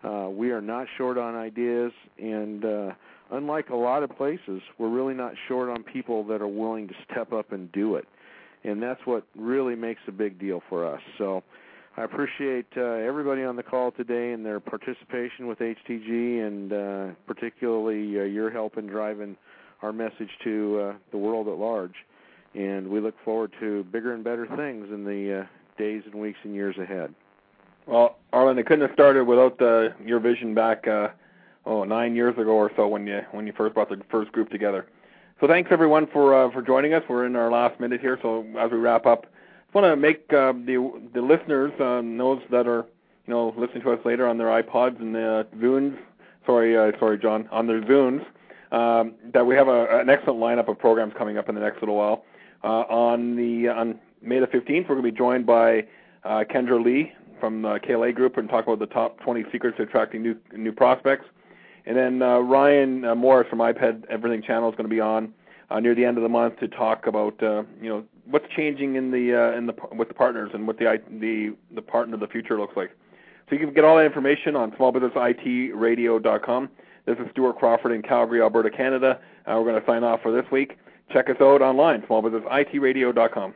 Uh, 0.04 0.30
we 0.30 0.52
are 0.52 0.62
not 0.62 0.88
short 0.97 1.18
on 1.18 1.36
ideas, 1.36 1.91
and 2.18 2.66
uh, 2.66 2.91
unlike 3.32 3.70
a 3.70 3.76
lot 3.76 4.04
of 4.04 4.16
places, 4.18 4.62
we're 4.78 4.89
really 4.89 5.14
not 5.14 5.34
short 5.47 5.70
on 5.70 5.84
people 5.84 6.24
that 6.26 6.41
are 6.41 6.47
willing 6.47 6.88
to 6.88 6.93
step 7.10 7.32
up 7.34 7.52
and 7.52 7.72
do 7.72 7.95
it. 7.95 8.08
And 8.64 8.82
that's 8.82 9.02
what 9.06 9.24
really 9.36 9.76
makes 9.76 10.02
a 10.08 10.12
big 10.12 10.39
deal 10.39 10.62
for 10.70 10.86
us. 10.86 11.02
So 11.18 11.43
I 11.97 12.04
appreciate 12.04 12.68
uh, 12.78 12.82
everybody 12.82 13.43
on 13.43 13.56
the 13.56 13.64
call 13.64 13.91
today 13.91 14.32
and 14.32 14.45
their 14.45 14.60
participation 14.60 15.47
with 15.47 15.60
HTG, 15.60 16.47
and 16.47 16.74
uh, 16.74 17.14
particularly 17.28 18.20
uh, 18.20 18.24
your 18.24 18.49
help 18.49 18.78
in 18.78 18.88
driving 18.88 19.36
our 19.82 19.91
message 19.91 20.30
to 20.43 20.80
uh, 20.80 20.93
the 21.12 21.18
world 21.18 21.47
at 21.47 21.56
large. 21.58 21.95
And 22.54 22.89
we 22.89 22.99
look 22.99 23.16
forward 23.26 23.52
to 23.60 23.84
bigger 23.86 24.14
and 24.14 24.24
better 24.24 24.47
things 24.56 24.88
in 24.91 25.04
the 25.04 25.41
uh, 25.41 25.45
days 25.78 26.04
and 26.06 26.16
weeks 26.16 26.39
and 26.43 26.54
years 26.54 26.78
ahead. 26.78 27.14
Well, 27.86 28.17
Arlen, 28.32 28.57
it 28.57 28.65
couldn't 28.65 28.88
have 28.88 28.93
started 28.93 29.25
without 29.25 29.61
uh, 29.61 29.89
your 30.05 30.19
vision 30.19 30.53
back 30.53 30.88
uh, 30.88 31.09
oh 31.65 31.84
nine 31.84 32.15
years 32.15 32.38
ago 32.38 32.51
or 32.51 32.71
so 32.75 32.88
when 32.88 33.07
you 33.07 33.21
when 33.32 33.47
you 33.47 33.53
first 33.53 33.73
brought 33.73 33.89
the 33.89 34.01
first 34.09 34.32
group 34.32 34.49
together. 34.49 34.88
So 35.39 35.47
thanks 35.47 35.71
everyone 35.71 36.07
for 36.07 36.34
uh, 36.36 36.51
for 36.51 36.61
joining 36.61 36.93
us. 36.93 37.03
We're 37.09 37.25
in 37.25 37.36
our 37.36 37.51
last 37.51 37.79
minute 37.79 37.99
here, 38.01 38.19
so 38.21 38.45
as 38.59 38.71
we 38.71 38.77
wrap 38.77 39.05
up, 39.05 39.25
I 39.73 39.79
want 39.79 39.91
to 39.91 39.95
make 39.95 40.32
uh, 40.32 40.53
the 40.53 41.09
the 41.13 41.21
listeners 41.21 41.71
uh, 41.79 42.01
those 42.17 42.41
that 42.51 42.67
are 42.67 42.86
you 43.25 43.34
know 43.34 43.53
listening 43.57 43.82
to 43.84 43.91
us 43.91 43.99
later 44.05 44.27
on 44.27 44.38
their 44.38 44.47
iPods 44.47 44.99
and 44.99 45.15
uh, 45.15 45.43
Zunes. 45.57 45.97
sorry, 46.45 46.77
uh, 46.77 46.97
sorry, 46.99 47.17
John, 47.17 47.49
on 47.51 47.67
their 47.67 47.82
Zunes. 47.82 48.25
Um, 48.71 49.15
that 49.34 49.45
we 49.45 49.55
have 49.55 49.67
a, 49.67 49.99
an 49.99 50.09
excellent 50.09 50.39
lineup 50.39 50.69
of 50.69 50.79
programs 50.79 51.13
coming 51.17 51.38
up 51.38 51.49
in 51.49 51.55
the 51.55 51.61
next 51.61 51.82
little 51.82 51.95
while. 51.95 52.23
Uh, 52.63 52.84
on 52.88 53.36
the 53.36 53.67
on 53.67 53.99
May 54.21 54.39
the 54.39 54.47
15th, 54.47 54.88
we're 54.88 54.95
going 54.95 55.03
to 55.03 55.11
be 55.11 55.17
joined 55.17 55.45
by 55.45 55.88
uh, 56.23 56.43
Kendra 56.49 56.82
Lee 56.82 57.11
from 57.41 57.61
the 57.61 57.79
KLA 57.79 58.13
Group 58.13 58.37
and 58.37 58.47
talk 58.47 58.65
about 58.65 58.79
the 58.79 58.85
top 58.85 59.19
20 59.19 59.43
secrets 59.51 59.75
to 59.75 59.83
attracting 59.83 60.21
new 60.21 60.37
new 60.55 60.71
prospects. 60.71 61.25
And 61.85 61.97
then 61.97 62.21
uh, 62.21 62.39
Ryan 62.39 63.03
uh, 63.03 63.15
Morris 63.15 63.49
from 63.49 63.59
IPED 63.59 64.05
Everything 64.09 64.41
Channel 64.41 64.69
is 64.69 64.75
going 64.75 64.87
to 64.87 64.95
be 64.95 65.01
on 65.01 65.33
uh, 65.69 65.79
near 65.79 65.95
the 65.95 66.05
end 66.05 66.17
of 66.17 66.23
the 66.23 66.29
month 66.29 66.59
to 66.59 66.67
talk 66.67 67.07
about 67.07 67.41
uh, 67.43 67.63
you 67.81 67.89
know 67.89 68.05
what's 68.25 68.45
changing 68.55 68.95
in 68.95 69.11
the 69.11 69.35
uh, 69.35 69.57
in 69.57 69.65
the 69.65 69.73
with 69.91 70.07
the 70.07 70.13
partners 70.13 70.51
and 70.53 70.67
what 70.67 70.77
the 70.77 71.01
the 71.19 71.53
the 71.73 71.81
partner 71.81 72.13
of 72.13 72.19
the 72.21 72.27
future 72.27 72.57
looks 72.59 72.77
like. 72.77 72.91
So 73.49 73.55
you 73.55 73.65
can 73.65 73.73
get 73.73 73.83
all 73.83 73.97
that 73.97 74.05
information 74.05 74.55
on 74.55 74.71
smallbusinessitradio.com. 74.71 76.69
This 77.05 77.17
is 77.17 77.25
Stuart 77.31 77.57
Crawford 77.57 77.91
in 77.91 78.01
Calgary, 78.01 78.41
Alberta, 78.41 78.69
Canada. 78.69 79.19
Uh, 79.45 79.55
we're 79.57 79.65
going 79.71 79.81
to 79.81 79.85
sign 79.85 80.05
off 80.05 80.21
for 80.21 80.31
this 80.31 80.49
week. 80.51 80.77
Check 81.11 81.29
us 81.29 81.35
out 81.41 81.61
online, 81.61 82.01
smallbusinessitradio.com. 82.03 83.53